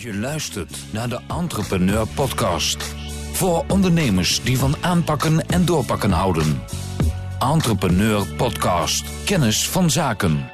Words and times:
Je 0.00 0.14
luistert 0.14 0.92
naar 0.92 1.08
de 1.08 1.20
Entrepreneur 1.28 2.06
Podcast. 2.14 2.82
Voor 3.32 3.64
ondernemers 3.68 4.42
die 4.42 4.58
van 4.58 4.76
aanpakken 4.80 5.46
en 5.46 5.64
doorpakken 5.64 6.10
houden. 6.10 6.62
Entrepreneur 7.38 8.34
Podcast. 8.36 9.24
Kennis 9.24 9.68
van 9.68 9.90
zaken. 9.90 10.50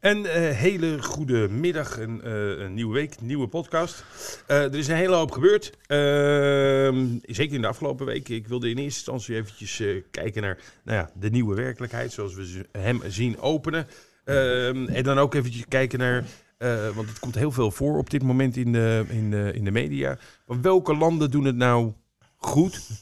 Een 0.00 0.26
eh, 0.26 0.50
hele 0.50 1.02
goede 1.02 1.48
middag, 1.48 1.98
een, 1.98 2.22
eh, 2.22 2.58
een 2.58 2.74
nieuwe 2.74 2.94
week, 2.94 3.20
nieuwe 3.20 3.48
podcast. 3.48 4.04
Eh, 4.46 4.62
er 4.62 4.74
is 4.74 4.88
een 4.88 4.96
hele 4.96 5.14
hoop 5.14 5.30
gebeurd, 5.30 5.72
Ehm, 5.86 7.06
zeker 7.22 7.54
in 7.54 7.60
de 7.60 7.66
afgelopen 7.68 8.06
week. 8.06 8.28
Ik 8.28 8.46
wilde 8.46 8.70
in 8.70 8.76
eerste 8.76 8.84
instantie 8.84 9.34
eventjes 9.34 9.82
kijken 10.10 10.42
naar 10.42 10.58
nou 10.84 10.98
ja, 10.98 11.10
de 11.14 11.30
nieuwe 11.30 11.54
werkelijkheid, 11.54 12.12
zoals 12.12 12.34
we 12.34 12.66
hem 12.72 13.00
zien 13.08 13.40
openen. 13.40 13.86
Ehm, 14.24 14.86
en 14.86 15.02
dan 15.02 15.18
ook 15.18 15.34
eventjes 15.34 15.64
kijken 15.68 15.98
naar, 15.98 16.24
eh, 16.64 16.94
want 16.94 17.08
het 17.08 17.18
komt 17.18 17.34
heel 17.34 17.52
veel 17.52 17.70
voor 17.70 17.98
op 17.98 18.10
dit 18.10 18.22
moment 18.22 18.56
in 18.56 18.72
de, 18.72 19.04
in 19.08 19.30
de, 19.30 19.50
in 19.54 19.64
de 19.64 19.70
media. 19.70 20.18
Maar 20.46 20.60
welke 20.60 20.96
landen 20.96 21.30
doen 21.30 21.44
het 21.44 21.56
nou 21.56 21.92
goed 22.36 23.00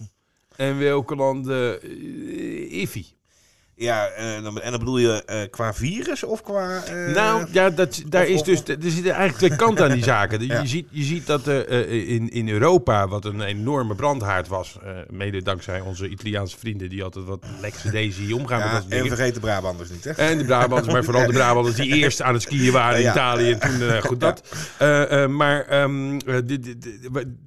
en 0.57 0.79
welke 0.79 1.16
landen 1.16 1.87
uh, 1.87 2.80
iffy? 2.80 3.05
Ja, 3.75 4.07
en 4.09 4.43
dan, 4.43 4.61
en 4.61 4.71
dan 4.71 4.79
bedoel 4.81 4.99
je 4.99 5.25
eh, 5.25 5.41
qua 5.51 5.75
virus 5.75 6.23
of 6.25 6.43
qua... 6.43 6.83
eh, 6.85 7.15
Nou, 7.15 7.47
ja, 7.53 7.71
dat, 7.71 8.03
daar 8.09 8.23
of- 8.23 8.29
is 8.29 8.43
dus, 8.43 8.59
er 8.65 8.77
zitten 8.80 9.13
eigenlijk 9.13 9.37
twee 9.37 9.57
kanten 9.57 9.85
aan 9.85 9.93
die 9.93 10.05
zaken. 10.05 10.41
Ja. 10.47 10.61
Je, 10.61 10.67
ziet, 10.69 10.87
je 10.91 11.03
ziet 11.03 11.27
dat 11.27 11.47
eh, 11.47 11.80
eh, 11.80 12.09
in, 12.09 12.30
in 12.30 12.49
Europa, 12.49 13.09
wat 13.09 13.25
een 13.25 13.41
enorme 13.41 13.95
brandhaard 13.95 14.49
was, 14.49 14.79
eh, 14.83 14.91
mede 15.11 15.43
dankzij 15.43 15.80
onze 15.80 16.09
Italiaanse 16.09 16.59
vrienden 16.59 16.89
die 16.89 17.05
altijd 17.05 17.25
wat 17.25 17.45
lekker 17.61 17.91
deze 17.91 18.35
omgaan 18.35 18.59
met 18.59 18.69
ja, 18.69 18.73
dat 18.75 18.83
soort 18.83 18.95
en 18.95 19.07
vergeet 19.07 19.35
de 19.35 19.41
Brabanders 19.41 19.91
niet, 19.91 20.05
hè? 20.05 20.11
En 20.11 20.39
de 20.39 20.45
Brabanders, 20.45 20.93
maar 20.93 21.05
vooral 21.05 21.27
de 21.27 21.33
Brabanders 21.33 21.77
die 21.77 21.95
eerst 22.02 22.23
aan 22.23 22.33
het 22.35 22.43
skiën 22.43 22.73
waren 22.73 22.97
in 22.99 23.02
Ja. 23.05 23.11
Italië. 23.13 23.51
En 23.51 23.61
toen, 23.61 23.89
eh, 23.89 24.02
goed 24.02 24.21
dat. 24.21 24.43
Eh, 24.79 25.23
eh, 25.23 25.30
maar 25.30 25.65
ehm, 25.66 26.18
eh, 26.27 26.37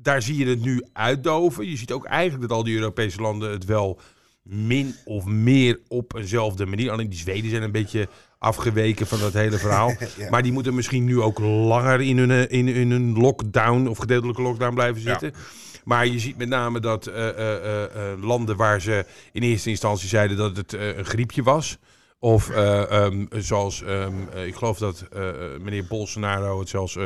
daar 0.01 0.21
zie 0.21 0.37
je 0.37 0.45
het 0.45 0.61
nu 0.63 0.83
uitdoven. 0.93 1.69
Je 1.69 1.77
ziet 1.77 1.91
ook 1.91 2.05
eigenlijk 2.05 2.41
dat 2.49 2.57
al 2.57 2.63
die 2.63 2.75
Europese 2.75 3.21
landen 3.21 3.51
het 3.51 3.65
wel 3.65 3.99
min 4.49 4.95
of 5.05 5.25
meer 5.25 5.79
op 5.87 6.15
eenzelfde 6.15 6.65
manier. 6.65 6.91
Alleen 6.91 7.09
die 7.09 7.19
Zweden 7.19 7.49
zijn 7.49 7.63
een 7.63 7.71
beetje 7.71 8.07
afgeweken 8.39 9.07
van 9.07 9.19
dat 9.19 9.33
hele 9.33 9.57
verhaal. 9.57 9.93
Ja. 10.17 10.29
Maar 10.29 10.43
die 10.43 10.51
moeten 10.51 10.75
misschien 10.75 11.03
nu 11.03 11.21
ook 11.21 11.39
langer 11.39 12.01
in 12.01 12.17
hun, 12.17 12.31
eh, 12.31 12.57
in, 12.59 12.67
in 12.67 12.91
hun 12.91 13.17
lockdown 13.17 13.87
of 13.87 13.97
gedeeltelijke 13.97 14.41
lockdown 14.41 14.73
blijven 14.73 15.01
Ja. 15.01 15.09
zitten. 15.19 15.33
Maar 15.83 16.07
je 16.07 16.19
ziet 16.19 16.37
met 16.37 16.49
name 16.49 16.79
dat 16.79 17.07
eh, 17.07 17.29
eh, 17.29 17.89
landen 18.21 18.55
waar 18.55 18.81
ze 18.81 19.05
in 19.31 19.41
eerste 19.41 19.69
instantie 19.69 20.07
zeiden 20.07 20.37
dat 20.37 20.57
het 20.57 20.73
een 20.73 21.05
griepje 21.05 21.43
was. 21.43 21.77
Of 22.25 22.49
eh, 22.49 22.91
ehm, 22.91 23.25
zoals, 23.29 23.83
ehm, 23.83 24.13
eh, 24.33 24.45
ik 24.45 24.55
geloof 24.55 24.77
dat 24.77 25.05
eh, 25.13 25.21
meneer 25.61 25.85
Bolsonaro 25.85 26.59
het 26.59 26.69
zelfs 26.69 26.97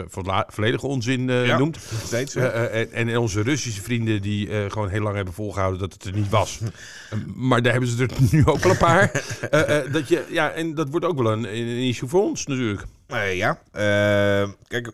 volledige 0.48 0.88
onzin 0.88 1.28
Ja. 1.28 1.58
noemt. 1.58 1.78
Steeds, 2.06 2.36
en, 2.36 2.92
en 2.92 3.18
onze 3.18 3.42
Russische 3.42 3.82
vrienden 3.82 4.22
die 4.22 4.70
gewoon 4.70 4.90
heel 4.90 5.02
lang 5.02 5.16
hebben 5.16 5.34
volgehouden 5.34 5.80
dat 5.80 5.94
het 5.94 6.04
er 6.06 6.14
niet 6.14 6.30
was. 6.30 6.60
Maar 7.50 7.62
daar 7.62 7.72
hebben 7.72 7.90
ze 7.90 8.04
er 8.04 8.10
nu 8.32 8.46
ook 8.46 8.60
wel 8.60 8.72
een 8.72 8.78
paar. 8.78 9.12
Dat 9.92 10.08
je, 10.08 10.26
ja, 10.30 10.52
en 10.52 10.76
dat 10.76 10.90
wordt 10.90 11.06
ook 11.06 11.18
wel 11.22 11.32
een, 11.32 11.44
een 11.44 11.88
issue 11.88 12.10
voor 12.10 12.24
ons 12.24 12.46
natuurlijk. 12.46 12.84
Ja, 13.34 13.60
kijk, 14.68 14.92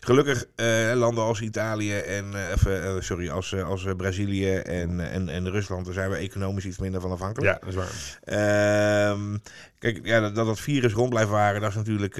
gelukkig 0.00 0.44
eh, 0.54 0.92
landen 0.94 1.24
als 1.24 1.40
Italië 1.40 1.98
en, 1.98 2.34
eh, 2.34 2.86
eh, 2.86 3.00
sorry, 3.00 3.28
als, 3.28 3.62
als 3.62 3.86
Brazilië 3.96 4.56
en, 4.56 5.10
en, 5.10 5.28
en 5.28 5.50
Rusland, 5.50 5.84
daar 5.84 5.94
zijn 5.94 6.10
we 6.10 6.16
economisch 6.16 6.64
iets 6.64 6.78
minder 6.78 7.00
van 7.00 7.10
afhankelijk. 7.10 7.52
Ja, 7.52 7.58
dat 7.66 7.68
is 7.68 7.74
waar. 7.74 8.20
Ehm, 8.24 9.36
kijk, 9.78 10.00
ja, 10.02 10.20
dat, 10.20 10.34
dat 10.34 10.46
het 10.46 10.60
virus 10.60 10.92
rond 10.92 11.10
blijft 11.10 11.30
waren, 11.30 11.60
dat 11.60 11.70
is 11.70 11.76
natuurlijk 11.76 12.16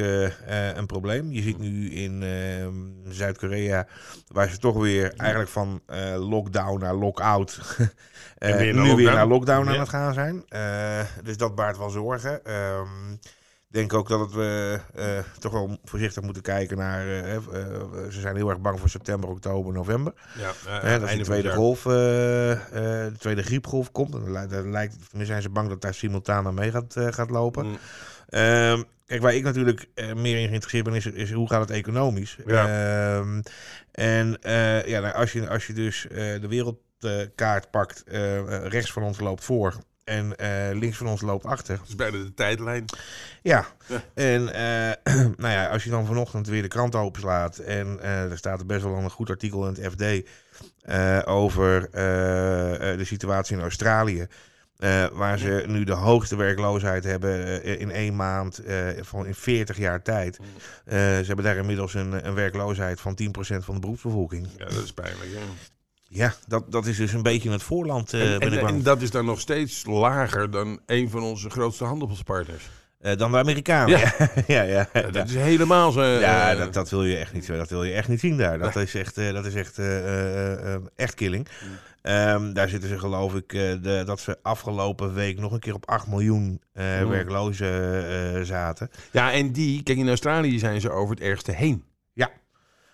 een 0.74 0.86
probleem. 0.86 1.32
Je 1.32 1.42
ziet 1.42 1.58
nu 1.58 1.90
in 1.90 2.22
ehm, 2.22 3.12
Zuid-Korea, 3.14 3.86
waar 4.26 4.48
ze 4.48 4.58
toch 4.58 4.76
weer 4.76 5.12
eigenlijk 5.16 5.50
van 5.50 5.82
lockdown 6.16 6.80
naar 6.80 6.94
lockout, 6.94 7.60
En 8.38 8.56
weer 8.56 8.74
naar 8.74 8.84
nu 8.84 8.94
weer 8.94 9.12
naar 9.12 9.26
lockdown 9.26 9.68
aan 9.68 9.78
het 9.78 9.88
gaan 9.88 10.14
zijn. 10.14 10.44
Dus 11.22 11.36
dat 11.36 11.54
baart 11.54 11.78
wel 11.78 11.90
zorgen. 11.90 12.44
Ehm, 12.44 13.16
denk 13.76 13.94
ook 13.94 14.08
dat 14.08 14.32
we 14.32 14.80
eh, 14.94 15.18
toch 15.38 15.52
wel 15.52 15.78
voorzichtig 15.84 16.22
moeten 16.22 16.42
kijken 16.42 16.76
naar. 16.76 17.06
eh, 17.06 17.34
eh, 17.34 17.42
ze 18.10 18.20
zijn 18.20 18.36
heel 18.36 18.48
erg 18.48 18.60
bang 18.60 18.80
voor 18.80 18.88
september, 18.88 19.28
oktober, 19.28 19.72
november. 19.72 20.12
Ja, 20.38 20.98
dat 20.98 21.08
de 21.08 21.20
tweede 21.20 21.52
golf, 21.52 21.82
de 21.82 23.12
tweede 23.18 23.42
griepgolf 23.42 23.92
komt. 23.92 24.14
En 24.14 24.48
dat 24.48 24.64
lijkt, 24.64 24.96
zijn 25.18 25.42
ze 25.42 25.48
bang 25.48 25.68
dat 25.68 25.80
daar 25.80 25.94
simultaan 25.94 26.46
aan 26.46 26.54
mee 26.54 26.70
gaat, 26.70 26.94
gaat 26.96 27.30
lopen. 27.30 27.66
Mm. 27.66 27.78
Ehm, 28.28 28.82
kijk, 29.06 29.22
waar 29.22 29.34
ik 29.34 29.44
natuurlijk 29.44 29.88
meer 29.96 30.38
in 30.38 30.48
geïnteresseerd 30.48 30.84
ben, 30.84 30.94
is, 30.94 31.06
is 31.06 31.32
hoe 31.32 31.48
gaat 31.48 31.60
het 31.60 31.70
economisch? 31.70 32.36
Ja. 32.46 32.66
Ehm, 33.18 33.42
en 33.92 34.38
ja, 34.86 35.00
nou, 35.00 35.14
als, 35.14 35.32
je, 35.32 35.48
als 35.48 35.66
je 35.66 35.72
dus 35.72 36.06
de 36.10 36.48
wereldkaart 36.48 37.70
pakt, 37.70 38.04
rechts 38.64 38.92
van 38.92 39.02
ons 39.02 39.20
loopt 39.20 39.44
voor 39.44 39.74
en 40.06 40.36
eh, 40.36 40.78
links 40.78 40.96
van 40.96 41.06
ons 41.06 41.20
loopt 41.20 41.44
achter. 41.44 41.76
Dat 41.76 41.88
is 41.88 41.94
bijna 41.96 42.16
de 42.18 42.34
tijdlijn. 42.34 42.84
Ja, 43.42 43.66
Ja. 43.86 44.02
en 44.14 44.52
eh, 44.54 45.14
nou 45.42 45.52
ja, 45.52 45.66
als 45.66 45.84
je 45.84 45.90
dan 45.90 46.06
vanochtend 46.06 46.46
weer 46.46 46.62
de 46.62 46.68
krant 46.68 46.94
openslaat 46.94 47.58
en 47.58 48.00
eh, 48.00 48.30
er 48.30 48.38
staat 48.38 48.66
best 48.66 48.82
wel 48.82 48.96
een 48.96 49.10
goed 49.10 49.30
artikel 49.30 49.66
in 49.68 49.74
het 49.74 49.92
FD 49.92 50.28
over 51.28 51.90
de 51.90 53.04
situatie 53.04 53.56
in 53.56 53.62
Australië. 53.62 54.26
waar 55.12 55.38
ze 55.38 55.64
nu 55.66 55.84
de 55.84 55.92
hoogste 55.92 56.36
werkloosheid 56.36 57.04
hebben 57.04 57.62
in 57.78 57.90
één 57.90 58.16
maand 58.16 58.60
van 59.00 59.26
in 59.26 59.34
40 59.34 59.76
jaar 59.76 60.02
tijd. 60.02 60.38
Eh, 60.84 60.96
ze 60.98 61.24
hebben 61.26 61.44
daar 61.44 61.56
inmiddels 61.56 61.94
een, 61.94 62.26
een 62.26 62.34
werkloosheid 62.34 63.00
van 63.00 63.18
10% 63.22 63.28
van 63.64 63.74
de 63.74 63.80
beroepsbevolking. 63.80 64.48
Ja, 64.56 64.64
dat 64.64 64.82
is 64.84 64.92
pijnlijk. 64.92 65.30
Ja. 65.32 65.38
Ja, 66.16 66.34
dat, 66.46 66.72
dat 66.72 66.86
is 66.86 66.96
dus 66.96 67.12
een 67.12 67.22
beetje 67.22 67.50
het 67.50 67.62
voorland, 67.62 68.12
eh, 68.12 68.32
en, 68.32 68.38
ben 68.38 68.52
ik 68.52 68.62
en, 68.62 68.82
dat 68.82 69.02
is 69.02 69.10
dan 69.10 69.24
nog 69.24 69.40
steeds 69.40 69.84
lager 69.86 70.50
dan 70.50 70.80
een 70.86 71.10
van 71.10 71.22
onze 71.22 71.50
grootste 71.50 71.84
handelspartners. 71.84 72.70
Eh, 73.00 73.16
dan 73.16 73.30
de 73.30 73.38
Amerikanen. 73.38 73.98
Ja. 73.98 74.12
Ja, 74.46 74.62
ja, 74.62 74.62
ja. 74.62 74.88
Ja, 74.92 75.10
dat 75.10 75.28
is 75.28 75.34
helemaal 75.34 75.92
zo. 75.92 76.02
Ja, 76.02 76.52
eh, 76.52 76.58
dat, 76.58 76.74
dat, 76.74 76.90
wil 76.90 77.04
je 77.04 77.16
echt 77.16 77.32
niet, 77.32 77.46
dat 77.46 77.70
wil 77.70 77.84
je 77.84 77.92
echt 77.92 78.08
niet 78.08 78.20
zien 78.20 78.36
daar. 78.36 78.58
Dat 78.58 78.76
is 78.76 78.94
echt, 78.94 79.14
dat 79.14 79.46
is 79.46 79.54
echt, 79.54 79.78
echt 80.96 81.14
killing. 81.14 81.48
Mm. 81.62 81.76
Ehm, 82.02 82.52
daar 82.52 82.68
zitten 82.68 82.88
ze 82.88 82.98
geloof 82.98 83.34
ik 83.34 83.48
de, 83.48 84.02
dat 84.06 84.20
ze 84.20 84.38
afgelopen 84.42 85.14
week 85.14 85.38
nog 85.38 85.52
een 85.52 85.58
keer 85.58 85.74
op 85.74 85.88
8 85.88 86.06
miljoen 86.06 86.60
Mm. 86.74 87.08
werklozen 87.08 88.46
zaten. 88.46 88.90
Ja, 89.10 89.32
en 89.32 89.52
die, 89.52 89.82
kijk, 89.82 89.98
in 89.98 90.08
Australië 90.08 90.58
zijn 90.58 90.80
ze 90.80 90.90
over 90.90 91.14
het 91.14 91.24
ergste 91.24 91.52
heen. 91.52 91.84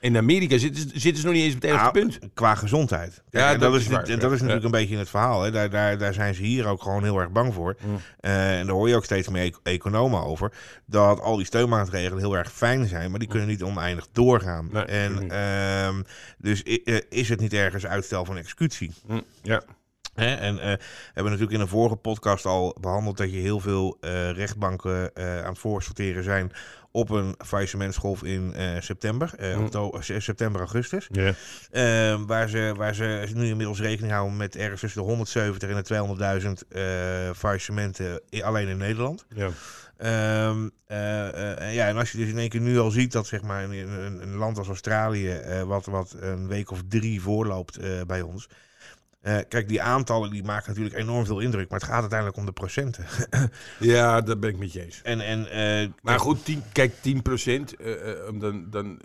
In 0.03 0.17
Amerika 0.17 0.59
zitten, 0.59 0.83
ze- 0.83 0.89
zitten 1.01 1.21
ze 1.21 1.27
nog 1.27 1.35
niet 1.35 1.45
eens 1.45 1.55
op 1.55 1.63
het 1.63 1.71
ergste 1.71 1.91
Nou, 1.99 2.09
punt. 2.19 2.35
Qua 2.35 2.55
gezondheid. 2.55 3.23
Ja, 3.31 3.51
dat 3.51 3.61
dat, 3.61 3.75
is 3.75 3.81
is, 3.81 3.87
waar. 3.89 3.99
niet- 3.99 4.09
dat 4.09 4.21
Ja. 4.21 4.27
is 4.27 4.41
natuurlijk 4.41 4.59
Ja. 4.61 4.65
een 4.65 4.71
beetje 4.71 4.97
het 4.97 5.09
verhaal. 5.09 5.43
Hè. 5.43 5.51
Daar, 5.51 5.71
daar, 5.71 5.99
daar 5.99 6.15
zijn 6.15 6.35
ze 6.35 6.43
hier 6.43 6.67
ook 6.67 6.83
gewoon 6.83 7.03
heel 7.03 7.19
erg 7.19 7.31
bang 7.31 7.55
voor. 7.55 7.77
Mm. 7.87 7.99
Eh, 8.21 8.59
en 8.59 8.67
daar 8.67 8.75
hoor 8.75 8.89
je 8.89 8.97
ook 8.97 9.05
steeds 9.05 9.29
meer 9.29 9.45
e- 9.45 9.71
economen 9.73 10.25
over. 10.25 10.53
Dat 10.87 11.21
al 11.21 11.37
die 11.37 11.47
steunmaatregelen 11.47 12.19
heel 12.19 12.37
erg 12.37 12.53
fijn 12.53 12.87
zijn, 12.89 13.11
maar 13.11 13.19
die 13.19 13.29
kunnen 13.29 13.49
niet 13.49 13.63
oneindig 13.63 14.07
doorgaan. 14.13 14.69
Nee, 14.73 14.85
en 14.85 15.31
ehm, 15.31 16.03
dus 16.39 16.63
eh, 16.63 16.99
is 17.09 17.29
het 17.29 17.41
niet 17.41 17.53
ergens 17.53 17.87
uitstel 17.87 18.25
van 18.25 18.37
executie? 18.37 18.93
Mm, 19.07 19.23
Ja. 19.43 19.63
Hè? 20.15 20.35
En 20.35 20.59
eh, 20.59 20.65
we 20.73 20.79
hebben 21.05 21.33
natuurlijk 21.33 21.53
in 21.53 21.61
een 21.61 21.69
vorige 21.69 21.97
podcast 21.97 22.45
al 22.47 22.77
behandeld 22.81 23.17
dat 23.17 23.33
je 23.33 23.39
heel 23.39 23.61
veel 23.61 23.97
rechtbanken 24.35 25.11
aan 25.15 25.49
het 25.51 25.59
voorsorteren 25.59 26.25
zijn 26.25 26.53
op 26.93 27.11
een 27.11 27.35
faillissementsgolf 27.45 28.23
in 28.23 28.55
eh, 28.55 28.81
september, 28.81 29.31
eh, 29.39 29.57
Mm. 29.57 29.65
okto- 29.65 29.91
eh, 29.91 30.21
september, 30.21 30.61
augustus. 30.61 31.09
ja. 31.11 31.35
Eh, 31.71 32.21
waar, 32.27 32.49
ze, 32.49 32.73
waar 32.77 32.95
ze 32.95 33.29
nu 33.35 33.47
inmiddels 33.47 33.81
rekening 33.81 34.13
houden 34.13 34.37
met 34.37 34.57
ergens 34.57 34.81
tussen 34.81 35.01
de 35.03 35.09
170 35.09 35.69
en 35.69 35.77
de 35.77 35.83
200.000 35.83 36.69
eh 36.69 37.31
faillissementen 37.37 38.21
alleen 38.43 38.69
in 38.69 38.77
Nederland. 38.79 39.25
ja. 39.35 39.49
Ehm, 39.97 40.69
eh, 40.87 41.59
eh, 41.69 41.75
ja, 41.75 41.87
en 41.89 41.97
als 41.97 42.13
je 42.13 42.19
dus 42.19 42.29
in 42.29 42.39
één 42.39 42.49
keer 42.49 42.61
nu 42.61 42.79
al 42.79 42.91
ziet 42.91 43.13
dat 43.13 43.27
zeg 43.27 43.43
maar, 43.43 43.65
een, 43.65 43.89
een, 44.23 44.35
land 44.35 44.59
als 44.59 44.67
Australië, 44.69 45.41
wat, 45.67 45.87
wat 45.87 46.17
een 46.21 46.49
week 46.49 46.71
of 46.71 46.83
drie 46.89 47.21
voorloopt 47.23 47.79
bij 48.07 48.21
ons. 48.23 48.49
Eh, 49.23 49.39
kijk, 49.49 49.69
die 49.69 49.83
aantallen 49.83 50.31
die 50.31 50.45
maken 50.45 50.69
natuurlijk 50.69 50.97
enorm 50.97 51.27
veel 51.27 51.41
indruk, 51.41 51.69
maar 51.71 51.79
het 51.79 51.89
gaat 51.89 52.01
uiteindelijk 52.01 52.39
om 52.39 52.45
de 52.47 52.53
procenten. 52.53 53.05
ja, 53.81 54.21
dat 54.21 54.41
ben 54.41 54.51
ik 54.51 54.59
met 54.59 54.73
je 54.73 54.85
eens. 54.85 55.01
en, 55.03 55.21
en, 55.21 55.51
eh, 55.51 55.89
Maar 56.03 56.19
goed, 56.21 56.45
10, 56.45 56.63
kijk, 56.73 56.93
10 57.01 57.23
procent. 57.23 57.77
eh, 57.77 57.95
om 58.29 58.39
dan, 58.39 58.67
dan 58.71 59.01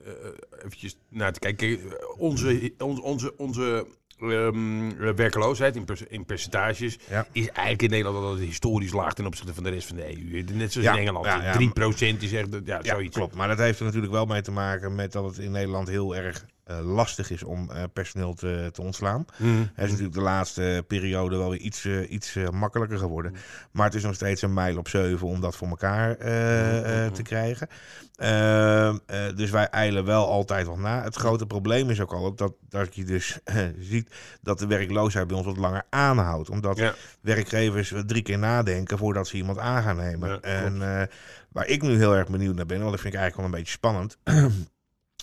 eventjes 0.65 0.97
naar 1.09 1.33
te 1.33 1.39
kijken. 1.39 1.79
Kijk, 1.79 2.13
Onze, 2.17 2.73
onze, 2.77 3.01
onze, 3.03 3.33
onze 3.37 3.87
ehm, 4.19 5.15
werkloosheid 5.15 5.75
in, 5.75 5.85
per- 5.85 6.05
in 6.11 6.25
percentages 6.25 6.97
Ja. 7.09 7.27
is 7.31 7.47
eigenlijk 7.47 7.81
in 7.81 7.89
Nederland 7.89 8.25
altijd 8.25 8.45
historisch 8.47 8.91
laag 8.93 9.13
ten 9.13 9.25
opzichte 9.25 9.53
van 9.53 9.63
de 9.63 9.69
rest 9.69 9.87
van 9.87 9.95
de 9.95 10.17
EU. 10.17 10.43
Net 10.53 10.71
zoals 10.71 10.87
Ja, 10.87 10.93
in 10.93 10.99
Engeland. 10.99 11.25
ja, 11.25 11.43
ja. 11.43 11.51
3 11.53 11.69
procent 11.69 12.23
is 12.23 12.33
echt, 12.33 12.47
ja, 12.65 12.79
zoiets. 12.83 13.15
klopt. 13.15 13.35
Maar 13.35 13.47
dat 13.47 13.57
heeft 13.57 13.79
er 13.79 13.85
natuurlijk 13.85 14.13
wel 14.13 14.25
mee 14.25 14.41
te 14.41 14.51
maken 14.51 14.95
met 14.95 15.11
dat 15.11 15.23
het 15.25 15.37
in 15.37 15.51
Nederland 15.51 15.87
heel 15.87 16.15
erg 16.15 16.45
lastig 16.81 17.31
is 17.31 17.43
om 17.43 17.71
eh, 17.71 17.83
personeel 17.93 18.33
te, 18.33 18.69
te 18.73 18.81
ontslaan. 18.81 19.25
Mhm. 19.37 19.49
Het 19.59 19.85
is 19.85 19.89
natuurlijk 19.89 20.13
de 20.17 20.21
laatste 20.21 20.83
periode 20.87 21.37
wel 21.37 21.49
weer 21.49 21.59
iets, 21.59 21.85
eh, 21.85 22.11
iets 22.11 22.35
eh, 22.35 22.49
makkelijker 22.49 22.97
geworden. 22.97 23.31
Mm. 23.31 23.37
Maar 23.71 23.85
het 23.85 23.95
is 23.95 24.03
nog 24.03 24.15
steeds 24.15 24.41
een 24.41 24.53
mijl 24.53 24.77
op 24.77 24.87
zeven 24.87 25.27
om 25.27 25.41
dat 25.41 25.55
voor 25.55 25.67
elkaar 25.67 26.15
eh, 26.15 26.77
eh, 26.77 27.05
Mhm. 27.05 27.13
te 27.13 27.21
krijgen. 27.21 27.67
Ehm, 28.15 28.97
eh, 29.05 29.19
dus 29.35 29.49
wij 29.49 29.67
eilen 29.69 30.05
wel 30.05 30.27
altijd 30.27 30.67
wat 30.67 30.77
na. 30.77 31.03
Het 31.03 31.15
grote 31.15 31.45
probleem 31.45 31.89
is 31.89 32.01
ook 32.01 32.13
al 32.13 32.35
dat, 32.35 32.53
dat 32.69 32.95
je 32.95 33.03
dus 33.03 33.39
eh, 33.43 33.55
ziet 33.79 34.15
dat 34.41 34.59
de 34.59 34.67
werkloosheid 34.67 35.27
bij 35.27 35.37
ons 35.37 35.45
wat 35.45 35.57
langer 35.57 35.83
aanhoudt. 35.89 36.49
Omdat 36.49 36.77
Ja. 36.77 36.93
werkgevers 37.21 37.93
drie 38.05 38.21
keer 38.21 38.37
nadenken 38.39 38.97
voordat 38.97 39.27
ze 39.27 39.35
iemand 39.35 39.57
aan 39.57 39.83
gaan 39.83 39.95
nemen. 39.97 40.29
Ja, 40.29 40.39
en 40.39 40.81
eh, 40.81 41.07
waar 41.51 41.67
ik 41.67 41.81
nu 41.81 41.95
heel 41.97 42.15
erg 42.15 42.27
benieuwd 42.27 42.55
naar 42.55 42.65
ben, 42.65 42.79
want 42.79 42.91
dat 42.91 43.01
vind 43.01 43.13
ik 43.13 43.19
eigenlijk 43.19 43.35
wel 43.35 43.45
een 43.59 43.63
beetje 43.63 43.77
spannend. 43.77 44.17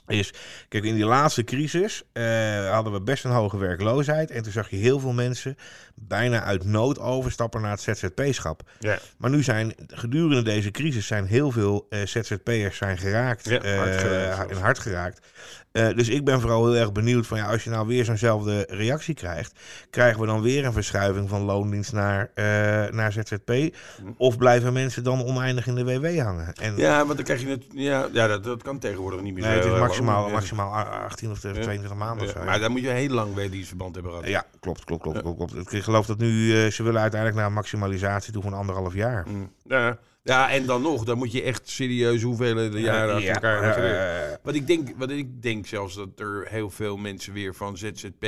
Is, 0.06 0.32
kijk, 0.68 0.84
in 0.84 0.94
die 0.94 1.04
laatste 1.04 1.44
crisis 1.44 2.02
eh, 2.12 2.70
hadden 2.70 2.92
we 2.92 3.00
best 3.00 3.24
een 3.24 3.30
hoge 3.30 3.56
werkloosheid. 3.56 4.30
En 4.30 4.42
toen 4.42 4.52
zag 4.52 4.70
je 4.70 4.76
heel 4.76 4.98
veel 4.98 5.12
mensen 5.12 5.56
bijna 5.94 6.42
uit 6.42 6.64
nood 6.64 6.98
overstappen 6.98 7.60
naar 7.60 7.70
het 7.70 7.80
ZZP-schap. 7.80 8.62
Ja. 8.78 8.98
Maar 9.18 9.30
nu 9.30 9.42
zijn 9.42 9.74
gedurende 9.86 10.42
deze 10.42 10.70
crisis 10.70 11.06
zijn 11.06 11.26
heel 11.26 11.50
veel 11.50 11.86
eh, 11.90 12.06
ZZP'ers 12.06 12.76
zijn 12.76 12.98
geraakt. 12.98 13.48
Ja, 13.48 13.60
eh, 13.60 13.76
hard 13.76 14.00
geraakt 14.00 14.50
en 14.50 14.56
hard 14.56 14.78
geraakt. 14.78 15.26
Eh, 15.74 15.88
dus 15.96 16.08
ik 16.08 16.24
ben 16.24 16.40
vooral 16.40 16.66
heel 16.66 16.80
erg 16.80 16.92
benieuwd 16.92 17.26
van 17.26 17.38
ja, 17.38 17.46
als 17.50 17.64
je 17.64 17.70
nou 17.70 17.86
weer 17.86 18.04
zo'nzelfde 18.04 18.66
reactie 18.68 19.14
krijgt, 19.14 19.60
krijgen 19.90 20.20
we 20.20 20.26
dan 20.26 20.42
weer 20.42 20.64
een 20.64 20.72
verschuiving 20.72 21.28
van 21.28 21.42
loondienst 21.42 21.92
naar, 21.92 22.30
eh, 22.34 22.44
naar 22.92 23.12
ZZP? 23.12 23.74
Of 24.16 24.38
blijven 24.38 24.72
mensen 24.72 25.04
dan 25.04 25.24
oneindig 25.24 25.66
in 25.66 25.74
de 25.74 25.84
WW 25.84 26.18
hangen? 26.18 26.52
En, 26.54 26.76
Ja, 26.76 27.04
want 27.04 27.16
dan 27.16 27.24
krijg 27.24 27.40
je 27.40 27.48
het. 27.48 27.64
Ja, 27.72 28.08
ja 28.12 28.26
dat, 28.26 28.44
dat 28.44 28.62
kan 28.62 28.78
tegenwoordig 28.78 29.20
niet 29.20 29.34
meer. 29.34 29.42
nee, 29.42 29.54
het 29.56 29.64
is 29.64 29.78
maximaal, 29.78 30.30
maximaal 30.30 30.72
18 30.84 31.30
of 31.30 31.38
22 31.38 31.94
maanden. 31.94 32.26
Ja, 32.26 32.32
of 32.32 32.38
zo. 32.38 32.44
maar 32.44 32.60
dan 32.60 32.70
moet 32.70 32.80
je 32.80 32.88
heel 32.88 33.08
lang 33.08 33.34
werkdienstverband 33.34 33.94
hebben 33.94 34.12
gehad. 34.12 34.28
Ja, 34.28 34.44
klopt, 34.60 34.84
klopt, 34.84 35.02
klopt, 35.02 35.20
klopt, 35.20 35.52
klopt. 35.52 35.72
Ik 35.72 35.82
geloof 35.82 36.06
dat 36.06 36.18
nu, 36.18 36.64
eh, 36.64 36.70
ze 36.70 36.82
willen 36.82 37.00
uiteindelijk 37.00 37.40
naar 37.40 37.48
een 37.48 37.56
maximalisatie 37.56 38.32
toe 38.32 38.42
van 38.42 38.54
anderhalf 38.54 38.94
jaar. 38.94 39.26
Mm. 39.28 39.52
Ja. 39.64 39.98
Ja, 40.26 40.50
en 40.50 40.66
dan 40.66 40.82
nog, 40.82 41.04
dan 41.04 41.18
moet 41.18 41.32
je 41.32 41.42
echt 41.42 41.68
serieus 41.68 42.22
hoeveel 42.22 42.76
jaren 42.76 43.14
achter 43.14 43.30
elkaar 43.34 43.62
eh, 43.62 43.70
hebben. 43.74 44.30
eh, 44.30 44.36
Wat 44.42 44.54
ik, 44.54 44.66
denk, 44.66 44.88
wat 44.96 45.10
ik 45.10 45.42
denk 45.42 45.66
zelfs 45.66 45.94
dat 45.94 46.08
er 46.16 46.46
heel 46.48 46.70
veel 46.70 46.96
mensen 46.96 47.32
weer 47.32 47.54
van 47.54 47.76
ZZP 47.76 48.26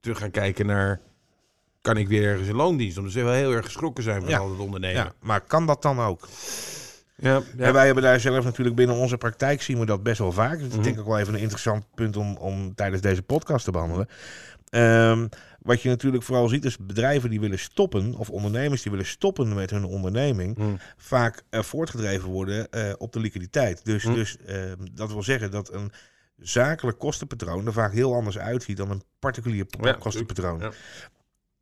terug 0.00 0.18
gaan 0.18 0.30
kijken 0.30 0.66
naar... 0.66 1.00
Kan 1.80 1.96
ik 1.96 2.08
weer 2.08 2.24
ergens 2.28 2.48
in 2.48 2.54
loondienst? 2.54 2.98
Omdat 2.98 3.12
ze 3.12 3.22
wel 3.22 3.32
heel 3.32 3.52
erg 3.52 3.64
geschrokken 3.64 4.04
zijn 4.04 4.20
van 4.20 4.28
Ja. 4.30 4.38
al 4.38 4.50
het 4.50 4.58
ondernemen. 4.58 5.02
ja, 5.04 5.12
maar 5.20 5.40
kan 5.40 5.66
dat 5.66 5.82
dan 5.82 6.00
ook? 6.00 6.28
ja, 7.16 7.42
En 7.56 7.72
wij 7.72 7.84
hebben 7.86 8.02
daar 8.04 8.20
zelf 8.20 8.44
natuurlijk 8.44 8.76
binnen 8.76 8.96
onze 8.96 9.16
praktijk 9.16 9.62
zien 9.62 9.78
we 9.78 9.86
dat 9.86 10.02
best 10.02 10.18
wel 10.18 10.32
vaak. 10.32 10.58
Dus 10.58 10.60
dat 10.60 10.68
Mhm. 10.70 10.78
is 10.78 10.84
denk 10.84 10.94
ik 10.96 11.02
ook 11.02 11.08
wel 11.08 11.18
even 11.18 11.34
een 11.34 11.40
interessant 11.40 11.84
punt 11.94 12.16
om, 12.16 12.36
om 12.36 12.74
tijdens 12.74 13.02
deze 13.02 13.22
podcast 13.22 13.64
te 13.64 13.70
behandelen. 13.70 14.08
Ehm, 14.70 15.26
wat 15.64 15.82
je 15.82 15.88
natuurlijk 15.88 16.22
vooral 16.22 16.48
ziet 16.48 16.64
is 16.64 16.76
bedrijven 16.78 17.30
die 17.30 17.40
willen 17.40 17.58
stoppen, 17.58 18.14
of 18.14 18.30
ondernemers 18.30 18.82
die 18.82 18.90
willen 18.90 19.06
stoppen 19.06 19.54
met 19.54 19.70
hun 19.70 19.84
onderneming, 19.84 20.58
Mm. 20.58 20.78
vaak 20.96 21.42
eh, 21.50 21.62
voortgedreven 21.62 22.28
worden 22.28 22.70
eh, 22.70 22.92
op 22.98 23.12
de 23.12 23.20
liquiditeit. 23.20 23.84
Dus, 23.84 24.04
Mhm. 24.04 24.14
dus 24.14 24.36
ehm, 24.46 24.76
dat 24.92 25.12
wil 25.12 25.22
zeggen 25.22 25.50
dat 25.50 25.72
een 25.72 25.92
zakelijk 26.36 26.98
kostenpatroon 26.98 27.66
er 27.66 27.72
vaak 27.72 27.92
heel 27.92 28.14
anders 28.14 28.38
uitziet 28.38 28.76
dan 28.76 28.90
een 28.90 29.02
particulier 29.18 29.66
kostenpatroon. 29.98 30.60
ja. 30.60 30.70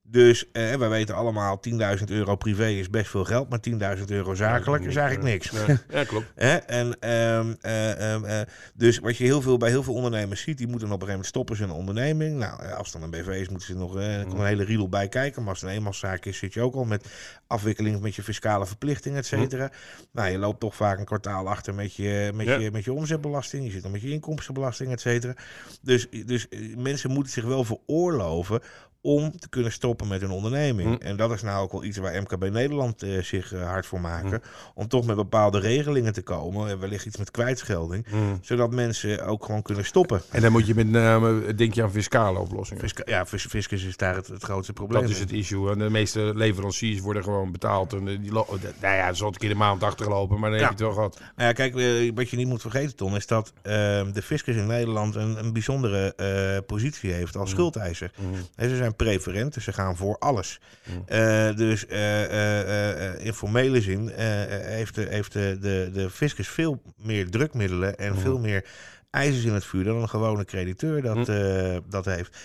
Dus 0.05 0.51
eh, 0.53 0.75
wij 0.75 0.89
weten 0.89 1.15
allemaal, 1.15 1.61
10.000 1.99 2.05
euro 2.07 2.37
privé 2.37 2.67
is 2.69 2.91
best 2.91 3.11
veel 3.11 3.25
geld, 3.25 3.49
maar 3.49 3.59
10.000 3.99 4.05
euro 4.07 4.35
zakelijk 4.35 4.85
is 4.85 4.97
eigenlijk 4.97 5.29
niks. 5.29 5.51
Ja, 5.51 5.79
ja, 5.99 6.05
klopt. 6.05 6.27
En, 6.35 6.99
ehm, 7.01 7.55
eh, 7.61 8.13
ehm, 8.15 8.25
eh, 8.25 8.41
dus 8.75 8.99
wat 8.99 9.17
je 9.17 9.25
heel 9.25 9.43
veel, 9.43 9.57
bij 9.57 9.69
heel 9.69 9.83
veel 9.83 9.95
ondernemers 9.95 10.41
ziet, 10.41 10.59
die 10.59 10.67
moeten 10.69 10.87
op 10.93 11.03
een 11.03 11.09
gegeven 11.09 11.33
moment 11.33 11.49
stoppen 11.51 11.63
een 11.63 11.71
onderneming. 11.81 12.39
Nou, 12.39 12.63
eh, 12.63 12.73
als 12.73 12.93
het 12.93 13.01
dan 13.01 13.13
een 13.13 13.21
BV 13.21 13.29
is, 13.41 13.49
moeten 13.49 13.67
ze 13.67 13.75
nog 13.75 13.97
eh, 13.99 14.21
komt 14.23 14.33
een 14.33 14.47
hele 14.47 14.65
riedel 14.65 14.89
bij 14.89 15.09
kijken. 15.09 15.43
Maar 15.43 15.51
als 15.51 15.61
het 15.61 15.71
een 15.71 15.77
eenmanszaak 15.77 16.25
is, 16.25 16.39
zit 16.39 16.55
je 16.55 16.61
ook 16.61 16.75
al 16.75 16.85
met 16.85 17.07
afwikkeling 17.47 18.01
met 18.01 18.15
je 18.15 18.23
fiscale 18.23 18.67
verplichtingen, 18.67 19.19
et 19.19 19.27
cetera. 19.27 19.71
Nou, 20.13 20.31
je 20.31 20.39
loopt 20.39 20.61
toch 20.61 20.77
vaak 20.77 20.99
een 20.99 21.05
kwartaal 21.05 21.49
achter 21.49 21.75
met 21.75 21.95
je, 21.95 22.31
met, 22.35 22.47
Ja. 22.47 22.59
je, 22.59 22.71
met 22.71 22.85
je 22.85 22.93
omzetbelasting. 22.93 23.65
Je 23.65 23.71
zit 23.71 23.83
dan 23.83 23.91
met 23.91 24.01
je 24.01 24.11
inkomstenbelasting, 24.11 24.93
et 24.93 25.01
cetera. 25.01 25.35
Dus, 25.83 26.09
dus 26.11 26.49
eh, 26.49 26.77
mensen 26.77 27.11
moeten 27.11 27.33
zich 27.33 27.45
wel 27.45 27.65
veroorloven 27.65 28.61
om 29.05 29.39
te 29.39 29.49
kunnen 29.49 29.73
stoppen 29.73 30.09
met 30.09 30.21
hun 30.21 30.31
onderneming. 30.31 30.99
Hm. 30.99 31.07
En 31.07 31.17
dat 31.17 31.31
is 31.31 31.43
nou 31.43 31.63
ook 31.63 31.73
wel 31.73 31.85
iets 31.85 31.99
waar 31.99 32.23
MKB 32.23 32.51
Nederland 32.51 33.03
eh, 33.03 33.23
zich 33.23 33.53
eh, 33.53 33.67
hard 33.67 33.87
voor 33.87 34.01
maken. 34.01 34.43
Om 34.75 34.89
toch 34.89 35.07
met 35.07 35.17
bepaalde 35.17 35.59
regelingen 35.59 36.13
te 36.13 36.23
komen. 36.23 36.69
En 36.69 36.79
wellicht 36.79 37.07
iets 37.07 37.17
met 37.17 37.31
kwijtschelding. 37.31 38.07
Mm. 38.11 38.39
Zodat 38.43 38.71
mensen 38.71 39.27
ook 39.27 39.45
gewoon 39.45 39.63
kunnen 39.63 39.85
stoppen. 39.85 40.23
En 40.31 40.43
dan 40.43 40.53
moet 40.53 40.67
je 40.67 40.75
met 40.75 40.91
name, 40.91 41.55
denk 41.55 41.75
je 41.75 41.83
aan 41.83 41.91
fiscale 41.91 42.39
oplossingen. 42.39 42.83
Fisca- 42.83 43.03
ja, 43.07 43.27
fis- 43.27 43.47
fiscus 43.47 43.85
is 43.85 43.97
daar 43.97 44.15
het, 44.15 44.27
het 44.27 44.43
grootste 44.43 44.73
probleem. 44.73 45.03
Dat 45.03 45.11
is 45.11 45.19
het 45.21 45.33
issue. 45.33 45.71
En 45.71 45.79
de 45.79 45.91
meeste 45.91 46.33
leveranciers 46.35 47.01
worden 47.01 47.23
gewoon 47.23 47.53
betaald. 47.53 47.93
En 47.93 48.05
die 48.05 48.33
nou 48.33 48.47
ja, 48.81 49.13
ze 49.13 49.25
had 49.25 49.33
een 49.33 49.41
keer 49.41 49.49
de 49.49 49.55
maand 49.55 49.83
achtergelopen, 49.83 50.41
maar 50.41 50.51
dan 50.51 50.59
Ja. 50.59 50.67
heb 50.69 50.79
je 50.79 50.85
het 50.85 50.95
wel 50.95 51.05
gehad. 51.05 51.21
Nou 51.37 51.49
ja, 51.49 51.53
kijk, 51.53 51.77
eh, 51.77 52.13
wat 52.15 52.31
je 52.31 52.37
niet 52.37 52.49
moet 52.49 52.61
vergeten, 52.61 52.97
Ton, 52.97 53.17
is 53.17 53.27
dat 53.27 53.53
ehm, 53.63 54.13
de 54.13 54.23
fiscus 54.23 54.57
in 54.57 54.67
Nederland 54.67 55.15
een, 55.15 55.39
een 55.45 55.53
bijzondere 55.53 56.15
eh, 56.15 56.67
positie 56.67 57.13
heeft 57.13 57.37
als 57.37 57.51
schuldeiser. 57.51 58.11
En 58.55 58.69
ze 58.69 58.77
zijn 58.77 58.92
preferent, 58.97 59.55
dus 59.55 59.65
ze 59.65 59.73
gaan 59.73 59.97
voor 59.97 60.17
alles. 60.19 60.61
Mm. 60.85 61.03
Eh, 61.07 61.57
dus 61.57 61.87
eh, 61.87 63.15
eh, 63.15 63.25
in 63.27 63.33
formele 63.35 63.81
zin 63.81 64.09
heeft, 64.17 64.95
de, 64.95 65.07
heeft 65.09 65.33
de, 65.33 65.57
de, 65.61 65.91
de 65.93 66.11
fiscus 66.11 66.49
veel 66.49 66.83
meer 66.97 67.31
drukmiddelen 67.31 67.97
en 67.97 68.13
Mm. 68.13 68.19
veel 68.19 68.39
meer 68.39 68.65
ijzers 69.11 69.45
in 69.45 69.53
het 69.53 69.65
vuur 69.65 69.85
dan 69.85 69.97
een 69.97 70.09
gewone 70.09 70.45
crediteur 70.45 71.03
dat, 71.03 71.29
Mm. 71.29 71.81
dat 71.89 72.05
heeft. 72.05 72.37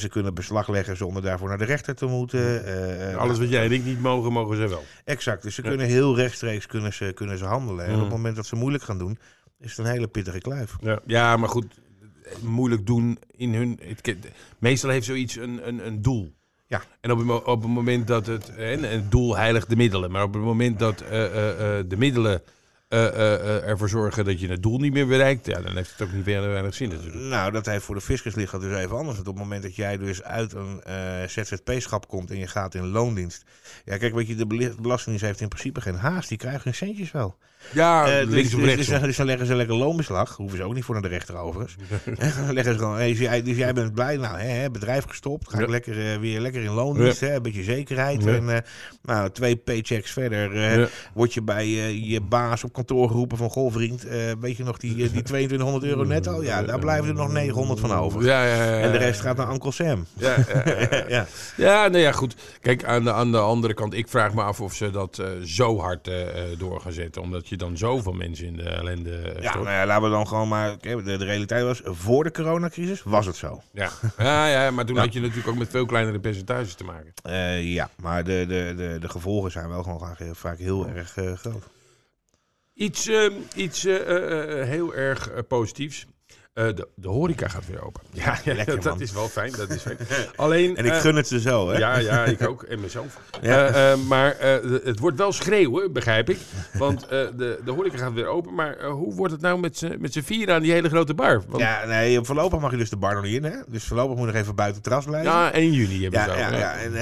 Ze 0.00 0.08
kunnen 0.10 0.34
beslag 0.34 0.68
leggen 0.68 0.96
zonder 0.96 1.22
daarvoor 1.22 1.48
naar 1.48 1.58
de 1.58 1.64
rechter 1.64 1.94
te 1.94 2.06
moeten. 2.06 2.64
Alles 3.18 3.38
wat 3.38 3.48
jij 3.48 3.64
en 3.64 3.72
ik 3.72 3.84
niet 3.84 4.00
mogen, 4.00 4.32
mogen 4.32 4.56
ze 4.56 4.68
wel. 4.68 4.84
Exact, 5.04 5.42
dus 5.42 5.54
ze 5.54 5.62
Ja. 5.62 5.68
kunnen 5.68 5.86
heel 5.86 6.16
rechtstreeks 6.16 6.66
kunnen 6.66 6.92
ze, 6.92 7.12
kunnen 7.14 7.38
ze 7.38 7.44
handelen. 7.44 7.86
En 7.86 7.94
op 7.94 8.00
het 8.00 8.08
moment 8.10 8.36
dat 8.36 8.46
ze 8.46 8.56
moeilijk 8.56 8.84
gaan 8.84 8.98
doen, 8.98 9.18
is 9.60 9.76
het 9.76 9.86
een 9.86 9.92
hele 9.92 10.08
pittige 10.08 10.38
kluif. 10.40 10.76
Ja, 10.80 11.00
ja 11.06 11.36
maar 11.36 11.48
goed, 11.48 11.74
moeilijk 12.40 12.86
doen 12.86 13.18
in 13.36 13.54
hun... 13.54 13.80
Het, 13.82 14.16
meestal 14.58 14.90
heeft 14.90 15.06
zoiets 15.06 15.36
een, 15.36 15.68
een, 15.68 15.86
een 15.86 16.02
doel. 16.02 16.32
Ja. 16.66 16.82
En 17.00 17.10
op 17.10 17.18
het, 17.18 17.44
op 17.44 17.62
het 17.62 17.70
moment 17.70 18.06
dat 18.06 18.26
het... 18.26 18.54
En 18.54 18.82
het 18.82 19.10
doel 19.10 19.36
heiligt 19.36 19.68
de 19.68 19.76
middelen. 19.76 20.10
Maar 20.10 20.22
op 20.22 20.34
het 20.34 20.42
moment 20.42 20.78
dat 20.78 21.00
eh, 21.00 21.24
eh, 21.24 21.78
eh, 21.78 21.84
de 21.88 21.96
middelen 21.96 22.42
ervoor 22.92 23.88
zorgen 23.88 24.24
dat 24.24 24.40
je 24.40 24.48
het 24.48 24.62
doel 24.62 24.78
niet 24.78 24.92
meer 24.92 25.06
bereikt... 25.06 25.46
Ja, 25.46 25.60
dan 25.60 25.76
heeft 25.76 25.90
het 25.90 26.08
ook 26.08 26.14
niet 26.14 26.24
meer 26.24 26.48
weinig 26.48 26.74
zin 26.74 26.88
natuurlijk. 26.88 27.16
Nou, 27.16 27.52
dat 27.52 27.66
heeft 27.66 27.84
voor 27.84 27.94
de 27.94 28.00
fiscus 28.00 28.34
ligt 28.34 28.52
dat 28.52 28.60
dus 28.60 28.76
even 28.76 28.96
anders. 28.96 29.16
Want 29.16 29.28
op 29.28 29.34
het 29.34 29.42
moment 29.42 29.62
dat 29.62 29.76
jij 29.76 29.96
dus 29.98 30.22
uit 30.22 30.52
een 30.52 30.82
eh, 30.82 30.94
ZZP-schap 31.26 32.08
komt 32.08 32.30
en 32.30 32.38
je 32.38 32.46
gaat 32.46 32.74
in 32.74 32.86
loondienst. 32.88 33.44
Ja, 33.84 33.96
kijk, 33.96 34.14
weet 34.14 34.28
je, 34.28 34.34
de 34.34 34.46
Belastingdienst 34.80 35.24
heeft 35.24 35.40
in 35.40 35.48
principe 35.48 35.80
geen 35.80 35.94
haast. 35.94 36.28
Die 36.28 36.38
krijgen 36.38 36.60
hun 36.64 36.74
centjes 36.74 37.12
wel. 37.12 37.36
Ja, 37.72 38.06
Eh, 38.06 38.24
dus, 38.24 38.34
links 38.34 38.54
of 38.54 38.60
dus, 38.60 38.68
rechts. 38.74 38.88
dus, 38.88 39.00
dus 39.00 39.16
dan 39.16 39.26
leggen 39.26 39.46
ze 39.46 39.54
lekker 39.54 39.76
loonbeslag. 39.76 40.36
Hoeven 40.36 40.58
ze 40.58 40.64
ook 40.64 40.74
niet 40.74 40.84
voor 40.84 40.94
naar 40.94 41.02
de 41.02 41.08
rechter 41.08 41.36
overigens. 41.36 41.76
dan 42.04 42.52
leggen 42.54 42.72
ze 42.72 42.78
gewoon, 42.78 42.96
hey, 42.96 43.08
dus, 43.08 43.18
jij, 43.18 43.42
dus 43.42 43.56
jij 43.56 43.72
bent 43.72 43.94
blij, 43.94 44.16
nou, 44.16 44.38
hè, 44.38 44.70
bedrijf 44.70 45.04
gestopt. 45.08 45.48
Ga 45.50 45.58
ik 45.58 45.64
Ja. 45.64 45.70
lekker, 45.70 46.12
eh, 46.12 46.18
weer 46.18 46.40
lekker 46.40 46.62
in 46.62 46.70
loondienst, 46.70 47.20
hè, 47.20 47.34
een 47.34 47.42
beetje 47.42 47.62
zekerheid. 47.62 48.22
Ja. 48.24 48.34
En 48.34 48.48
eh, 48.54 48.58
nou, 49.02 49.30
twee 49.30 49.56
paychecks 49.56 50.10
verder 50.10 50.62
eh, 50.80 50.86
word 51.14 51.34
je 51.34 51.42
bij 51.42 51.64
eh, 51.64 52.10
je 52.10 52.20
baas 52.20 52.64
op 52.64 52.72
kantoor 52.84 53.08
geroepen 53.08 53.36
van... 53.36 53.50
Goh 53.50 53.72
vriend, 53.72 54.06
eh, 54.06 54.18
weet 54.40 54.56
je 54.56 54.64
nog 54.64 54.78
die, 54.78 55.04
eh, 55.04 55.12
die 55.12 55.22
2200 55.32 55.84
euro 55.84 56.04
netto? 56.04 56.42
Ja, 56.42 56.62
daar 56.62 56.78
blijven 56.78 57.08
er 57.08 57.14
nog 57.14 57.32
900 57.32 57.80
van 57.80 57.92
over. 57.92 58.24
Ja, 58.24 58.44
ja, 58.44 58.54
ja. 58.54 58.78
En 58.80 58.92
de 58.92 58.98
rest 58.98 59.20
gaat 59.20 59.36
naar 59.36 59.50
Uncle 59.50 59.72
Sam. 59.72 60.06
Ja, 60.12 60.36
ja, 60.54 60.62
ja, 60.64 60.86
ja. 60.90 61.04
ja. 61.16 61.26
Ja, 61.56 61.88
nou 61.88 61.98
ja, 61.98 62.12
goed. 62.12 62.36
Kijk, 62.60 62.84
aan 62.84 63.04
de, 63.04 63.12
aan 63.12 63.32
de 63.32 63.38
andere 63.38 63.74
kant, 63.74 63.94
ik 63.94 64.08
vraag 64.08 64.34
me 64.34 64.42
af 64.42 64.60
of 64.60 64.74
ze 64.74 64.90
dat 64.90 65.18
eh, 65.18 65.26
zo 65.44 65.78
hard 65.78 66.10
door 66.58 66.80
gaan 66.80 66.92
zetten. 66.92 67.22
Omdat 67.22 67.48
je 67.48 67.56
dan 67.56 67.76
zoveel 67.76 68.12
mensen 68.12 68.46
in 68.46 68.56
de 68.56 68.68
ellende 68.68 69.36
Ja, 69.40 69.54
nou 69.54 69.68
ja, 69.68 69.86
laten 69.86 70.04
we 70.04 70.10
dan 70.10 70.26
gewoon 70.26 70.48
maar... 70.48 70.76
De, 70.80 71.02
de 71.02 71.16
realiteit 71.16 71.64
was, 71.64 71.80
voor 71.84 72.24
de 72.24 72.30
coronacrisis 72.30 73.02
was 73.02 73.26
het 73.26 73.36
zo. 73.36 73.62
Ja. 73.72 73.90
Ja, 74.18 74.46
ja, 74.46 74.70
maar 74.70 74.84
toen 74.84 74.96
had 74.96 75.12
je 75.12 75.20
natuurlijk 75.20 75.48
ook 75.48 75.58
met 75.58 75.70
veel 75.70 75.86
kleinere 75.86 76.20
percentages 76.20 76.74
te 76.74 76.84
maken. 76.84 77.12
Ja, 77.62 77.90
maar 77.96 78.24
de, 78.24 78.44
de, 78.48 78.74
de, 78.76 78.96
de 79.00 79.08
gevolgen 79.08 79.50
zijn 79.50 79.68
wel 79.68 79.82
gewoon 79.82 80.16
vaak, 80.32 80.58
heel 80.58 80.88
erg 80.88 81.14
groot. 81.40 81.71
Iets, 82.74 83.06
eh, 83.08 83.30
iets 83.54 83.84
eh, 83.84 83.94
eh, 84.16 84.60
eh, 84.60 84.68
heel 84.68 84.94
erg 84.94 85.30
positiefs. 85.48 86.06
De, 86.54 86.88
de 86.96 87.08
horeca 87.08 87.48
gaat 87.48 87.66
weer 87.66 87.84
open. 87.84 88.02
Ja, 88.10 88.38
ja, 88.44 88.54
lekker, 88.54 88.74
dat 88.74 88.84
man. 88.84 89.00
is 89.00 89.12
wel 89.12 89.28
fijn. 89.28 89.52
Dat 89.52 89.70
is 89.70 89.82
fijn. 89.82 89.96
Alleen, 90.36 90.76
En 90.76 90.84
ik 90.84 90.92
gun 90.92 91.14
het 91.16 91.28
ze 91.28 91.40
zo, 91.40 91.68
hè? 91.70 91.78
Ja, 91.78 91.98
ja, 91.98 92.24
ik 92.24 92.48
ook. 92.48 92.62
En 92.62 92.80
mezelf. 92.80 93.16
Ja. 93.42 93.96
Maar 93.96 94.36
het 94.84 94.98
wordt 94.98 95.16
wel 95.18 95.32
schreeuwen, 95.32 95.92
begrijp 95.92 96.30
ik. 96.30 96.38
Want 96.78 97.08
de, 97.08 97.58
de 97.64 97.70
horeca 97.70 97.96
gaat 97.96 98.12
weer 98.12 98.26
open. 98.26 98.54
Maar 98.54 98.84
hoe 98.84 99.14
wordt 99.14 99.32
het 99.32 99.42
nou 99.42 99.58
met 99.60 100.12
z'n 100.12 100.20
vieren 100.22 100.54
aan 100.54 100.62
die 100.62 100.72
hele 100.72 100.88
grote 100.88 101.14
bar? 101.14 101.42
Want, 101.48 101.62
Ja, 101.62 101.84
nee, 101.86 102.20
voorlopig 102.22 102.60
mag 102.60 102.70
je 102.70 102.76
dus 102.76 102.90
de 102.90 102.96
bar 102.96 103.14
nog 103.14 103.22
niet 103.24 103.34
in, 103.34 103.44
hè? 103.44 103.56
Dus 103.68 103.84
voorlopig 103.84 104.16
moet 104.16 104.26
je 104.26 104.32
nog 104.32 104.42
even 104.42 104.54
buiten 104.54 104.82
terras 104.82 105.04
blijven. 105.04 105.30
ja, 105.32 105.52
1 105.52 105.72
juni 105.72 106.02
hebben 106.02 106.20
Ja, 106.20 106.26
ook. 106.30 106.36
ja, 106.38 106.50
ja. 106.50 106.58
ja. 106.58 106.74
En, 106.76 106.92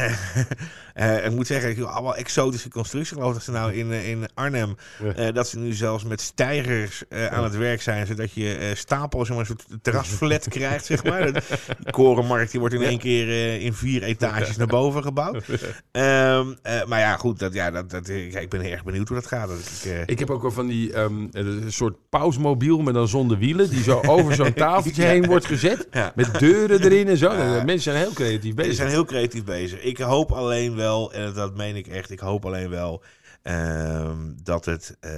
eh, 1.00 1.25
ik 1.25 1.30
moet 1.30 1.47
zeggen, 1.47 1.75
joh, 1.75 1.92
allemaal 1.95 2.16
exotische 2.16 2.69
constructies. 2.69 3.12
Ik 3.12 3.19
geloof 3.19 3.33
dat 3.35 3.42
ze 3.42 3.50
nou 3.50 3.73
in, 3.73 3.92
eh, 3.92 4.09
in 4.09 4.28
Arnhem, 4.35 4.76
Ja. 5.02 5.12
eh, 5.14 5.35
dat 5.35 5.49
ze 5.49 5.59
nu 5.59 5.73
zelfs 5.73 6.04
met 6.04 6.21
stijgers 6.21 7.02
aan 7.30 7.45
het 7.45 7.57
werk 7.57 7.83
zijn. 7.83 8.07
Zodat 8.07 8.33
je 8.33 8.73
stapels 8.75 9.28
in 9.30 9.37
een 9.38 9.47
soort 9.47 9.64
terrasflat 9.83 10.49
krijgt, 10.59 10.85
zeg 10.85 11.04
maar. 11.04 11.33
De 11.33 11.42
korenmarkt 11.90 12.50
die 12.50 12.61
wordt 12.61 12.75
in 12.75 12.83
één 12.83 12.99
keer 12.99 13.61
in 13.61 13.75
vier 13.75 14.02
etages 14.02 14.57
naar 14.57 14.66
boven 14.66 15.02
gebouwd. 15.02 15.45
Ehm, 15.92 16.47
eh, 16.62 16.85
maar 16.87 16.99
ja, 17.00 17.16
goed, 17.16 17.38
dat, 17.38 17.52
ja, 17.52 17.71
dat, 17.71 17.90
dat, 17.90 18.09
ik 18.09 18.49
ben 18.49 18.62
erg 18.71 18.85
benieuwd 18.85 19.09
hoe 19.09 19.16
dat 19.16 19.26
gaat. 19.26 19.49
Dat 19.49 19.59
ik, 19.85 20.09
Ik 20.11 20.19
heb 20.19 20.30
ook 20.30 20.42
wel 20.42 20.50
van 20.50 20.66
die 20.66 20.92
ehm, 20.92 21.26
een 21.30 21.73
soort 21.73 21.97
pausmobiel, 22.09 22.78
maar 22.78 22.92
dan 22.92 23.09
zonder 23.09 23.38
wielen, 23.38 23.71
die 23.71 23.83
zo 23.83 24.00
over 24.07 24.35
zo'n 24.35 24.52
tafeltje 24.64 25.02
heen 25.02 25.26
wordt 25.26 25.47
gezet. 25.47 25.87
Ja. 25.90 26.12
Met 26.14 26.38
deuren 26.38 26.83
erin 26.83 27.09
en 27.09 27.16
zo. 27.16 27.28
Mensen 27.64 27.80
zijn 27.80 27.97
heel 27.97 28.12
creatief 28.12 28.49
Ze 28.50 28.54
bezig. 28.54 28.75
zijn 28.75 28.88
heel 28.88 29.04
creatief 29.04 29.45
bezig. 29.45 29.80
Ik 29.80 29.99
hoop 29.99 30.33
alleen 30.33 30.76
wel, 30.76 30.89
en 30.99 31.32
dat 31.32 31.56
meen 31.56 31.76
ik 31.76 31.87
echt, 31.87 32.11
ik 32.11 32.18
hoop 32.20 32.47
alleen 32.47 32.70
wel 32.70 33.02
ehm, 33.42 34.16
dat 34.42 34.64
het 34.64 34.97
eh, 35.00 35.11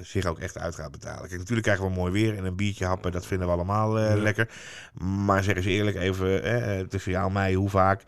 zich 0.00 0.24
ook 0.26 0.38
echt 0.38 0.58
uit 0.58 0.74
gaat 0.74 0.90
betalen. 0.90 1.28
Kijk, 1.28 1.38
natuurlijk 1.38 1.62
krijgen 1.66 1.84
we 1.86 1.90
mooi 1.92 2.12
weer 2.12 2.36
en 2.36 2.44
een 2.44 2.56
biertje 2.56 2.84
happen, 2.84 3.12
dat 3.12 3.26
vinden 3.26 3.46
we 3.46 3.52
allemaal 3.52 3.98
eh, 3.98 4.08
Ja. 4.08 4.22
lekker. 4.22 4.48
Maar 4.98 5.44
zeg 5.44 5.56
eens 5.56 5.64
eerlijk 5.66 5.96
even, 5.96 6.42
eh, 6.42 6.80
tussen 6.80 7.12
jou 7.12 7.26
en 7.26 7.32
mij, 7.32 7.54
hoe 7.54 7.70
vaak 7.70 8.02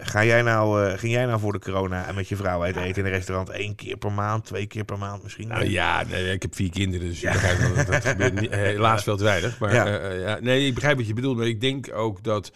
ga 0.00 0.24
jij 0.24 0.42
nou, 0.42 0.96
ging 0.96 1.12
jij 1.12 1.24
nou 1.26 1.40
voor 1.40 1.52
de 1.52 1.58
corona 1.58 2.06
en 2.06 2.14
met 2.14 2.28
je 2.28 2.36
vrouw 2.36 2.62
uit 2.62 2.76
eten 2.76 2.96
in 2.96 3.04
een 3.04 3.16
restaurant 3.16 3.50
één 3.50 3.74
keer 3.74 3.96
per 3.96 4.12
maand, 4.12 4.44
twee 4.44 4.66
keer 4.66 4.84
per 4.84 4.98
maand 4.98 5.22
misschien? 5.22 5.48
Nou 5.48 5.64
ja, 5.64 6.02
nee, 6.04 6.32
ik 6.32 6.42
heb 6.42 6.54
vier 6.54 6.70
kinderen, 6.70 7.08
dus 7.08 7.20
wel 7.20 7.32
dat 7.74 7.86
dat 7.86 8.04
gebeurt 8.10 8.40
niet, 8.40 8.54
helaas 8.54 9.02
veel 9.02 9.16
te 9.16 9.24
weinig. 9.24 9.58
Maar 9.58 9.74
ja, 9.74 10.38
nee, 10.40 10.66
ik 10.66 10.74
begrijp 10.74 10.96
wat 10.96 11.06
je 11.06 11.14
bedoelt, 11.14 11.36
maar 11.36 11.46
ik 11.46 11.60
denk 11.60 11.92
ook 11.94 12.22
dat 12.22 12.52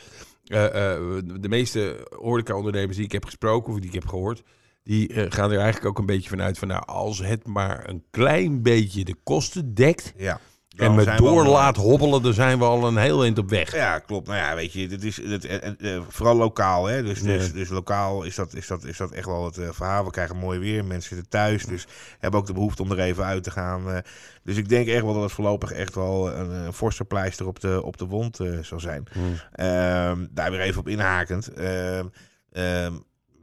eh, 0.51 0.95
eh, 0.95 1.23
de 1.41 1.49
meeste 1.49 2.07
horeca-ondernemers 2.17 2.97
die 2.97 3.05
ik 3.05 3.13
heb 3.13 3.25
gesproken 3.25 3.73
of 3.73 3.79
die 3.79 3.89
ik 3.89 3.95
heb 3.95 4.07
gehoord, 4.07 4.43
die 4.83 5.09
eh, 5.09 5.27
gaan 5.29 5.51
er 5.51 5.59
eigenlijk 5.59 5.87
ook 5.87 5.99
een 5.99 6.07
beetje 6.07 6.29
vanuit 6.29 6.59
van, 6.59 6.69
nou, 6.69 6.83
als 6.87 7.19
het 7.19 7.47
maar 7.47 7.89
een 7.89 8.05
klein 8.11 8.63
beetje 8.63 9.05
de 9.05 9.17
kosten 9.23 9.75
dekt 9.75 10.13
Ja. 10.17 10.41
En 10.81 10.87
Dan 10.87 10.95
me 10.95 11.03
zijn 11.03 11.17
we 11.17 11.23
door 11.23 11.45
al- 11.45 11.51
laat 11.53 11.77
hobbelen, 11.77 12.23
dan 12.23 12.33
zijn 12.35 12.59
we 12.59 12.65
al 12.65 12.87
een 12.87 12.97
heel 12.97 13.23
eind 13.23 13.39
op 13.39 13.51
weg. 13.51 13.75
Ja, 13.75 13.99
klopt. 13.99 14.27
Nou 14.27 14.39
ja, 14.39 14.55
weet 14.55 14.73
je, 14.73 14.89
dit 14.89 15.05
is 15.05 15.17
het, 15.23 15.45
eh, 15.45 15.57
eh, 15.81 15.95
eh, 15.97 16.03
vooral 16.09 16.37
lokaal. 16.37 16.87
Hè? 16.87 17.03
Dus, 17.03 17.23
dus, 17.23 17.53
dus 17.53 17.69
lokaal 17.69 18.23
is 18.23 18.35
dat, 18.35 18.55
is, 18.55 18.67
dat, 18.67 18.85
is 18.85 18.97
dat 18.97 19.11
echt 19.11 19.27
wel 19.27 19.45
het 19.45 19.59
eh, 19.59 19.69
verhaal. 19.73 20.05
We 20.05 20.11
krijgen 20.11 20.37
mooi 20.37 20.59
weer, 20.59 20.85
mensen 20.85 21.09
zitten 21.15 21.29
thuis, 21.31 21.65
dus 21.65 21.87
hebben 22.19 22.41
ook 22.41 22.47
de 22.47 22.53
behoefte 22.53 22.83
om 22.83 22.91
er 22.91 22.99
even 23.01 23.25
uit 23.25 23.43
te 23.43 23.51
gaan. 23.51 23.91
eh. 23.91 23.99
dus 24.43 24.57
ik 24.57 24.69
denk 24.69 24.89
echt 24.89 25.03
wel 25.03 25.15
dat 25.15 25.23
het 25.23 25.33
voorlopig 25.33 25.73
echt 25.73 25.95
wel 25.95 26.33
een, 26.33 26.51
een 26.51 26.73
forse 26.73 27.05
pleister 27.05 27.47
op 27.47 27.61
de, 27.61 27.83
op 27.85 27.97
de 27.97 28.07
wond 28.07 28.41
eh, 28.41 28.59
zal 28.63 28.81
zijn. 28.81 29.05
Ehm, 29.53 30.27
daar 30.31 30.51
weer 30.51 30.61
even 30.61 30.81
op 30.81 30.89
inhakend. 30.89 31.49
Ehm, 31.53 32.05
ehm, 32.53 32.93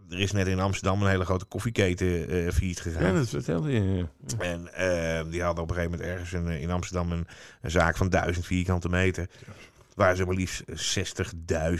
er 0.09 0.19
is 0.19 0.31
net 0.31 0.47
in 0.47 0.59
Amsterdam 0.59 1.01
een 1.01 1.09
hele 1.09 1.25
grote 1.25 1.45
koffieketen 1.45 2.29
eh 2.29 2.51
failliet 2.53 2.79
gegaan. 2.81 3.03
Ja, 3.05 3.13
dat 3.13 3.29
vertelde 3.29 3.71
je. 3.71 3.95
ja. 3.97 4.07
En 4.39 4.73
eh, 4.73 5.31
die 5.31 5.41
hadden 5.43 5.63
op 5.63 5.69
een 5.69 5.75
gegeven 5.75 5.97
moment 5.97 6.09
ergens 6.09 6.31
een, 6.31 6.47
in 6.47 6.71
Amsterdam 6.71 7.11
een, 7.11 7.27
een 7.61 7.71
zaak 7.71 7.97
van 7.97 8.09
1000 8.09 8.45
vierkante 8.45 8.89
meter. 8.89 9.27
Waar 9.95 10.15
ze 10.15 10.25
maar 10.25 10.35
liefst 10.35 10.63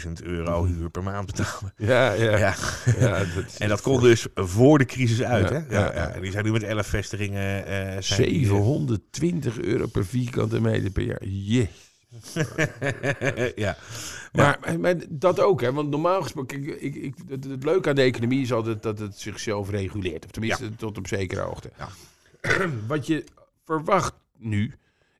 60.000 0.06 0.12
euro 0.22 0.64
huur 0.64 0.90
per 0.90 1.02
maand 1.02 1.26
betalen. 1.26 1.72
Ja, 1.76 2.12
ja. 2.12 2.36
Ja. 2.36 2.54
ja 2.98 3.18
dat 3.18 3.56
En 3.58 3.68
dat 3.68 3.80
komt 3.80 4.02
dus 4.02 4.26
voor 4.34 4.78
de 4.78 4.84
crisis 4.84 5.22
uit. 5.22 5.48
Hè? 5.48 5.58
ja. 5.68 5.90
En 5.92 6.20
die 6.20 6.30
zijn 6.30 6.44
nu 6.44 6.52
met 6.52 6.62
11 6.62 6.86
vestigingen. 6.86 7.66
eh, 7.66 7.96
eh, 7.96 8.02
720 8.02 9.58
euro 9.60 9.86
per 9.86 10.06
vierkante 10.06 10.60
meter 10.60 10.90
per 10.90 11.02
jaar. 11.02 11.24
Jee. 11.24 11.68
ja. 13.56 13.76
Maar, 14.32 14.58
maar- 14.60 14.80
maar 14.80 14.94
dat 15.08 15.40
ook, 15.40 15.60
hè? 15.60 15.72
Want 15.72 15.90
normaal 15.90 16.22
gesproken, 16.22 16.82
ik, 16.84 16.94
ik, 16.94 17.14
het, 17.28 17.44
het 17.44 17.64
leuke 17.64 17.88
aan 17.88 17.94
de 17.94 18.02
economie 18.02 18.40
is 18.40 18.52
altijd 18.52 18.82
dat 18.82 18.98
het 18.98 19.18
zichzelf 19.18 19.70
reguleert. 19.70 20.24
Of 20.24 20.30
tenminste, 20.30 20.74
tot 20.76 20.98
op 20.98 21.06
zekere 21.06 21.40
hoogte. 21.40 21.70
Ja. 21.78 21.88
Wat 22.86 23.06
je 23.06 23.24
verwacht 23.64 24.14
nu, 24.38 24.74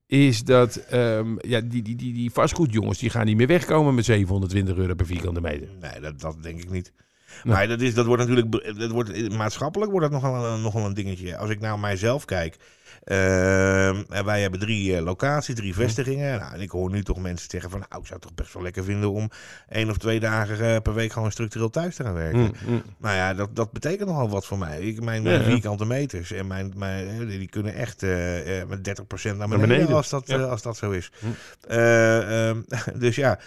is 0.07 0.45
dat 0.45 0.77
ehm, 0.77 1.37
ja, 1.41 1.61
die, 1.61 1.83
die, 1.83 1.97
die, 1.97 2.13
die 2.15 2.31
vastgoedjongens, 2.31 2.99
die 2.99 3.11
gaan 3.11 3.27
niet 3.27 3.37
meer 3.37 3.47
wegkomen 3.47 3.95
met 3.95 4.05
720 4.05 4.77
euro 4.77 4.95
per 4.95 5.07
vierkante 5.07 5.41
meter. 5.41 5.69
Nee, 5.81 6.01
dat, 6.01 6.21
dat 6.21 6.43
denk 6.43 6.63
ik 6.63 6.71
niet. 6.71 6.93
Nee. 7.45 7.55
Maar 7.55 7.69
dat, 7.69 7.81
is, 7.81 7.95
dat 7.95 8.07
wordt 8.07 8.27
natuurlijk, 8.27 8.79
dat 8.79 8.91
wordt, 8.91 9.37
maatschappelijk 9.37 9.91
wordt 9.91 10.11
dat 10.11 10.23
nogal 10.23 10.47
een, 10.47 10.63
nogal 10.63 10.87
een 10.87 10.95
dingetje. 10.95 11.37
Als 11.37 11.51
ik 11.51 11.61
naar 11.61 11.79
mijzelf 11.79 12.25
kijk, 12.25 12.57
en 13.09 14.25
wij 14.25 14.41
hebben 14.41 14.61
drie 14.61 14.97
eh, 14.97 15.03
locaties, 15.03 15.55
drie 15.55 15.75
vestigingen. 15.75 16.39
Nou, 16.39 16.55
en 16.55 16.61
ik 16.61 16.71
hoor 16.71 16.91
nu 16.91 17.03
toch 17.03 17.19
mensen 17.19 17.51
zeggen 17.51 17.71
van, 17.71 17.79
nou, 17.89 18.01
ik 18.01 18.07
zou 18.07 18.19
het 18.21 18.29
toch 18.29 18.35
best 18.35 18.53
wel 18.55 18.63
lekker 18.63 18.85
vinden 18.85 19.11
om 19.13 19.31
één 19.69 19.91
of 19.91 19.99
twee 19.99 20.21
dagen 20.21 20.61
eh, 20.75 20.81
per 20.83 20.95
week 20.95 21.13
gewoon 21.13 21.33
structureel 21.33 21.71
thuis 21.71 21.97
te 21.97 22.05
gaan 22.05 22.15
werken. 22.15 22.39
Mm, 22.41 22.53
mm. 22.67 22.83
Nou 22.99 23.17
ja, 23.17 23.35
dat, 23.35 23.57
dat 23.57 23.73
betekent 23.73 24.09
nogal 24.09 24.29
wat 24.29 24.47
voor 24.47 24.59
mij. 24.59 24.81
Ik, 24.81 25.03
mijn 25.03 25.23
Ja, 25.23 25.43
vierkante 25.43 25.85
meters 25.85 26.33
en 26.33 26.47
mijn, 26.47 26.73
mijn, 26.77 27.09
eh, 27.09 27.29
die 27.29 27.49
kunnen 27.49 27.75
echt 27.75 28.03
met 28.69 28.83
30% 28.83 29.37
naar 29.37 29.49
beneden, 29.49 29.59
beneden. 29.69 29.95
Als, 29.97 30.09
dat, 30.09 30.27
Ja. 30.27 30.43
als 30.43 30.63
dat 30.63 30.77
zo 30.77 30.91
is. 30.91 31.11
Hm. 31.19 31.27
Eh, 31.69 32.49
ehm, 32.49 32.61
dus 32.99 33.17
ja, 33.17 33.39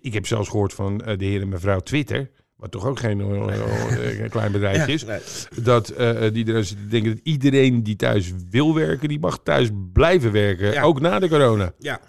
ik- 0.00 0.14
heb 0.14 0.26
zelfs 0.26 0.48
gehoord 0.48 0.74
van 0.74 0.98
de 0.98 1.24
heer 1.24 1.40
en 1.40 1.48
mevrouw 1.48 1.80
Twitter, 1.80 2.30
wat 2.62 2.70
toch 2.70 2.86
ook 2.86 2.98
geen 2.98 3.20
eh, 3.20 4.24
eh, 4.24 4.30
klein 4.30 4.52
bedrijf 4.52 4.76
ja, 4.76 4.86
is, 4.86 5.04
nee. 5.04 5.18
dat 5.62 5.88
eh, 5.88 6.32
die 6.32 6.52
er 6.52 6.72
denken 6.88 7.14
dat 7.14 7.20
iedereen 7.22 7.82
die 7.82 7.96
thuis 7.96 8.32
wil 8.50 8.74
werken, 8.74 9.08
die 9.08 9.20
mag 9.20 9.38
thuis 9.42 9.68
blijven 9.92 10.32
werken, 10.32 10.72
Ja. 10.72 10.82
ook 10.82 11.00
na 11.00 11.18
de 11.18 11.28
corona. 11.28 11.72
Ja. 11.78 12.00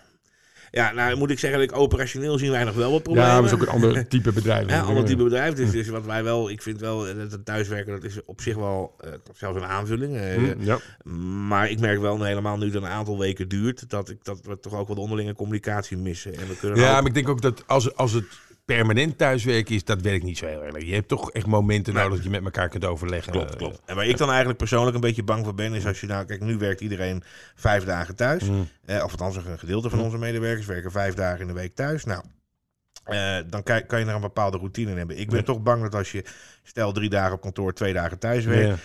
Ja, 0.71 0.91
nou 0.91 1.17
moet 1.17 1.29
ik 1.29 1.39
zeggen 1.39 1.59
dat 1.59 1.69
ik 1.69 1.77
operationeel 1.77 2.37
zien 2.37 2.51
wij 2.51 2.63
nog 2.63 2.75
wel 2.75 2.91
wat 2.91 3.03
problemen. 3.03 3.29
Ja, 3.29 3.35
dat 3.35 3.45
is 3.45 3.53
ook 3.53 3.61
een 3.61 3.67
ander 3.67 4.07
type 4.07 4.31
bedrijf. 4.31 4.69
Ja, 4.69 4.81
ander 4.81 5.05
type 5.05 5.23
bedrijf. 5.23 5.53
Dus, 5.53 5.71
dus 5.71 5.87
wat 5.87 6.05
wij 6.05 6.23
wel, 6.23 6.49
ik 6.49 6.61
vind 6.61 6.79
wel 6.79 6.99
dat 6.99 7.31
het 7.31 7.45
thuiswerken, 7.45 7.93
dat 7.93 8.03
is 8.03 8.25
op 8.25 8.41
zich 8.41 8.55
wel 8.55 8.95
eh, 8.99 9.09
zelfs 9.33 9.57
een 9.57 9.65
aanvulling. 9.67 10.17
Hm, 10.35 10.53
ja. 10.63 10.79
Maar 11.47 11.69
ik 11.69 11.79
merk 11.79 11.99
wel 11.99 12.23
helemaal 12.23 12.57
nu 12.57 12.65
dat 12.65 12.73
het 12.73 12.83
een 12.83 12.89
aantal 12.89 13.19
weken 13.19 13.47
duurt, 13.47 13.89
dat, 13.89 14.09
ik, 14.09 14.17
dat 14.23 14.39
we 14.45 14.59
toch 14.59 14.73
ook 14.73 14.87
wat 14.87 14.97
onderlinge 14.97 15.35
communicatie 15.35 15.97
missen. 15.97 16.33
En 16.33 16.47
we 16.47 16.57
kunnen 16.57 16.79
ja, 16.79 16.87
ook- 16.89 16.93
maar 16.95 17.05
ik 17.05 17.13
denk 17.13 17.29
ook 17.29 17.41
dat 17.41 17.63
als, 17.67 17.95
als 17.95 18.11
het 18.11 18.25
permanent 18.65 19.17
thuiswerken 19.17 19.75
is, 19.75 19.83
dat 19.83 20.01
werkt 20.01 20.23
niet 20.23 20.37
zo 20.37 20.45
heel 20.45 20.63
erg. 20.65 20.85
Je 20.85 20.93
hebt 20.93 21.07
toch 21.07 21.31
echt 21.31 21.45
momenten 21.45 21.93
nodig 21.93 22.13
dat 22.13 22.23
je 22.23 22.29
met 22.29 22.43
elkaar 22.43 22.69
kunt 22.69 22.85
overleggen. 22.85 23.31
Klopt, 23.31 23.55
klopt. 23.55 23.81
En 23.85 23.95
waar 23.95 24.05
ik 24.07 24.17
dan 24.17 24.27
eigenlijk 24.29 24.57
persoonlijk 24.57 24.95
een 24.95 25.01
beetje 25.01 25.23
bang 25.23 25.43
voor 25.43 25.55
ben, 25.55 25.73
is 25.73 25.85
als 25.85 26.01
je 26.01 26.07
nou, 26.07 26.25
kijk, 26.25 26.41
nu 26.41 26.57
werkt 26.57 26.81
iedereen 26.81 27.23
vijf 27.55 27.83
dagen 27.83 28.15
thuis. 28.15 28.43
hm. 28.43 28.53
Eh, 28.85 29.03
of 29.03 29.11
althans, 29.11 29.35
een 29.35 29.59
gedeelte 29.59 29.89
van 29.89 29.99
onze 29.99 30.17
medewerkers 30.17 30.65
werken 30.65 30.91
vijf 30.91 31.13
dagen 31.13 31.41
in 31.41 31.47
de 31.47 31.53
week 31.53 31.75
thuis. 31.75 32.03
Nou, 32.05 32.23
eh, 33.03 33.37
dan 33.47 33.63
kan, 33.63 33.85
kan 33.85 33.99
je 33.99 34.05
er 34.05 34.15
een 34.15 34.21
bepaalde 34.21 34.57
routine 34.57 34.91
in 34.91 34.97
hebben. 34.97 35.19
Ik 35.19 35.27
ben 35.29 35.37
Ja. 35.39 35.43
toch 35.45 35.61
bang 35.61 35.81
dat 35.81 35.95
als 35.95 36.11
je, 36.11 36.25
stel 36.63 36.91
drie 36.91 37.09
dagen 37.09 37.33
op 37.33 37.41
kantoor, 37.41 37.73
twee 37.73 37.93
dagen 37.93 38.19
thuis 38.19 38.45
werkt, 38.45 38.67
Ja. 38.67 38.75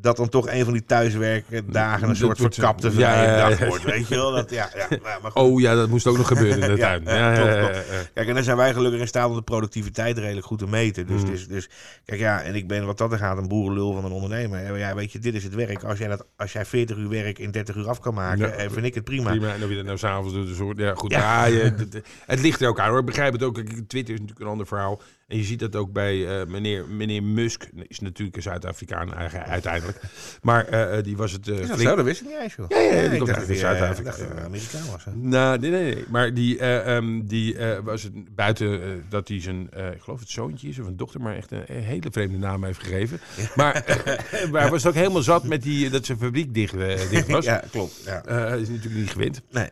Dat 0.00 0.16
dan 0.16 0.28
toch 0.28 0.48
een 0.48 0.64
van 0.64 0.72
die 0.72 0.84
thuiswerken 0.84 1.70
dagen 1.72 2.08
een 2.08 2.16
soort 2.16 2.38
verkapte 2.38 2.90
vrije 2.92 3.26
ja, 3.36 3.48
dag 3.48 3.58
wordt. 3.58 3.84
Weet 3.84 4.08
je 4.08 4.14
wel? 4.14 4.32
Dat, 4.32 4.50
ja, 4.50 4.70
ja, 4.74 4.86
maar 5.22 5.30
goed. 5.30 5.42
Oh 5.42 5.60
ja, 5.60 5.74
dat 5.74 5.88
moest 5.88 6.06
ook 6.06 6.16
nog 6.16 6.26
gebeuren 6.26 6.62
in 6.62 6.74
de 6.74 6.80
tuin. 6.86 7.02
ja. 7.04 7.70
Kijk, 8.14 8.28
en 8.28 8.34
dan 8.34 8.42
zijn 8.44 8.56
wij 8.56 8.72
gelukkig 8.72 9.00
in 9.00 9.06
staat 9.06 9.28
om 9.28 9.34
de 9.36 9.42
productiviteit 9.42 10.18
redelijk 10.18 10.46
goed 10.46 10.58
te 10.58 10.66
meten. 10.66 11.06
Dus, 11.06 11.22
Mm. 11.22 11.30
dus, 11.30 11.48
dus 11.48 11.68
kijk, 12.04 12.20
ja, 12.20 12.42
en 12.42 12.54
ik 12.54 12.68
ben 12.68 12.86
wat 12.86 12.98
dat 12.98 13.12
er 13.12 13.18
gaat 13.18 13.38
een 13.38 13.48
boerenlul 13.48 13.92
van 13.92 14.04
een 14.04 14.12
ondernemer. 14.12 14.78
Ja, 14.78 14.94
weet 14.94 15.12
je, 15.12 15.18
dit 15.18 15.34
is 15.34 15.44
het 15.44 15.54
werk. 15.54 15.84
Als 15.84 15.98
jij, 15.98 16.08
dat, 16.08 16.26
als 16.36 16.52
jij 16.52 16.64
40 16.64 16.96
uur 16.96 17.08
werk 17.08 17.38
in 17.38 17.50
30 17.50 17.74
uur 17.76 17.88
af 17.88 18.00
kan 18.00 18.14
maken, 18.14 18.58
eh, 18.58 18.70
vind 18.70 18.86
ik 18.86 18.94
het 18.94 19.04
prima. 19.04 19.30
Prima, 19.30 19.52
en 19.52 19.58
dan 19.58 19.68
wie 19.68 19.76
dat 19.76 19.86
nou 19.86 19.98
s'avonds 19.98 20.32
doet. 20.34 20.46
Dus 20.46 20.84
ja, 20.84 20.94
goed. 20.94 21.10
Ja. 21.10 21.44
Ja. 21.46 21.56
je- 21.56 21.62
het, 21.76 22.00
het 22.26 22.40
ligt 22.40 22.60
er 22.60 22.68
ook 22.68 22.80
aan 22.80 22.88
hoor. 22.90 22.98
Ik 22.98 23.04
begrijp 23.06 23.32
het 23.32 23.42
ook. 23.42 23.58
Twitter 23.86 24.14
is 24.14 24.20
natuurlijk 24.20 24.40
een 24.40 24.46
ander 24.46 24.66
verhaal. 24.66 25.00
En 25.32 25.38
je 25.38 25.44
ziet 25.44 25.58
dat 25.58 25.76
ook 25.76 25.92
bij 25.92 26.40
eh, 26.40 26.46
meneer, 26.46 26.86
meneer 26.86 27.22
Musk. 27.22 27.68
Is 27.86 28.00
natuurlijk 28.00 28.36
een 28.36 28.42
Zuid-Afrikaan 28.42 29.14
uiteindelijk. 29.14 30.00
Maar 30.42 30.66
eh, 30.66 30.98
eh, 30.98 31.04
die 31.04 31.16
was 31.16 31.32
het... 31.32 31.44
dat 31.44 31.56
flink- 31.58 31.80
zo? 31.80 31.96
Dat 31.96 32.04
wist 32.04 32.20
ik 32.20 32.26
niet 32.26 32.36
eens, 32.42 32.54
joh. 32.54 32.66
Ja, 32.68 32.78
ja, 32.78 32.90
die 33.00 33.10
ik 33.10 33.18
komt 33.18 33.30
uit 33.30 33.58
Zuid-Afrika. 33.58 34.14
Amerikaan 34.44 34.86
was. 34.90 35.04
hè. 35.04 35.16
Nou, 35.16 35.58
nee, 35.58 35.70
nee, 35.70 35.94
nee. 35.94 36.04
Maar 36.08 36.34
die, 36.34 36.58
eh, 36.58 36.96
ehm, 36.96 37.20
die 37.24 37.56
was 37.84 38.02
het 38.02 38.34
buiten 38.34 39.02
dat 39.08 39.28
hij 39.28 39.40
zijn, 39.40 39.62
ik 39.94 40.00
geloof 40.00 40.20
het 40.20 40.28
zoontje 40.30 40.68
is 40.68 40.78
of 40.78 40.86
een 40.86 40.96
dochter, 40.96 41.20
maar 41.20 41.36
echt 41.36 41.50
een, 41.50 41.64
hele 41.66 42.08
vreemde 42.10 42.38
naam 42.38 42.64
heeft 42.64 42.82
gegeven. 42.82 43.20
Maar, 43.54 43.84
maar 44.50 44.60
hij 44.60 44.70
was 44.70 44.86
ook 44.86 44.94
helemaal 44.94 45.22
zat 45.22 45.44
met 45.44 45.62
die, 45.62 45.90
dat 45.90 46.06
zijn 46.06 46.18
fabriek 46.18 46.54
dicht, 46.54 46.74
dicht 47.10 47.28
was. 47.36 47.44
Ja, 47.44 47.62
klopt. 47.70 48.02
Ja. 48.04 48.48
Is 48.54 48.68
natuurlijk 48.68 48.94
niet 49.00 49.10
gewend. 49.10 49.42
Nee. 49.50 49.68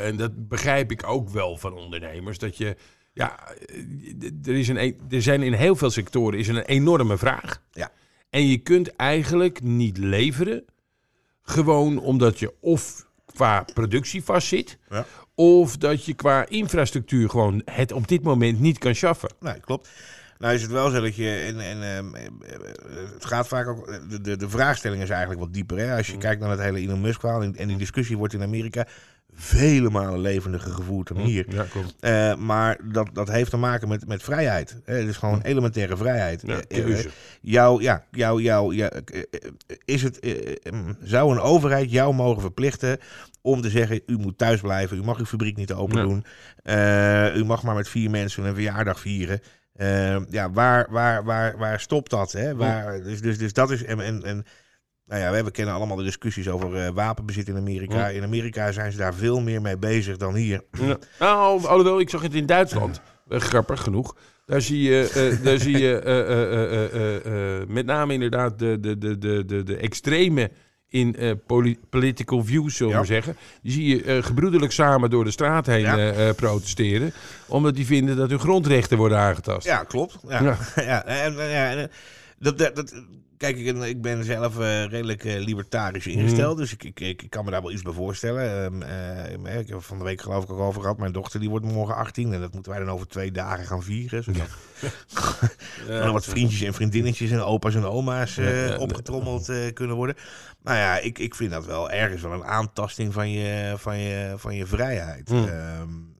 En 0.00 0.16
dat 0.16 0.48
begrijp 0.48 0.90
ik 0.90 1.02
ook 1.06 1.28
wel 1.28 1.56
van 1.56 1.72
ondernemers. 1.72 2.38
Dat 2.38 2.56
je, 2.56 2.76
ja, 3.14 3.38
er, 4.44 4.54
is 4.54 4.68
een, 4.68 4.76
e- 4.76 4.96
er 5.10 5.22
zijn 5.22 5.42
in 5.42 5.52
heel 5.52 5.76
veel 5.76 5.90
sectoren 5.90 6.38
is 6.38 6.48
er 6.48 6.56
een 6.56 6.64
enorme 6.64 7.18
vraag. 7.18 7.60
Ja. 7.72 7.90
En 8.30 8.46
je 8.46 8.58
kunt 8.58 8.96
eigenlijk 8.96 9.62
niet 9.62 9.98
leveren. 9.98 10.64
Gewoon 11.42 11.98
omdat 11.98 12.38
je 12.38 12.52
of 12.60 13.06
qua 13.34 13.64
productie 13.74 14.24
vastzit. 14.24 14.78
Ja. 14.90 15.06
Of 15.34 15.76
dat 15.76 16.04
je 16.04 16.14
qua 16.14 16.46
infrastructuur 16.48 17.30
gewoon 17.30 17.62
het 17.64 17.92
op 17.92 18.08
dit 18.08 18.22
moment 18.22 18.60
niet 18.60 18.78
kan 18.78 18.94
schaffen. 18.94 19.30
Nee, 19.40 19.60
klopt. 19.60 19.88
Nou 20.38 20.54
is 20.54 20.62
het 20.62 20.70
wel 20.70 20.90
zo 20.90 21.00
dat 21.00 21.16
je, 21.16 21.30
en, 21.30 21.60
en 21.60 21.82
ehm, 21.82 22.14
eh, 22.14 22.24
het 23.14 23.24
gaat 23.24 23.48
vaak 23.48 23.68
ook, 23.68 24.00
de, 24.08 24.20
de, 24.20 24.36
de 24.36 24.48
vraagstelling 24.48 25.02
is 25.02 25.10
eigenlijk 25.10 25.40
wat 25.40 25.52
dieper. 25.52 25.78
Hè? 25.78 25.96
Als 25.96 26.06
je 26.06 26.18
kijkt 26.18 26.40
naar 26.40 26.50
het 26.50 26.60
hele 26.60 26.78
Elon 26.78 27.00
Musk 27.00 27.20
verhaal, 27.20 27.42
en, 27.42 27.56
en 27.56 27.68
die 27.68 27.76
discussie 27.76 28.16
wordt 28.16 28.34
in 28.34 28.42
Amerika 28.42 28.86
vele 29.34 29.90
malen 29.90 30.20
levendiger 30.20 30.70
gevoerd 30.72 31.08
dan 31.08 31.16
hier. 31.16 31.44
Ja, 31.48 31.64
klopt. 31.70 31.94
Eh, 32.00 32.36
maar 32.36 32.78
dat, 32.92 33.08
dat 33.12 33.28
heeft 33.30 33.50
te 33.50 33.56
maken 33.56 33.88
met, 33.88 34.06
met 34.06 34.22
vrijheid. 34.22 34.76
Het 34.84 35.08
is 35.08 35.16
gewoon 35.16 35.40
elementaire 35.40 35.96
vrijheid. 35.96 36.42
Ja, 36.46 36.52
Eh, 36.54 36.78
eh, 36.78 36.84
keuze. 36.84 37.08
jou, 37.40 37.82
ja, 37.82 38.04
jou, 38.10 38.42
jou, 38.42 38.74
ja, 38.74 38.90
is 39.84 40.02
het, 40.02 40.20
mm, 40.70 40.96
zou 41.02 41.32
een 41.32 41.40
overheid 41.40 41.90
jou 41.90 42.14
mogen 42.14 42.40
verplichten 42.40 42.98
om 43.42 43.60
te 43.60 43.70
zeggen, 43.70 44.00
u 44.06 44.16
moet 44.16 44.38
thuis 44.38 44.60
blijven, 44.60 44.96
u 44.96 45.02
mag 45.02 45.18
uw 45.18 45.24
fabriek 45.24 45.56
niet 45.56 45.72
open 45.72 46.02
doen, 46.02 46.24
u 47.40 47.44
mag 47.44 47.62
maar 47.62 47.74
met 47.74 47.88
vier 47.88 48.10
mensen 48.10 48.44
een 48.44 48.54
verjaardag 48.54 49.00
vieren. 49.00 49.40
Ja, 50.30 50.50
waar, 50.50 50.86
waar, 50.90 51.24
waar, 51.24 51.58
waar 51.58 51.80
stopt 51.80 52.10
dat? 52.10 52.32
Hè? 52.32 52.54
Waar, 52.56 53.02
dus, 53.02 53.20
dus, 53.20 53.38
dus 53.38 53.52
dat 53.52 53.70
is. 53.70 53.84
En, 53.84 54.00
en, 54.00 54.22
en 54.22 54.44
nou 55.06 55.20
ja, 55.20 55.44
we 55.44 55.50
kennen 55.50 55.74
allemaal 55.74 55.96
de 55.96 56.02
discussies 56.02 56.48
over 56.48 56.86
uh, 56.86 56.88
wapenbezit 56.88 57.48
in 57.48 57.56
Amerika. 57.56 58.08
In 58.08 58.22
Amerika 58.22 58.72
zijn 58.72 58.92
ze 58.92 58.98
daar 58.98 59.14
veel 59.14 59.40
meer 59.40 59.62
mee 59.62 59.76
bezig 59.76 60.16
dan 60.16 60.34
hier. 60.34 60.62
Ja. 60.70 60.96
Nou, 61.18 61.66
alhoewel, 61.66 62.00
ik 62.00 62.10
zag 62.10 62.22
het 62.22 62.34
in 62.34 62.46
Duitsland. 62.46 63.00
Grappig 63.28 63.80
genoeg. 63.80 64.16
Daar 64.46 64.60
zie 64.60 64.82
je, 64.82 65.30
uh, 65.32 65.44
daar 65.44 65.58
zie 65.58 65.78
je 65.78 66.02
uh, 67.66 67.74
met 67.74 67.86
name 67.86 68.12
inderdaad 68.12 68.58
de, 68.58 68.80
de, 68.80 68.98
de, 68.98 69.18
de, 69.18 69.44
de, 69.44 69.62
de 69.62 69.76
extreme 69.76 70.50
in 70.88 71.40
political 71.90 72.44
views, 72.44 72.76
zullen 72.76 72.92
we 72.92 72.98
ja. 72.98 73.04
zeggen. 73.04 73.36
Die 73.62 73.72
zie 73.72 73.86
je 73.86 74.22
gebroedelijk 74.22 74.72
samen 74.72 75.10
door 75.10 75.24
de 75.24 75.30
straat 75.30 75.66
heen 75.66 75.80
ja. 75.80 76.32
protesteren. 76.32 77.12
Omdat 77.46 77.74
die 77.74 77.86
vinden 77.86 78.16
dat 78.16 78.30
hun 78.30 78.38
grondrechten 78.38 78.96
worden 78.96 79.18
aangetast. 79.18 79.66
Ja, 79.66 79.82
klopt. 79.82 80.18
Ja. 80.28 80.42
Ja. 80.42 80.56
ja. 80.90 81.04
En, 81.04 81.90
dat, 82.38 82.58
dat, 82.58 82.94
kijk, 83.36 83.56
ik, 83.56 83.76
ik 83.76 84.02
ben 84.02 84.24
zelf 84.24 84.58
uh, 84.58 84.84
redelijk 84.84 85.24
uh, 85.24 85.44
libertarisch 85.44 86.06
ingesteld. 86.06 86.54
Mm. 86.54 86.60
Dus 86.60 86.72
ik, 86.72 86.84
ik, 86.84 87.00
ik, 87.00 87.26
kan 87.28 87.44
me 87.44 87.50
daar 87.50 87.62
wel 87.62 87.72
iets 87.72 87.82
bij 87.82 87.92
voorstellen. 87.92 88.64
Um, 88.64 88.82
uh, 89.46 89.58
ik 89.58 89.68
heb 89.68 89.82
van 89.82 89.98
de 89.98 90.04
week 90.04 90.20
geloof 90.20 90.44
ik 90.44 90.50
ook 90.50 90.58
over 90.58 90.80
gehad. 90.80 90.98
Mijn 90.98 91.12
dochter 91.12 91.40
die 91.40 91.50
wordt 91.50 91.64
morgen 91.64 91.94
18. 91.94 92.32
En 92.32 92.40
dat 92.40 92.52
moeten 92.52 92.72
wij 92.72 92.80
dan 92.80 92.90
over 92.90 93.08
twee 93.08 93.32
dagen 93.32 93.66
gaan 93.66 93.82
vieren. 93.82 94.24
Zodat 94.24 94.48
ja. 95.86 95.98
dan 96.02 96.12
wat 96.12 96.24
vriendjes 96.24 96.62
en 96.62 96.74
vriendinnetjes 96.74 97.30
en 97.30 97.42
opa's 97.42 97.74
en 97.74 97.84
oma's 97.84 98.40
opgetrommeld 98.78 99.52
kunnen 99.72 99.96
worden. 99.96 100.16
Nou 100.62 100.76
ja, 100.76 100.98
ik, 100.98 101.18
ik 101.18 101.34
vind 101.34 101.50
dat 101.50 101.66
wel 101.66 101.90
ergens 101.90 102.22
wel 102.22 102.32
een 102.32 102.44
aantasting 102.44 103.12
van 103.12 103.30
je, 103.30 103.74
van 103.76 103.98
je, 103.98 104.34
van 104.36 104.54
je 104.54 104.66
vrijheid. 104.66 105.28
Mm. 105.28 105.36
Um, 105.36 106.13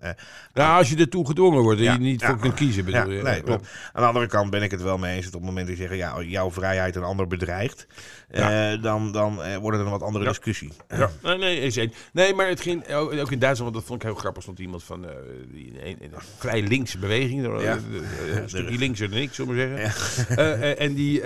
ja, 0.53 0.77
als 0.77 0.89
je 0.89 0.97
ertoe 0.97 1.27
gedwongen 1.27 1.63
wordt 1.63 1.81
en 1.81 1.93
je 1.93 1.99
niet 1.99 2.25
voor 2.25 2.39
kunt 2.39 2.55
kiezen, 2.55 2.85
bedoel 2.85 3.11
je. 3.11 3.23
Nee, 3.23 3.43
klopt. 3.43 3.69
Aan 3.93 4.03
de 4.03 4.09
andere 4.09 4.27
kant 4.27 4.51
ben 4.51 4.63
ik 4.63 4.71
het 4.71 4.83
wel 4.83 4.99
mee 4.99 5.17
eens 5.17 5.25
dat 5.25 5.35
op 5.35 5.41
het 5.41 5.49
moment 5.49 5.67
dat 5.67 5.77
je 5.77 5.83
zegt, 5.83 5.95
ja, 5.95 6.23
jouw 6.23 6.51
vrijheid 6.51 6.97
een 6.97 7.03
ander 7.03 7.27
bedreigt, 7.27 7.87
uh, 8.31 8.83
dan, 8.83 9.13
dan 9.13 9.35
wordt 9.35 9.77
het 9.77 9.87
een 9.87 9.93
wat 9.93 10.03
andere 10.03 10.25
discussie. 10.25 10.73
Ja. 10.89 11.11
Nee, 11.23 11.39
nee, 11.71 11.93
Nee, 12.13 12.35
maar 12.35 12.49
het 12.49 12.61
ging 12.61 12.89
ook 12.95 13.31
in 13.31 13.39
Duitsland, 13.39 13.59
want 13.59 13.75
dat 13.75 13.85
vond 13.85 14.03
ik 14.03 14.09
heel 14.09 14.17
grappig, 14.17 14.43
stond 14.43 14.59
iemand 14.59 14.85
van 14.85 15.07
die, 15.53 15.73
een, 15.85 16.13
vrij 16.39 16.63
linkse 16.63 16.99
beweging, 16.99 17.45
een 17.45 18.49
stukje 18.49 18.79
linkser 18.79 19.11
dan 19.11 19.19
ik, 19.19 19.33
zullen 19.33 19.55
we 19.55 19.87
zeggen. 19.87 20.79
en 20.79 20.95
die, 20.95 21.23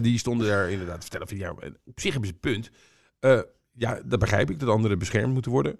die 0.00 0.18
stonden 0.18 0.46
daar 0.46 0.70
inderdaad 0.70 1.00
te 1.00 1.02
vertellen 1.02 1.28
van, 1.28 1.36
ja, 1.36 1.50
op 1.84 2.00
zich 2.00 2.12
hebben 2.12 2.30
ze 2.30 2.34
punt. 2.34 2.70
ja, 3.72 4.00
dat 4.04 4.18
begrijp 4.18 4.50
ik, 4.50 4.60
dat 4.60 4.68
anderen 4.68 4.98
beschermd 4.98 5.32
moeten 5.32 5.50
worden. 5.50 5.78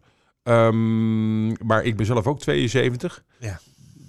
Um, 0.49 1.67
maar 1.67 1.85
ik 1.85 1.97
ben 1.97 2.07
zelf 2.07 2.27
ook 2.27 2.41
72. 2.41 3.23
Ja. 3.39 3.61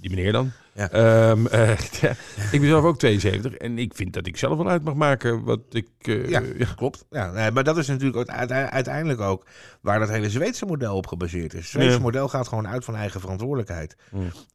Die 0.02 0.10
meneer 0.10 0.32
dan. 0.32 0.52
Ja. 0.74 1.30
Um, 1.30 1.48
uh, 1.54 1.78
ja. 2.02 2.10
Ik 2.52 2.60
ben 2.60 2.70
zelf 2.70 2.84
ook 2.84 2.98
72 2.98 3.54
en 3.54 3.80
ik 3.80 3.96
vind 3.96 4.14
dat 4.14 4.28
ik 4.28 4.38
zelf 4.38 4.58
wel 4.58 4.70
uit 4.70 4.84
mag 4.84 4.94
maken 4.94 5.44
wat 5.44 5.60
ik. 5.70 5.88
Uh, 6.02 6.30
ja, 6.30 6.42
ja, 6.58 6.68
klopt. 6.76 7.06
Ja, 7.10 7.32
nee, 7.32 7.52
maar 7.52 7.64
dat 7.64 7.78
is 7.78 7.88
natuurlijk 7.88 8.30
uiteindelijk 8.30 9.20
ook 9.20 9.46
waar 9.82 10.00
dat 10.00 10.10
hele 10.10 10.30
Zweedse 10.30 10.66
model 10.66 10.96
op 10.96 11.08
gebaseerd 11.08 11.54
is. 11.54 11.60
Het 11.60 11.70
Zweedse 11.70 12.00
model 12.02 12.28
gaat 12.28 12.48
gewoon 12.48 12.68
uit 12.68 12.86
van 12.86 12.96
eigen 12.96 13.20
verantwoordelijkheid. 13.20 13.96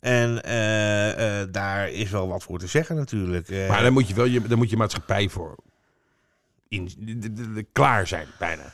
En 0.00 0.30
uh, 0.30 1.52
daar 1.52 1.90
is 1.90 2.10
wel 2.10 2.28
wat 2.28 2.42
voor 2.42 2.58
te 2.58 2.66
zeggen 2.66 2.96
natuurlijk. 2.96 3.48
maar 3.68 3.82
daar 3.82 3.92
moet 3.92 4.08
je 4.08 4.14
wel 4.14 4.24
je, 4.24 4.42
daar 4.42 4.58
moet 4.58 4.70
je 4.70 4.76
maatschappij 4.76 5.28
voor 5.28 5.56
in, 6.68 7.68
klaar 7.72 8.06
zijn, 8.06 8.26
bijna. 8.38 8.72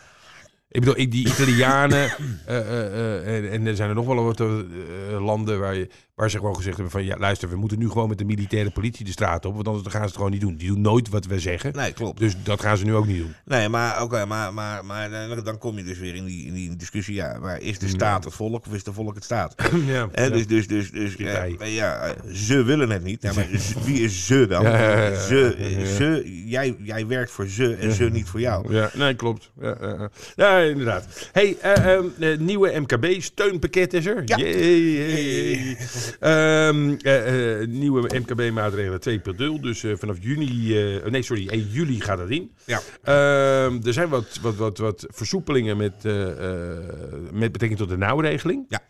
Ik 0.73 0.81
bedoel, 0.81 0.95
die 0.95 1.29
Italianen 1.29 2.11
uh, 2.49 2.57
uh, 2.57 3.37
en, 3.37 3.51
en, 3.51 3.67
er 3.67 3.77
zijn 3.77 3.89
er 3.89 3.95
nog 3.95 4.07
wel 4.07 4.25
wat 4.25 4.39
landen 5.21 5.61
waar, 5.61 5.75
je, 5.75 5.89
waar 6.21 6.31
ze 6.31 6.39
gewoon 6.39 6.57
gezegd 6.57 6.75
hebben 6.75 6.93
van... 6.93 7.05
ja, 7.05 7.17
luister, 7.19 7.49
we 7.49 7.57
moeten 7.57 7.79
nu 7.79 7.89
gewoon 7.89 8.09
met 8.09 8.19
de 8.19 8.25
militaire 8.25 8.71
politie 8.71 9.05
de 9.05 9.11
straat 9.11 9.45
op... 9.45 9.55
want 9.55 9.69
anders 9.69 9.89
gaan 9.89 10.01
ze 10.01 10.07
het 10.07 10.17
gewoon 10.17 10.31
niet 10.31 10.41
doen. 10.41 10.57
Die 10.57 10.69
doen 10.69 10.81
nooit 10.81 11.09
wat 11.09 11.27
we 11.27 11.41
zeggen. 11.41 11.73
Nee, 11.73 11.93
klopt. 11.93 12.19
Dus 12.19 12.35
dat 12.43 12.61
gaan 12.61 12.77
ze 12.77 12.85
nu 12.85 12.95
ook 12.95 13.07
niet 13.07 13.19
doen. 13.19 13.35
Nee, 13.45 13.69
maar, 13.69 14.03
oké, 14.03 14.25
maar, 14.27 14.55
maar, 14.55 14.85
maar 14.85 15.43
dan 15.45 15.59
kom 15.59 15.77
je 15.77 15.85
dus 15.85 15.99
weer 15.99 16.15
in 16.15 16.25
die, 16.25 16.47
in 16.47 16.55
die 16.55 16.77
discussie... 16.77 17.15
ja, 17.15 17.39
maar 17.41 17.61
is 17.61 17.79
de 17.79 17.89
staat 17.89 18.25
het 18.25 18.35
volk 18.35 18.67
of 18.67 18.75
is 18.75 18.85
de 18.85 18.93
volk 18.93 19.15
het 19.15 19.25
staat? 19.25 19.55
ja, 19.87 20.09
ja. 20.15 20.29
Dus, 20.29 20.47
dus, 20.47 20.69
dus, 20.69 20.91
dus 20.91 21.15
ja, 21.17 22.15
ze 22.33 22.63
willen 22.63 22.91
het 22.91 23.05
niet. 23.05 23.23
Ja, 23.23 23.33
maar 23.33 23.49
wie 23.87 24.01
is 24.01 24.27
ze 24.27 24.47
dan? 24.47 24.65
Ze, 24.65 25.57
ze, 25.97 26.43
jij, 26.47 26.77
jij 26.83 27.07
werkt 27.07 27.31
voor 27.31 27.47
ze 27.47 27.75
en 27.75 27.93
ze 27.93 28.05
niet 28.05 28.29
voor 28.29 28.41
jou. 28.41 28.75
Ja, 28.75 28.91
nee, 28.95 29.15
klopt. 29.15 29.51
Ja, 29.61 30.11
ja 30.37 30.59
inderdaad. 30.59 31.31
hey, 31.33 31.57
uh, 32.19 32.39
nieuwe 32.39 32.81
MKB-steunpakket 32.81 33.93
is 33.93 34.07
er. 34.07 34.23
Ja. 34.25 34.37
Yay. 34.37 35.77
Um, 36.21 36.99
uh, 37.03 37.67
nieuwe 37.67 38.19
MKB-maatregelen 38.19 39.01
2.0. 39.57 39.61
Dus 39.61 39.85
vanaf 39.95 40.17
juni, 40.21 40.75
nee 41.11 41.23
sorry, 41.23 41.49
1 41.49 41.69
juli 41.71 42.01
gaat 42.01 42.19
dat 42.19 42.31
in. 42.31 42.53
Ja. 42.65 42.81
Ehm, 43.03 43.87
er 43.87 43.93
zijn 43.93 44.09
wat, 44.09 44.39
wat, 44.43 44.57
wat, 44.57 44.79
wat 44.79 45.07
versoepelingen 45.09 45.77
met, 45.77 46.03
met 47.33 47.53
betrekking 47.53 47.79
tot 47.79 47.89
de 47.89 47.97
nauwregeling. 47.97 48.65
Ja. 48.69 48.81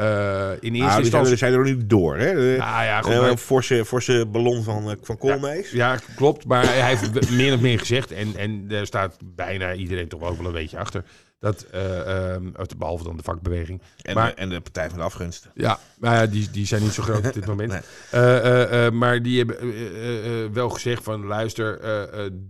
Uh, 0.00 0.50
in 0.60 0.74
eerste 0.74 0.88
nou, 0.88 1.00
instantie 1.00 1.36
zijn 1.36 1.52
er 1.52 1.58
nog 1.58 1.66
niet 1.66 1.90
door. 1.90 2.16
Hè? 2.16 2.54
Uh, 2.54 2.60
ah, 2.60 2.84
ja, 2.84 3.00
goed, 3.00 3.12
uh, 3.12 3.20
maar... 3.20 3.36
forse, 3.36 3.84
forse 3.84 4.26
ballon 4.26 4.62
van, 4.62 4.96
van 5.02 5.18
Koolmees. 5.18 5.70
Ja, 5.70 5.92
ja, 5.92 5.98
klopt. 6.16 6.46
Maar 6.46 6.64
hij 6.64 6.96
heeft 6.96 7.30
meer 7.40 7.54
of 7.54 7.60
meer 7.60 7.78
gezegd. 7.78 8.12
En, 8.12 8.36
en 8.36 8.68
daar 8.68 8.86
staat 8.86 9.16
bijna 9.24 9.74
iedereen 9.74 10.08
toch 10.08 10.22
ook 10.22 10.36
wel 10.36 10.46
een 10.46 10.52
beetje 10.52 10.78
achter. 10.78 11.04
Dat, 11.44 11.66
um, 11.74 12.54
behalve 12.78 13.04
dan 13.04 13.16
de 13.16 13.22
vakbeweging. 13.22 13.82
En, 14.02 14.14
maar, 14.14 14.28
de, 14.28 14.34
en 14.34 14.48
de 14.48 14.60
Partij 14.60 14.88
van 14.88 14.98
de 14.98 15.04
Afgunst. 15.04 15.50
Ja, 15.54 15.78
maar 15.98 16.14
ja, 16.14 16.26
die, 16.26 16.50
die 16.50 16.66
zijn 16.66 16.82
niet 16.82 16.92
zo 16.92 17.02
groot 17.02 17.26
op 17.26 17.32
dit 17.32 17.46
moment. 17.54 17.84
nee. 18.12 18.90
maar 18.90 19.22
die 19.22 19.38
hebben 19.38 20.52
wel 20.52 20.68
gezegd 20.70 21.02
van 21.02 21.24
luister, 21.24 21.80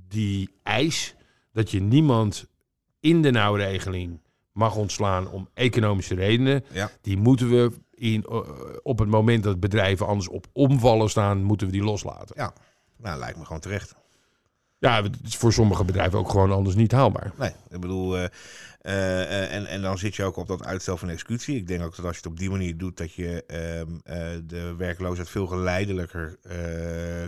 die 0.09 0.51
eis 0.63 1.15
dat 1.53 1.71
je 1.71 1.81
niemand 1.81 2.47
in 3.01 3.23
de 3.23 3.31
nauwregeling 3.31 4.21
mag 4.53 4.77
ontslaan 4.77 5.31
om 5.31 5.49
economische 5.55 6.15
redenen. 6.15 6.65
Ja. 6.73 6.91
Die 7.01 7.17
moeten 7.17 7.51
we 7.51 7.73
in, 7.95 8.27
op 8.83 8.99
het 8.99 9.09
moment 9.09 9.43
dat 9.43 9.61
bedrijven 9.61 10.07
anders 10.07 10.29
op 10.29 10.47
omvallen 10.53 11.11
staan, 11.11 11.43
moeten 11.43 11.67
we 11.67 11.73
die 11.73 11.83
loslaten. 11.83 12.35
Ja, 12.39 12.53
nou 12.97 13.19
lijkt 13.19 13.39
me 13.39 13.45
gewoon 13.45 13.61
terecht. 13.61 13.95
Ja, 14.79 15.03
het 15.03 15.17
is 15.25 15.37
voor 15.37 15.53
sommige 15.53 15.85
bedrijven 15.85 16.19
ook 16.19 16.31
gewoon 16.31 16.53
anders 16.53 16.75
niet 16.75 16.93
haalbaar. 16.93 17.33
Nee, 17.39 17.53
ik 17.69 17.81
bedoel, 17.81 18.19
uh, 18.19 18.25
uh, 18.87 19.55
en, 19.55 19.67
en 19.67 19.83
dan 19.83 19.99
zit 19.99 20.17
je 20.17 20.25
ook 20.25 20.37
op 20.37 20.47
dat 20.47 20.65
uitstel 20.65 20.97
van 20.97 21.09
executie. 21.09 21.57
Ik 21.57 21.67
denk 21.67 21.83
ook 21.83 21.97
dat 21.97 22.05
als 22.05 22.15
je 22.15 22.23
het 22.23 22.31
op 22.31 22.39
die 22.39 22.51
manier 22.51 22.77
doet, 22.77 22.97
dat 22.97 23.13
je 23.13 23.45
uh, 23.47 24.31
de 24.47 24.75
werkloosheid 24.77 25.29
veel 25.29 25.47
geleidelijker 25.47 26.39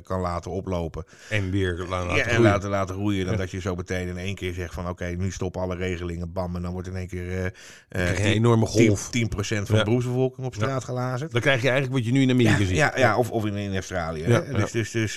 kan 0.03 0.21
laten 0.21 0.51
oplopen. 0.51 1.05
En 1.31 1.51
weer 1.51 1.87
laten, 1.89 2.17
ja, 2.17 2.25
en 2.25 2.43
laten, 2.43 2.71
laten 2.71 2.95
groeien. 2.95 3.25
Dan 3.25 3.35
ja. 3.35 3.41
dat 3.41 3.51
je 3.51 3.61
zo 3.61 3.75
meteen 3.75 4.09
in 4.09 4.19
één 4.19 4.35
keer 4.35 4.55
zegt 4.55 4.75
van 4.75 4.89
oké, 4.89 5.05
nu 5.05 5.31
stoppen 5.31 5.61
alle 5.61 5.77
regelingen, 5.77 6.33
bam. 6.33 6.57
En 6.57 6.63
dan 6.63 6.73
wordt 6.73 6.89
in 6.89 6.97
één 6.97 7.09
keer 7.09 7.53
een 7.89 8.15
enorme 8.15 8.67
golf. 8.67 9.07
10%, 9.07 9.11
10 9.11 9.31
van 9.67 9.77
de 9.77 9.85
beroepsbevolking 9.85 10.47
op 10.47 10.55
straat 10.55 10.85
gelazen. 10.85 11.31
Dan 11.31 11.41
krijg 11.41 11.63
je 11.63 11.69
eigenlijk 11.69 11.99
wat 11.99 12.07
je 12.07 12.13
nu 12.13 12.23
in 12.23 12.31
Amerika 12.31 12.65
ziet. 12.65 12.77
Ja, 12.77 12.93
ja, 12.97 13.17
of, 13.17 13.31
of 13.31 13.45
in, 13.47 13.55
in 13.55 13.75
Australië. 13.75 14.25
Dus, 14.53 14.71
dus, 14.71 14.91
dus 14.91 15.17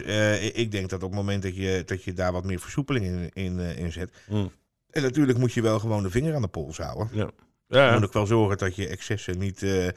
ik 0.53 0.71
denk 0.71 0.89
dat 0.89 1.03
op 1.03 1.09
het 1.09 1.19
moment 1.19 1.43
dat 1.43 1.55
je, 1.55 1.83
dat 1.85 2.03
je 2.03 2.13
daar 2.13 2.31
wat 2.31 2.45
meer 2.45 2.59
versoepeling 2.59 3.05
in, 3.05 3.29
in, 3.33 3.59
in 3.59 3.91
zet. 3.91 4.11
Mm. 4.27 4.51
En 4.91 5.01
natuurlijk 5.01 5.37
moet 5.37 5.53
je 5.53 5.61
wel 5.61 5.79
gewoon 5.79 6.03
de 6.03 6.09
vinger 6.09 6.35
aan 6.35 6.41
de 6.41 6.47
pols 6.47 6.77
houden. 6.77 7.09
Ja. 7.11 7.29
Ja. 7.69 7.87
Je 7.87 7.93
moet 7.93 8.05
ook 8.05 8.13
wel 8.13 8.25
zorgen 8.25 8.57
dat 8.57 8.75
je 8.75 8.87
excessen 8.87 9.37
niet, 9.37 9.61
uh, 9.61 9.85
uh, 9.85 9.91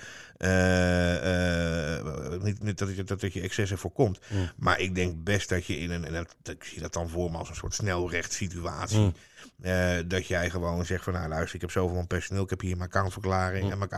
niet, 2.43 2.63
niet 2.63 2.79
dat, 2.79 2.97
je, 2.97 3.05
dat, 3.05 3.21
dat 3.21 3.33
je 3.33 3.41
excessen 3.41 3.79
voorkomt. 3.79 4.19
Mm. 4.29 4.51
Maar 4.57 4.81
ik 4.81 4.95
denk 4.95 5.25
best 5.25 5.49
dat 5.49 5.67
je 5.67 5.79
in 5.79 5.91
een, 5.91 6.05
en 6.05 6.13
dat, 6.13 6.57
ik 6.57 6.65
zie 6.65 6.81
dat 6.81 6.93
dan 6.93 7.09
voor 7.09 7.31
me 7.31 7.39
als 7.39 7.49
een 7.49 7.55
soort 7.55 7.75
snelrechtssituatie. 7.75 8.99
Mm. 8.99 9.15
Uh, 9.63 9.91
dat 10.07 10.27
jij 10.27 10.51
gewoon 10.51 10.85
zegt 10.85 11.05
van 11.05 11.13
nou 11.13 11.29
luister, 11.29 11.55
ik 11.55 11.61
heb 11.61 11.71
zoveel 11.71 11.97
van 11.97 12.07
personeel, 12.07 12.43
ik 12.43 12.51
heb 12.51 12.61
hier 12.61 12.77
mijn 12.77 12.89
accountverklaring 12.89 13.65
mm. 13.65 13.71
en 13.71 13.79
mijn 13.79 13.91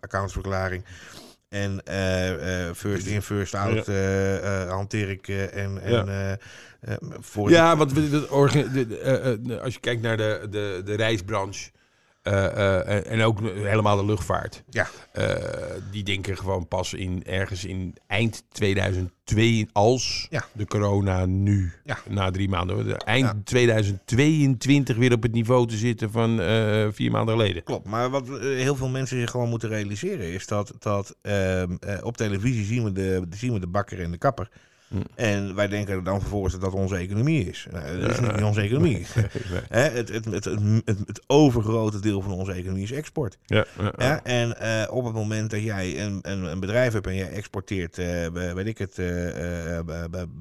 accountverklaring. 0.00 0.84
En 1.48 1.82
first 2.76 3.06
in, 3.06 3.22
first 3.22 3.54
out 3.54 3.86
ja. 3.86 4.66
hanteer 4.66 5.08
ik 5.08 5.28
en, 5.28 5.82
en. 5.82 6.38
Voor 7.20 7.50
ja, 7.50 7.76
want 7.76 7.92
als 9.62 9.74
je 9.74 9.80
kijkt 9.80 10.02
naar 10.02 10.16
de, 10.16 10.46
de, 10.50 10.82
de 10.84 10.94
reisbranche. 10.94 11.70
Uh, 12.22 12.34
uh, 12.34 13.10
en 13.10 13.22
ook 13.22 13.40
helemaal 13.40 13.96
de 13.96 14.04
luchtvaart. 14.04 14.62
Ja. 14.70 14.88
Uh, 15.18 15.34
die 15.90 16.02
denken 16.02 16.36
gewoon 16.36 16.68
pas 16.68 16.94
in 16.94 17.24
ergens 17.24 17.64
in 17.64 17.96
eind 18.06 18.44
2002, 18.50 19.68
als 19.72 20.26
ja. 20.30 20.44
de 20.52 20.66
corona 20.66 21.26
nu, 21.26 21.72
ja. 21.84 21.98
na 22.08 22.30
drie 22.30 22.48
maanden, 22.48 22.96
eind 22.96 23.26
ja. 23.26 23.40
2022 23.44 24.96
weer 24.96 25.12
op 25.12 25.22
het 25.22 25.32
niveau 25.32 25.66
te 25.66 25.76
zitten 25.76 26.10
van 26.10 26.36
vier 26.92 27.10
maanden 27.10 27.34
geleden. 27.34 27.62
Klopt, 27.62 27.86
maar 27.86 28.10
wat 28.10 28.28
heel 28.40 28.76
veel 28.76 28.88
mensen 28.88 29.20
zich 29.20 29.30
gewoon 29.30 29.48
moeten 29.48 29.68
realiseren 29.68 30.32
is 30.32 30.46
dat, 30.46 30.72
dat 30.78 31.16
ehm, 31.22 31.76
op 32.02 32.16
televisie 32.16 32.64
zien 32.64 32.84
we, 32.84 32.92
de, 32.92 33.26
zien 33.30 33.52
we 33.52 33.60
de 33.60 33.68
bakker 33.68 34.00
en 34.00 34.10
de 34.10 34.18
kapper. 34.18 34.48
En 35.14 35.54
wij 35.54 35.68
denken 35.68 36.04
dan 36.04 36.20
vervolgens 36.20 36.52
dat 36.52 36.62
dat 36.62 36.72
onze 36.72 36.96
economie 36.96 37.44
is. 37.44 37.66
Nou, 37.70 38.00
dat 38.00 38.10
is 38.10 38.20
niet 38.20 38.42
onze 38.42 38.60
economie. 38.60 39.06
Hè, 39.68 39.80
het, 39.80 40.08
het, 40.08 40.24
het, 40.24 40.44
het, 40.44 40.60
het, 40.84 40.98
het 41.06 41.22
overgrote 41.26 42.00
deel 42.00 42.20
van 42.20 42.32
onze 42.32 42.52
economie 42.52 42.82
is 42.82 42.92
export. 42.92 43.38
Ja, 43.44 43.64
ja, 43.78 43.92
ja. 43.96 44.04
Ja, 44.06 44.24
en 44.24 44.60
eh, 44.60 44.92
op 44.94 45.04
het 45.04 45.14
moment 45.14 45.50
dat 45.50 45.62
jij 45.62 46.04
een, 46.04 46.18
een, 46.22 46.42
een 46.42 46.60
bedrijf 46.60 46.92
hebt 46.92 47.06
en 47.06 47.14
jij 47.14 47.30
exporteert, 47.30 47.98
eh, 47.98 48.26
weet 48.28 48.66
ik 48.66 48.78
het, 48.78 48.98
eh, 48.98 49.78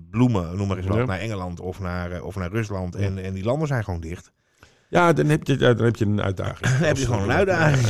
bloemen, 0.09 0.57
noem 0.57 0.67
maar 0.67 0.77
eens 0.77 0.87
wat, 0.87 1.05
naar 1.05 1.19
Engeland 1.19 1.59
of 1.59 1.79
naar, 1.79 2.21
of 2.21 2.35
naar 2.35 2.51
Rusland. 2.51 2.95
En, 2.95 3.17
en 3.17 3.33
die 3.33 3.43
landen 3.43 3.67
zijn 3.67 3.83
gewoon 3.83 3.99
dicht. 4.01 4.31
Ja, 4.91 5.13
dan 5.13 5.25
heb 5.29 5.47
je, 5.47 5.55
dan 5.55 5.83
heb 5.83 5.95
je 5.95 6.05
een 6.05 6.21
uitdaging. 6.21 6.59
Dan 6.59 6.71
heb 6.87 6.97
je 6.97 7.05
gewoon 7.05 7.23
een 7.23 7.31
uitdaging. 7.31 7.87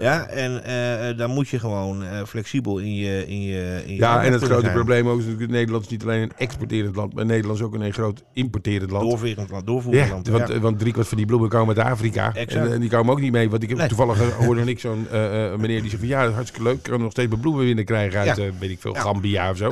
Ja, 0.00 0.26
en 0.44 0.64
eh, 0.64 1.18
dan 1.18 1.30
moet 1.30 1.48
je 1.48 1.58
gewoon 1.58 2.04
eh, 2.04 2.24
flexibel 2.26 2.78
in 2.78 2.94
je. 2.94 3.26
In 3.26 3.42
je, 3.42 3.82
in 3.86 3.92
je 3.92 3.98
Ja, 3.98 4.24
en 4.24 4.32
het 4.32 4.42
grote 4.42 4.60
zijn. 4.60 4.72
probleem 4.74 5.08
ook 5.08 5.18
is 5.18 5.24
natuurlijk, 5.24 5.52
Nederland 5.52 5.84
is 5.84 5.90
niet 5.90 6.02
alleen 6.02 6.22
een 6.22 6.32
exporterend 6.36 6.96
land, 6.96 7.14
maar 7.14 7.26
Nederland 7.26 7.58
is 7.58 7.64
ook 7.64 7.74
een 7.74 7.92
groot 7.92 8.22
importerend 8.32 8.90
land. 8.90 9.08
Doorvoerend 9.10 9.50
land, 9.50 9.66
doorvoerend 9.66 10.06
Ja, 10.06 10.12
land. 10.12 10.28
want, 10.28 10.48
ja. 10.48 10.60
want 10.60 10.78
driekwart 10.78 11.08
van 11.08 11.16
die 11.16 11.26
bloemen 11.26 11.48
komen 11.48 11.76
uit 11.76 11.86
Afrika. 11.86 12.34
En, 12.34 12.72
eh, 12.72 12.80
die 12.80 12.90
komen 12.90 13.12
ook 13.12 13.20
niet 13.20 13.32
mee. 13.32 13.50
Want 13.50 13.62
ik 13.62 13.68
heb 13.68 13.78
Nee. 13.78 13.88
toevallig 13.88 14.18
hoorde 14.34 14.64
ik 14.70 14.78
zo'n 14.80 15.06
meneer 15.60 15.80
die 15.80 15.90
zegt 15.90 15.98
van 16.02 16.08
ja, 16.08 16.20
dat 16.20 16.28
is 16.28 16.34
hartstikke 16.34 16.68
leuk. 16.68 16.76
Ik 16.76 16.82
kan 16.82 17.00
nog 17.00 17.10
steeds 17.10 17.28
mijn 17.28 17.40
bloemen 17.40 17.64
binnen 17.64 17.84
krijgen 17.84 18.20
uit, 18.20 18.36
Ja. 18.36 18.50
weet 18.58 18.70
ik 18.70 18.80
veel. 18.80 18.94
Gambia 18.94 19.50
of 19.50 19.56
zo. 19.56 19.70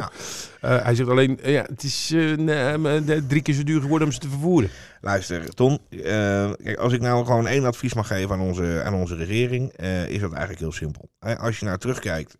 Eh, 0.64 0.82
hij 0.82 0.94
zegt 0.94 1.08
alleen, 1.08 1.40
eh, 1.40 1.52
ja, 1.52 1.62
het 1.70 1.82
is 1.82 2.10
eh, 2.14 3.18
drie 3.28 3.42
keer 3.42 3.54
zo 3.54 3.62
duur 3.62 3.80
geworden 3.80 4.06
om 4.08 4.12
ze 4.14 4.20
te 4.20 4.28
vervoeren. 4.28 4.70
Luister, 5.00 5.54
Ton, 5.54 5.78
kijk, 5.90 6.76
als 6.78 6.92
ik 6.92 7.00
nou 7.00 7.24
gewoon 7.26 7.46
één 7.46 7.64
advies 7.64 7.94
mag 7.94 8.06
geven 8.06 8.30
aan 8.30 8.40
onze, 8.40 8.82
aan 8.84 8.94
onze 8.94 9.14
regering, 9.14 9.72
is 10.08 10.20
dat 10.20 10.30
eigenlijk 10.32 10.58
heel 10.60 10.72
simpel. 10.72 11.08
Als 11.18 11.58
je 11.58 11.64
nou 11.66 11.78
terugkijkt 11.78 12.36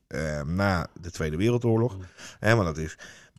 na 0.46 0.86
de 1.00 1.10
Tweede 1.10 1.36
Wereldoorlog, 1.36 1.96
hè, 2.38 2.54
want 2.54 2.66
dat 2.66 2.78
is 2.78 2.96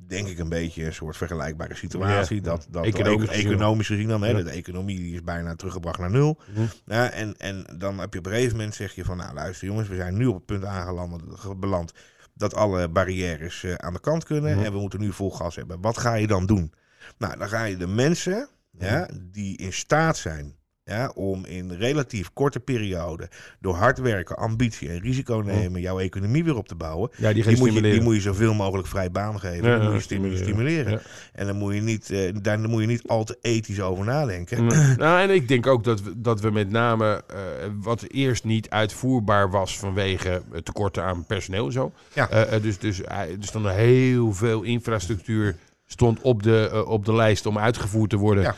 denk 0.08 0.28
ik 0.28 0.40
een 0.40 0.50
beetje 0.50 0.86
een 0.86 0.94
soort 0.94 1.18
vergelijkbare 1.18 1.76
situatie. 1.76 2.36
Ja. 2.36 2.42
Dat, 2.42 2.68
dat 2.70 2.86
Economisch 2.86 3.30
gezien. 3.30 3.46
economisch 3.52 3.88
gezien 3.88 4.08
dan, 4.08 4.22
hè, 4.24 4.30
Ja. 4.30 4.44
de 4.44 4.50
economie 4.50 4.98
die 4.98 5.14
is 5.14 5.24
bijna 5.24 5.56
teruggebracht 5.56 6.00
naar 6.00 6.12
nul. 6.12 6.40
Ja, 6.86 7.10
en, 7.12 7.36
en 7.38 7.66
dan 7.78 8.00
heb 8.00 8.14
je 8.14 8.20
op 8.20 8.26
een 8.26 8.32
gegeven 8.32 8.56
moment 8.58 8.76
zeg 8.76 8.96
je 8.96 9.04
van, 9.06 9.18
nou 9.18 9.34
luister 9.34 9.68
jongens, 9.68 9.88
we 9.88 9.96
zijn 9.96 10.18
nu 10.18 10.26
op 10.26 10.36
het 10.36 10.46
punt 10.46 10.66
aangeland, 10.66 11.22
ge- 11.28 11.56
beland 11.56 11.94
dat 12.36 12.54
alle 12.54 12.90
barrières 12.90 13.64
eh, 13.64 13.74
aan 13.74 13.94
de 13.94 14.00
kant 14.00 14.24
kunnen 14.24 14.56
Mhm. 14.56 14.66
en 14.66 14.72
we 14.74 14.80
moeten 14.80 15.00
nu 15.00 15.14
vol 15.14 15.32
gas 15.32 15.56
hebben. 15.56 15.82
Wat 15.82 15.98
ga 15.98 16.14
je 16.14 16.28
dan 16.28 16.46
doen? 16.46 16.74
Nou, 17.18 17.38
dan 17.38 17.48
ga 17.50 17.64
je 17.64 17.78
de 17.78 17.88
mensen 17.88 18.48
ja, 18.78 19.10
die 19.32 19.58
in 19.58 19.74
staat 19.74 20.18
zijn 20.18 20.56
ja, 20.86 21.12
om 21.16 21.46
in 21.46 21.72
relatief 21.72 22.30
korte 22.34 22.60
periode 22.60 23.30
door 23.60 23.76
hard 23.76 23.98
werken, 23.98 24.38
ambitie 24.38 24.90
en 24.90 25.00
risico 25.00 25.42
nemen 25.46 25.82
jouw 25.82 26.00
economie 26.00 26.44
weer 26.44 26.58
op 26.58 26.68
te 26.68 26.76
bouwen. 26.76 27.10
Ja, 27.18 27.34
die, 27.34 27.44
Die 27.44 27.58
moet, 27.58 27.74
je, 27.74 27.82
die 27.82 28.02
moet 28.02 28.16
je 28.16 28.22
zoveel 28.22 28.54
mogelijk 28.54 28.88
vrij 28.88 29.12
baan 29.12 29.40
geven. 29.40 29.70
Ja, 29.70 29.80
die 29.80 29.86
moet 29.86 29.96
je 29.96 30.02
stimuleren. 30.02 30.44
stimuleren. 30.44 30.92
Ja. 30.92 31.02
En 31.34 31.46
dan 31.46 31.56
moet 31.56 31.74
je 31.74 31.82
niet, 31.82 32.12
eh, 32.12 32.34
daar 32.42 32.60
moet 32.60 32.82
je 32.82 32.88
niet 32.88 33.08
al 33.08 33.24
te 33.24 33.38
ethisch 33.42 33.82
over 33.82 34.06
nadenken. 34.06 34.66
Nou, 34.98 35.22
en 35.22 35.30
ik 35.30 35.48
denk 35.48 35.68
ook 35.68 35.84
dat 35.84 36.02
we, 36.02 36.22
dat 36.22 36.42
we 36.42 36.52
met 36.52 36.70
name 36.70 37.24
eh, 37.28 37.40
wat 37.82 38.04
eerst 38.08 38.44
niet 38.44 38.70
uitvoerbaar 38.70 39.50
was 39.50 39.78
vanwege 39.80 40.42
tekorten 40.64 41.04
aan 41.04 41.26
personeel 41.26 41.66
en 41.66 41.72
zo. 41.72 41.92
Ja. 42.14 42.30
Eh, 42.30 42.62
dus, 42.62 42.80
dus 42.80 43.02
er 43.04 43.28
stond 43.40 43.68
heel 43.68 44.34
veel 44.34 44.64
infrastructuur 44.64 45.56
stond 45.86 46.22
op 46.22 46.44
de, 46.44 46.84
op 46.88 47.06
de 47.06 47.14
lijst 47.14 47.46
om 47.46 47.58
uitgevoerd 47.58 48.10
te 48.10 48.18
worden. 48.18 48.44
Ja. 48.44 48.56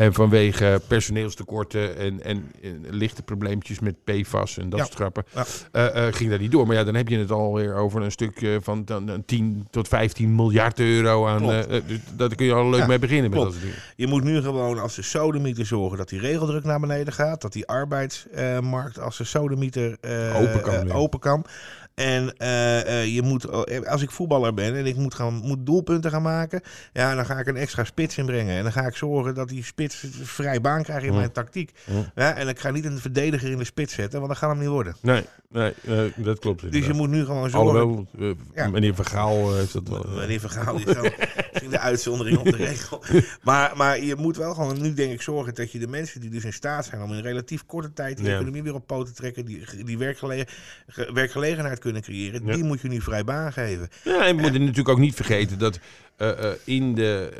En 0.00 0.12
vanwege 0.12 0.80
personeelstekorten 0.86 1.96
en, 1.96 2.22
en, 2.22 2.52
en 2.62 2.86
lichte 2.90 3.22
probleempjes 3.22 3.80
met 3.80 3.94
PFAS 4.04 4.58
en 4.58 4.68
dat 4.68 4.78
Ja. 4.78 4.84
soort 4.84 4.96
grappen, 4.96 5.24
Ja. 5.34 5.44
eh, 5.72 6.06
eh, 6.06 6.14
ging 6.14 6.30
dat 6.30 6.40
niet 6.40 6.50
door. 6.52 6.66
Maar 6.66 6.76
ja, 6.76 6.84
dan 6.84 6.94
heb 6.94 7.08
je 7.08 7.18
het 7.18 7.30
alweer 7.30 7.74
over 7.74 8.02
een 8.02 8.10
stuk 8.10 8.42
eh, 8.42 8.56
van 8.60 8.84
dan, 8.84 9.06
dan 9.06 9.24
10 9.24 9.66
tot 9.70 9.88
15 9.88 10.34
miljard 10.34 10.80
euro 10.80 11.26
aan. 11.26 11.46
Dus 11.46 11.66
daar 12.16 12.34
kun 12.34 12.46
je 12.46 12.52
al 12.52 12.70
leuk 12.70 12.86
mee 12.86 12.98
beginnen. 12.98 13.30
Met 13.30 13.40
dat 13.40 13.50
soort 13.50 13.62
dingen. 13.62 13.76
Je 13.96 14.06
moet 14.06 14.24
nu 14.24 14.40
gewoon 14.42 14.78
als 14.78 14.94
de 14.94 15.02
sodemieter 15.02 15.66
zorgen 15.66 15.98
dat 15.98 16.08
die 16.08 16.20
regeldruk 16.20 16.64
naar 16.64 16.80
beneden 16.80 17.12
gaat. 17.12 17.40
Dat 17.40 17.52
die 17.52 17.66
arbeidsmarkt 17.66 18.98
als 19.00 19.16
de 19.16 19.24
sodemieter 19.24 19.96
Open 20.34 20.60
kan, 20.60 20.86
ja. 20.86 20.94
open 20.94 21.18
kan. 21.20 21.44
En 22.00 22.36
eh, 22.36 23.00
eh, 23.00 23.14
je 23.14 23.22
moet, 23.22 23.44
eh, 23.44 23.80
als 23.82 24.02
ik 24.02 24.10
voetballer 24.10 24.54
ben 24.54 24.76
en 24.76 24.86
ik 24.86 24.96
moet, 24.96 25.14
gaan, 25.14 25.34
moet 25.34 25.66
doelpunten 25.66 26.10
gaan 26.10 26.22
maken, 26.22 26.60
ja, 26.92 27.14
dan 27.14 27.26
ga 27.26 27.38
ik 27.38 27.46
een 27.46 27.56
extra 27.56 27.84
spits 27.84 28.18
inbrengen. 28.18 28.56
En 28.56 28.62
dan 28.62 28.72
ga 28.72 28.86
ik 28.86 28.96
zorgen 28.96 29.34
dat 29.34 29.48
die 29.48 29.64
spits 29.64 30.04
vrij 30.22 30.60
baan 30.60 30.82
krijgt 30.82 31.04
in 31.04 31.12
Ja. 31.12 31.18
mijn 31.18 31.32
tactiek. 31.32 31.70
Ja, 32.14 32.34
en 32.36 32.48
ik 32.48 32.58
ga 32.58 32.70
niet 32.70 32.84
een 32.84 32.98
verdediger 32.98 33.50
in 33.50 33.58
de 33.58 33.64
spits 33.64 33.94
zetten, 33.94 34.18
want 34.18 34.30
dat 34.30 34.38
gaat 34.40 34.50
hem 34.50 34.58
niet 34.58 34.68
worden. 34.68 34.96
Nee, 35.00 35.24
nee 35.52 35.72
eh, 35.86 35.98
dat 36.16 36.38
klopt. 36.38 36.60
Dus 36.60 36.70
je 36.70 36.76
inderdaad. 36.76 36.96
moet 37.00 37.10
nu 37.10 37.24
gewoon 37.24 37.50
zorgen. 37.50 37.80
Alhoewel, 37.80 38.06
eh, 38.18 38.30
Ja. 38.54 38.68
meneer 38.68 38.94
Van 38.94 39.06
Gaal 39.06 39.50
eh, 39.50 39.56
heeft 39.56 39.72
dat 39.72 39.88
wel. 39.88 40.04
eh, 40.04 40.14
Meneer 40.16 40.40
Vergaal 40.40 40.76
is 40.76 40.84
dan 40.84 41.02
de 41.70 41.78
uitzondering 41.78 42.38
op 42.38 42.44
de 42.44 42.56
regel. 42.66 43.02
Maar, 43.42 43.72
maar 43.76 44.00
je 44.04 44.14
moet 44.16 44.36
wel 44.36 44.54
gewoon 44.54 44.80
nu 44.80 44.94
denk 44.94 45.12
ik 45.12 45.22
zorgen 45.22 45.54
dat 45.54 45.72
je 45.72 45.78
de 45.78 45.86
mensen 45.88 46.20
die 46.20 46.30
dus 46.30 46.44
in 46.44 46.52
staat 46.52 46.84
zijn 46.86 47.02
om 47.02 47.12
in 47.12 47.22
relatief 47.22 47.66
korte 47.66 47.92
tijd 47.92 48.16
die 48.16 48.26
Ja. 48.26 48.34
economie 48.34 48.62
weer 48.62 48.74
op 48.74 48.86
poten 48.86 49.14
te 49.14 49.20
trekken, 49.20 49.44
die, 49.44 49.64
die 49.84 49.98
werkgele- 49.98 50.46
ge- 50.86 51.10
werkgelegenheid 51.12 51.78
kunnen 51.78 52.02
creëren, 52.02 52.46
Ja. 52.46 52.54
die 52.54 52.64
moet 52.64 52.80
je 52.80 52.88
nu 52.88 53.00
vrij 53.00 53.24
baan 53.24 53.52
geven. 53.52 53.88
Ja, 54.04 54.26
en 54.26 54.36
we 54.36 54.42
moeten 54.42 54.60
natuurlijk 54.60 54.88
ook 54.88 54.98
niet 54.98 55.14
vergeten 55.14 55.58
dat 55.58 55.78
eh, 56.20 56.50
eh, 56.50 56.56
in 56.64 56.94
de, 56.94 57.30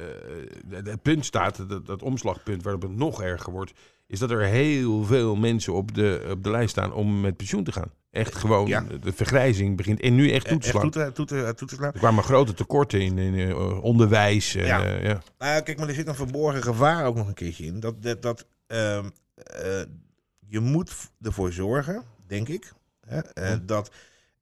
eh, 0.71 0.79
het 0.85 1.03
punt 1.03 1.25
staat, 1.25 1.69
dat, 1.69 1.87
dat 1.87 2.03
omslagpunt 2.03 2.63
waarop 2.63 2.83
het 2.83 2.97
nog 2.97 3.23
erger 3.23 3.53
wordt, 3.53 3.73
is 4.07 4.19
dat 4.19 4.31
er 4.31 4.41
heel 4.45 5.05
veel 5.05 5.37
mensen 5.37 5.73
op 5.75 5.95
de, 5.95 6.27
op 6.31 6.43
de 6.45 6.51
lijst 6.51 6.71
staan 6.71 6.93
om 6.93 7.21
met 7.21 7.37
pensioen 7.37 7.65
te 7.65 7.73
gaan. 7.73 7.91
Echt 8.11 8.35
gewoon, 8.35 8.67
Ja. 8.67 8.85
de 9.01 9.13
vergrijzing 9.13 9.77
begint 9.77 10.01
en 10.01 10.15
nu 10.15 10.31
echt 10.31 10.49
toe 10.49 10.59
te 10.59 10.67
Echt 10.67 10.77
slaan. 10.77 10.91
toe 10.91 11.05
te, 11.05 11.13
toe 11.13 11.27
te, 11.27 11.53
toe 11.57 11.69
te 11.69 11.75
slaan. 11.75 11.93
Er 11.93 11.99
kwamen 11.99 12.25
grote 12.25 12.55
tekorten 12.55 13.01
in, 13.01 13.19
in 13.19 13.49
eh, 13.49 13.83
onderwijs. 13.85 14.55
En, 14.55 14.65
Ja. 14.67 14.85
eh, 14.85 15.03
ja. 15.05 15.23
Nou, 15.39 15.63
kijk, 15.63 15.79
maar 15.79 15.89
er 15.89 15.95
zit 15.95 16.07
een 16.09 16.15
verborgen 16.15 16.63
gevaar 16.63 17.05
ook 17.07 17.17
nog 17.17 17.29
een 17.29 17.35
keertje 17.35 17.65
in. 17.65 17.81
Dat, 17.81 18.03
dat, 18.03 18.23
dat 18.23 18.47
ehm, 18.67 19.05
eh, 19.35 19.83
je 20.47 20.61
moet 20.61 20.93
ervoor 21.23 21.53
zorgen, 21.53 22.03
denk 22.27 22.49
ik, 22.49 22.73
hè, 23.07 23.19
eh, 23.21 23.57
dat 23.63 23.91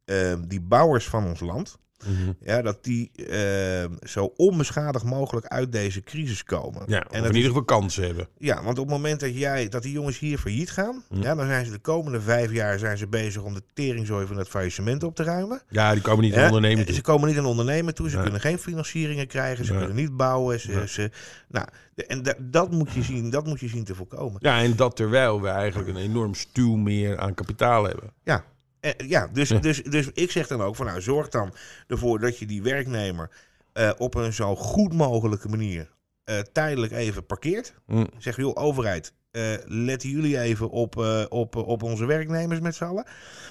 ehm, 0.04 0.42
die 0.46 0.60
bouwers 0.60 1.08
van 1.08 1.24
ons 1.26 1.40
land, 1.40 1.78
Mhm. 2.06 2.32
ja, 2.40 2.62
dat 2.62 2.84
die 2.84 3.10
ehm, 3.28 3.92
zo 4.02 4.32
onbeschadigd 4.36 5.04
mogelijk 5.04 5.46
uit 5.46 5.72
deze 5.72 6.02
crisis 6.02 6.44
komen. 6.44 6.82
ja, 6.86 7.02
en 7.10 7.20
dat 7.22 7.30
in 7.30 7.34
ieder 7.36 7.48
geval 7.50 7.64
kansen 7.64 8.04
hebben. 8.04 8.28
ja, 8.38 8.54
want 8.62 8.78
op 8.78 8.84
het 8.86 8.94
moment 8.94 9.20
dat, 9.20 9.36
jij, 9.38 9.68
dat 9.68 9.82
die 9.82 9.92
jongens 9.92 10.18
hier 10.18 10.38
failliet 10.38 10.70
gaan, 10.70 11.02
Hm. 11.08 11.22
ja, 11.22 11.34
dan 11.34 11.46
zijn 11.46 11.64
ze 11.64 11.70
de 11.70 11.78
komende 11.78 12.20
vijf 12.20 12.52
jaar 12.52 12.78
zijn 12.78 12.98
ze 12.98 13.06
bezig 13.06 13.42
om 13.42 13.54
de 13.54 13.62
teringzooi 13.74 14.26
van 14.26 14.36
het 14.36 14.48
faillissement 14.48 15.02
op 15.02 15.14
te 15.14 15.22
ruimen. 15.22 15.62
Ja, 15.68 15.92
die 15.92 16.02
komen 16.02 16.24
niet 16.24 16.32
in 16.32 16.38
Ja, 16.40 16.46
ondernemen 16.46 16.84
toe. 16.86 16.94
Ze 16.94 17.00
komen 17.02 17.28
niet 17.28 17.38
aan 17.38 17.44
ondernemen 17.46 17.94
toe, 17.94 18.10
ze 18.10 18.20
kunnen 18.20 18.40
geen 18.40 18.58
financieringen 18.58 19.26
krijgen, 19.26 19.64
ze 19.64 19.72
kunnen 19.76 19.96
niet 19.96 20.16
bouwen. 20.16 20.60
Ze, 20.60 20.82
ze, 20.86 21.10
nou, 21.48 21.66
en 22.06 22.22
da- 22.22 22.34
dat, 22.38 22.70
moet 22.70 22.92
je 22.92 23.02
zien, 23.02 23.30
dat 23.30 23.46
moet 23.46 23.60
je 23.60 23.68
zien 23.68 23.84
te 23.84 23.94
voorkomen. 23.94 24.36
Ja, 24.42 24.60
en 24.62 24.76
dat 24.76 24.96
terwijl 24.96 25.40
we 25.42 25.48
eigenlijk 25.48 25.88
een 25.88 25.96
enorm 25.96 26.34
stuw 26.34 26.74
meer 26.76 27.18
aan 27.18 27.34
kapitaal 27.34 27.84
hebben. 27.84 28.10
Ja, 28.24 28.44
eh, 28.80 29.08
ja, 29.08 29.28
dus, 29.32 29.48
Ja. 29.48 29.58
Dus, 29.58 29.82
dus 29.82 30.10
ik 30.12 30.30
zeg 30.30 30.46
dan 30.46 30.62
ook 30.62 30.76
van 30.76 30.86
nou, 30.86 31.00
zorg 31.00 31.28
dan 31.28 31.54
ervoor 31.86 32.18
dat 32.20 32.38
je 32.38 32.46
die 32.46 32.62
werknemer 32.62 33.30
eh, 33.72 33.90
op 33.98 34.14
een 34.14 34.32
zo 34.32 34.56
goed 34.56 34.92
mogelijke 34.92 35.48
manier 35.48 35.90
eh, 36.24 36.38
tijdelijk 36.38 36.92
even 36.92 37.26
parkeert. 37.26 37.74
Hm. 37.86 38.04
Zeg 38.18 38.36
joh, 38.36 38.62
overheid, 38.62 39.12
eh 39.30 39.42
letten 39.64 40.08
jullie 40.10 40.40
even 40.40 40.70
op, 40.70 40.96
op, 41.28 41.56
op 41.56 41.82
onze 41.82 42.06
werknemers 42.06 42.60
met 42.60 42.74
z'n 42.74 42.84
allen. 42.84 43.06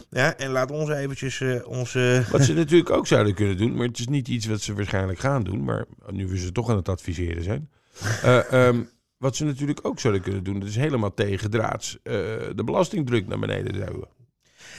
Ja, 0.10 0.38
en 0.38 0.52
laat 0.52 0.72
ons 0.72 0.90
eventjes 0.90 1.44
onze... 1.64 2.24
Wat 2.32 2.44
ze 2.44 2.54
natuurlijk 2.54 2.90
ook 2.90 3.08
zouden 3.08 3.34
kunnen 3.34 3.58
doen, 3.58 3.76
maar 3.76 3.88
het 3.88 4.00
is 4.00 4.08
niet 4.08 4.28
iets 4.28 4.46
wat 4.46 4.62
ze 4.62 4.74
waarschijnlijk 4.74 5.20
gaan 5.20 5.44
doen, 5.44 5.64
maar 5.64 5.86
nu 6.10 6.28
we 6.28 6.38
ze 6.38 6.52
toch 6.52 6.70
aan 6.70 6.76
het 6.76 6.90
adviseren 6.90 7.44
zijn. 7.44 7.70
Eh, 8.24 8.52
ehm, 8.52 8.84
wat 9.18 9.36
ze 9.36 9.46
natuurlijk 9.46 9.86
ook 9.86 10.00
zouden 10.00 10.22
kunnen 10.22 10.44
doen, 10.44 10.60
dat 10.60 10.70
is 10.70 10.76
helemaal 10.76 11.14
tegendraads 11.14 11.98
de 12.04 12.62
belastingdruk 12.66 13.28
naar 13.28 13.40
beneden 13.40 13.74
duwen. 13.74 14.08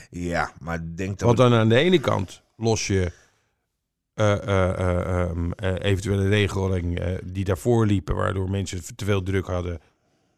Ja, 0.09 0.51
maar 0.59 0.79
denk 0.95 1.09
dat... 1.09 1.21
Want 1.21 1.37
dan 1.37 1.53
aan 1.53 1.69
de 1.69 1.75
ene 1.75 1.99
kant 1.99 2.41
los 2.55 2.87
je 2.87 3.11
eh, 4.19 4.31
eh, 4.31 4.79
eh, 4.79 5.21
ehm, 5.21 5.51
eh, 5.51 5.73
eventuele 5.79 6.27
regeling 6.27 7.01
die 7.23 7.43
daarvoor 7.43 7.85
liepen, 7.85 8.15
waardoor 8.15 8.49
mensen 8.49 8.95
te 8.95 9.05
veel 9.05 9.23
druk 9.23 9.45
hadden, 9.45 9.79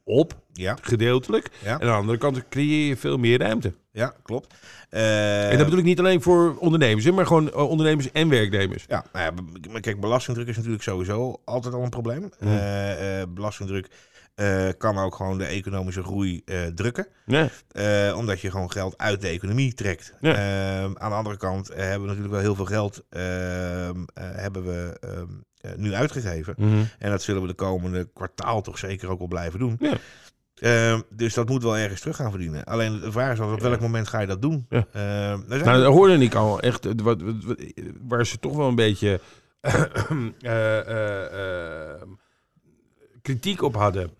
op, 0.03 0.39
Ja, 0.53 0.77
gedeeltelijk. 0.81 1.49
Ja. 1.63 1.79
En 1.79 1.87
aan 1.87 1.87
de 1.87 1.91
andere 1.91 2.17
kant 2.17 2.47
creëer 2.49 2.87
je 2.87 2.97
veel 2.97 3.17
meer 3.17 3.39
ruimte. 3.39 3.73
ja, 3.91 4.13
klopt. 4.23 4.53
En 4.89 5.57
dat 5.57 5.65
bedoel 5.65 5.79
ik 5.79 5.85
niet 5.85 5.99
alleen 5.99 6.21
voor 6.21 6.57
ondernemers, 6.57 7.11
maar 7.11 7.25
gewoon 7.25 7.53
ondernemers 7.53 8.11
en 8.11 8.29
werknemers. 8.29 8.85
Ja, 8.87 9.05
nou 9.13 9.33
ja, 9.61 9.79
kijk, 9.79 9.99
belastingdruk 9.99 10.47
is 10.47 10.55
natuurlijk 10.55 10.83
sowieso 10.83 11.41
altijd 11.45 11.73
al 11.73 11.83
een 11.83 11.89
probleem. 11.89 12.29
Mm. 12.39 13.33
Belastingdruk 13.33 13.87
eh, 14.41 14.67
kan 14.77 14.97
ook 14.97 15.15
gewoon 15.15 15.37
de 15.37 15.45
economische 15.45 16.03
groei 16.03 16.41
eh, 16.45 16.59
drukken. 16.75 17.07
Ja. 17.25 17.49
Eh, 17.71 18.17
omdat 18.17 18.41
je 18.41 18.51
gewoon 18.51 18.71
geld 18.71 18.97
uit 18.97 19.21
de 19.21 19.27
economie 19.27 19.73
trekt. 19.73 20.13
Ja. 20.21 20.33
Ehm, 20.33 20.91
aan 20.97 21.09
de 21.09 21.15
andere 21.15 21.37
kant 21.37 21.67
hebben 21.67 22.01
we 22.01 22.07
natuurlijk 22.07 22.33
wel 22.33 22.41
heel 22.41 22.55
veel 22.55 22.65
geld 22.65 23.03
ehm, 23.09 23.23
eh, 24.13 24.23
hebben 24.35 24.63
we, 24.65 24.97
ehm, 24.99 25.25
eh, 25.57 25.71
nu 25.77 25.93
uitgegeven. 25.93 26.53
Mhm. 26.57 26.83
En 26.99 27.09
dat 27.11 27.21
zullen 27.21 27.41
we 27.41 27.47
de 27.47 27.53
komende 27.53 28.09
kwartaal 28.13 28.61
toch 28.61 28.77
zeker 28.77 29.09
ook 29.09 29.19
wel 29.19 29.27
blijven 29.27 29.59
doen. 29.59 29.77
Ja. 29.79 29.97
Dus 31.09 31.33
dat 31.33 31.49
moet 31.49 31.63
wel 31.63 31.77
ergens 31.77 31.99
terug 31.99 32.15
gaan 32.15 32.29
verdienen. 32.31 32.63
Alleen 32.63 32.99
de 32.99 33.11
vraag 33.11 33.33
is 33.33 33.39
altijd, 33.39 33.57
op 33.61 33.67
welk 33.67 33.79
moment 33.81 34.07
ga 34.07 34.19
je 34.19 34.27
dat 34.27 34.41
doen? 34.41 34.65
Ja. 34.69 34.85
Nou, 35.47 35.63
dat 35.63 35.85
hoorde 35.93 36.17
ik 36.17 36.35
al 36.35 36.59
echt, 36.59 36.85
wat, 36.85 37.21
wat, 37.21 37.43
wat- 37.43 37.57
waar 38.01 38.25
ze 38.25 38.39
toch 38.39 38.55
wel 38.55 38.67
een 38.67 38.75
beetje 38.75 39.19
kritiek 43.21 43.61
op 43.61 43.75
hadden 43.75 44.11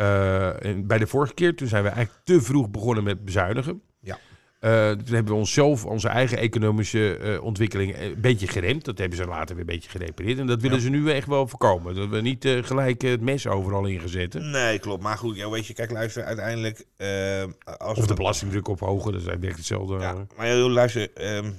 eh, 0.00 0.74
bij 0.84 0.98
de 0.98 1.06
vorige 1.06 1.34
keer. 1.34 1.54
Toen 1.56 1.68
zijn 1.68 1.82
we 1.82 1.88
eigenlijk 1.88 2.24
te 2.24 2.40
vroeg 2.42 2.70
begonnen 2.70 3.04
met 3.04 3.24
bezuinigen. 3.24 3.82
Ja. 4.00 4.18
Eh, 4.60 4.90
toen 4.90 5.14
hebben 5.14 5.32
we 5.32 5.38
onszelf, 5.38 5.84
onze 5.86 6.08
eigen 6.08 6.38
economische 6.38 7.16
eh, 7.16 7.42
ontwikkeling 7.42 7.96
een 7.98 8.14
beetje 8.20 8.46
geremd. 8.46 8.84
Dat 8.84 8.98
hebben 8.98 9.16
ze 9.18 9.24
later 9.26 9.56
weer 9.56 9.64
een 9.68 9.74
beetje 9.74 9.90
gerepareerd. 9.90 10.38
En 10.38 10.46
dat 10.46 10.60
willen 10.62 10.76
Ja. 10.76 10.82
ze 10.82 10.88
nu 10.90 11.10
echt 11.10 11.26
wel 11.26 11.46
voorkomen. 11.48 11.94
Dat 11.94 12.08
we 12.08 12.20
niet 12.20 12.48
gelijk 12.62 13.02
het 13.02 13.20
mes 13.20 13.46
overal 13.46 13.84
ingezet. 13.86 14.34
Nee, 14.34 14.78
klopt. 14.78 15.02
Maar 15.02 15.18
goed, 15.18 15.36
ja, 15.36 15.50
weet 15.50 15.66
je, 15.66 15.74
kijk, 15.74 15.90
luister, 15.90 16.24
uiteindelijk... 16.24 16.84
als 17.78 17.96
Of 17.98 18.00
we- 18.00 18.06
de 18.06 18.14
belastingdruk 18.14 18.68
ophogen, 18.68 19.12
dat 19.12 19.20
is 19.20 19.26
eigenlijk 19.26 19.56
hetzelfde. 19.56 19.98
Ja, 19.98 20.26
maar 20.36 20.48
luister, 20.54 21.12
ehm, 21.14 21.50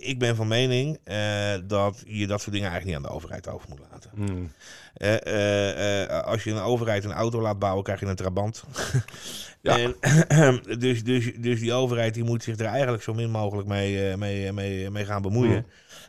ik 0.00 0.18
ben 0.18 0.36
van 0.36 0.48
mening 0.48 0.98
eh, 1.04 1.52
dat 1.64 2.02
je 2.06 2.26
dat 2.26 2.40
soort 2.40 2.52
dingen 2.52 2.70
eigenlijk 2.70 2.84
niet 2.84 2.94
aan 2.94 3.10
de 3.10 3.16
overheid 3.16 3.48
over 3.48 3.68
moet 3.68 3.80
laten. 3.90 4.10
Hmm. 4.14 4.52
Eh, 4.94 6.02
eh, 6.02 6.24
als 6.24 6.44
je 6.44 6.50
een 6.50 6.60
overheid 6.60 7.04
een 7.04 7.12
auto 7.12 7.40
laat 7.40 7.58
bouwen, 7.58 7.84
krijg 7.84 8.00
je 8.00 8.06
een 8.06 8.16
trabant. 8.16 8.62
Ja. 9.60 9.78
En, 9.78 10.62
dus, 10.78 11.04
dus, 11.04 11.32
dus 11.36 11.60
die 11.60 11.72
overheid 11.72 12.14
die 12.14 12.24
moet 12.24 12.42
zich 12.42 12.58
er 12.58 12.66
eigenlijk 12.66 13.02
zo 13.02 13.14
min 13.14 13.30
mogelijk 13.30 13.68
mee, 13.68 14.16
mee, 14.16 14.52
mee, 14.52 14.90
mee 14.90 15.04
gaan 15.04 15.22
bemoeien. 15.22 15.56
Mm. 15.56 15.66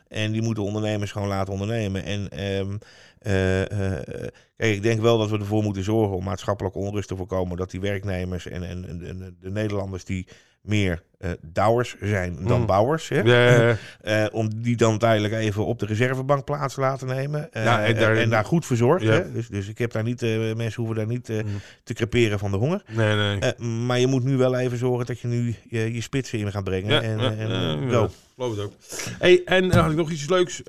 En 0.08 0.32
die 0.32 0.42
moeten 0.42 0.62
ondernemers 0.62 1.12
gewoon 1.12 1.28
laten 1.28 1.52
ondernemen. 1.52 2.04
En 2.04 2.28
ehm, 2.28 2.76
eh, 3.20 3.62
eh, 3.62 4.28
kijk, 4.56 4.74
ik 4.74 4.82
denk 4.82 5.00
wel 5.00 5.18
dat 5.18 5.30
we 5.30 5.38
ervoor 5.38 5.62
moeten 5.62 5.84
zorgen 5.84 6.16
om 6.16 6.24
maatschappelijke 6.24 6.78
onrust 6.78 7.08
te 7.08 7.16
voorkomen. 7.16 7.56
Dat 7.56 7.70
die 7.70 7.80
werknemers 7.80 8.46
en, 8.46 8.62
en, 8.62 8.84
en 9.06 9.36
de 9.40 9.50
Nederlanders 9.50 10.04
die 10.04 10.26
meer 10.62 11.02
eh 11.18 11.30
douwers 11.42 11.96
zijn 12.02 12.36
dan 12.46 12.60
Mm. 12.60 12.66
bouwers. 12.66 13.08
Hè? 13.08 13.22
Eh, 14.00 14.26
om 14.32 14.62
die 14.62 14.76
dan 14.76 14.98
tijdelijk 14.98 15.34
even 15.34 15.66
op 15.66 15.78
de 15.78 15.86
reservebank 15.86 16.44
plaats 16.44 16.74
te 16.74 16.80
laten 16.80 17.06
nemen. 17.06 17.52
Eh, 17.52 17.64
Ja, 17.64 17.84
en 17.84 17.94
daar- 17.94 18.16
en 18.16 18.30
daar 18.30 18.44
goed 18.44 18.66
verzorgd. 18.66 19.04
Hè? 19.04 19.32
Dus, 19.32 19.48
dus 19.48 19.68
ik 19.68 19.78
heb 19.78 19.92
daar 19.92 20.02
niet, 20.02 20.20
mensen 20.56 20.72
hoeven 20.82 20.94
daar 20.96 21.06
niet 21.06 21.28
Mm. 21.28 21.44
te 21.84 21.94
creperen 21.94 22.38
van 22.38 22.50
de 22.50 22.56
honger. 22.56 22.82
nee, 22.90 23.14
nee. 23.38 23.68
Maar 23.68 23.98
je 23.98 24.06
moet 24.06 24.24
nu 24.24 24.36
wel 24.36 24.58
even 24.58 24.78
zorgen 24.78 25.06
dat 25.06 25.20
je 25.20 25.28
nu 25.28 25.54
je, 25.68 25.94
je 25.94 26.00
spitsen 26.00 26.38
in 26.38 26.50
gaat 26.50 26.64
brengen. 26.64 26.90
Ja, 26.92 27.02
en, 27.02 27.18
ja, 27.18 27.30
en, 27.32 27.48
ja, 27.48 27.70
ja. 27.72 27.88
go. 27.90 28.08
Geloof 28.34 28.56
het 28.56 28.64
ook. 28.64 28.72
Hey, 29.18 29.42
en 29.44 29.72
had 29.72 29.90
ik 29.90 29.96
nog 29.96 30.10
iets 30.10 30.28
leuks. 30.28 30.62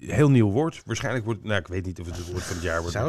Eh, 0.00 0.06
eh, 0.08 0.12
eh, 0.12 0.12
eh, 0.12 0.16
heel 0.16 0.30
nieuw 0.30 0.50
woord. 0.50 0.82
Waarschijnlijk 0.84 1.24
wordt, 1.24 1.44
nou, 1.44 1.60
ik 1.60 1.66
weet 1.66 1.86
niet 1.86 2.00
of 2.00 2.06
het 2.06 2.16
het 2.16 2.30
woord 2.30 2.42
van 2.42 2.54
het 2.54 2.64
jaar 2.64 2.80
wordt. 2.82 2.96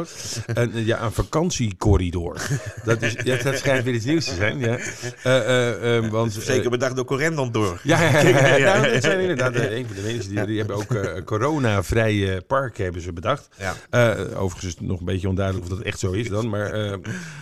Een, 0.46 0.72
eh, 0.72 0.86
ja, 0.86 1.02
een 1.02 1.12
vakantiecorridor. 1.12 2.40
dat, 2.84 3.02
is, 3.02 3.16
ja, 3.24 3.36
dat 3.42 3.58
schijnt 3.58 3.84
weer 3.84 3.94
iets 3.94 4.04
nieuws 4.04 4.24
te 4.24 4.34
zijn. 4.34 4.58
Ja. 4.58 4.76
Eh, 5.22 5.36
eh, 5.36 5.96
ehm, 5.96 6.08
want, 6.10 6.36
eh, 6.36 6.42
Zeker 6.42 6.70
bedacht 6.70 6.96
door 6.96 7.04
Corendon 7.04 7.52
door. 7.52 7.80
ja, 7.82 8.02
ja, 8.02 8.56
ja. 8.56 8.78
Nou, 8.80 8.88
dat 8.92 9.02
zijn 9.02 9.20
inderdaad 9.20 9.54
eh, 9.54 9.76
een 9.76 9.86
van 9.86 9.96
de 9.96 10.02
mensen 10.02 10.34
die, 10.34 10.46
die 10.46 10.58
hebben 10.58 10.76
ook 10.76 10.94
eh 10.94 11.22
corona-vrije 11.24 12.40
parken 12.40 12.84
hebben 12.84 13.02
ze 13.02 13.12
bedacht. 13.12 13.48
Eh, 13.90 14.10
overigens 14.34 14.64
is 14.64 14.78
het 14.78 14.88
nog 14.88 14.98
een 14.98 15.04
beetje 15.04 15.28
onduidelijk 15.28 15.66
of 15.70 15.76
dat 15.76 15.86
echt 15.86 15.98
zo 15.98 16.12
is 16.12 16.28
dan. 16.28 16.48
Maar, 16.48 16.70
eh, 16.72 16.94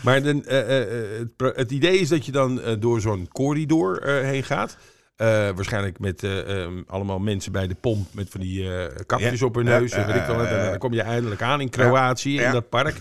maar 0.02 0.22
de, 0.22 0.40
eh, 0.46 0.60
eh, 0.60 1.20
eh, 1.20 1.56
het, 1.56 1.70
idee 1.70 1.98
is 1.98 2.08
dat 2.08 2.26
je 2.26 2.32
dan 2.32 2.60
eh, 2.60 2.74
door 2.78 3.00
zo'n 3.00 3.28
corridor 3.32 4.02
eh, 4.02 4.24
heen 4.24 4.42
gaat. 4.44 4.76
Eh, 5.20 5.26
waarschijnlijk 5.54 5.98
met 5.98 6.22
eh, 6.22 6.62
ehm, 6.62 6.82
allemaal 6.86 7.18
mensen 7.18 7.52
bij 7.52 7.66
de 7.66 7.74
pomp 7.80 8.08
met 8.14 8.28
van 8.30 8.40
die 8.40 8.74
eh, 8.74 8.96
kapjes 9.06 9.42
op 9.42 9.54
hun 9.54 9.64
neus. 9.64 9.92
en 9.92 10.06
weet 10.06 10.16
ik. 10.16 10.28
En 10.28 10.68
dan 10.70 10.78
kom 10.78 10.92
je 10.92 11.02
eindelijk 11.02 11.42
aan 11.42 11.60
in 11.60 11.68
Kroatië, 11.68 12.32
Ja. 12.32 12.46
in 12.46 12.52
dat 12.52 12.68
park. 12.68 12.96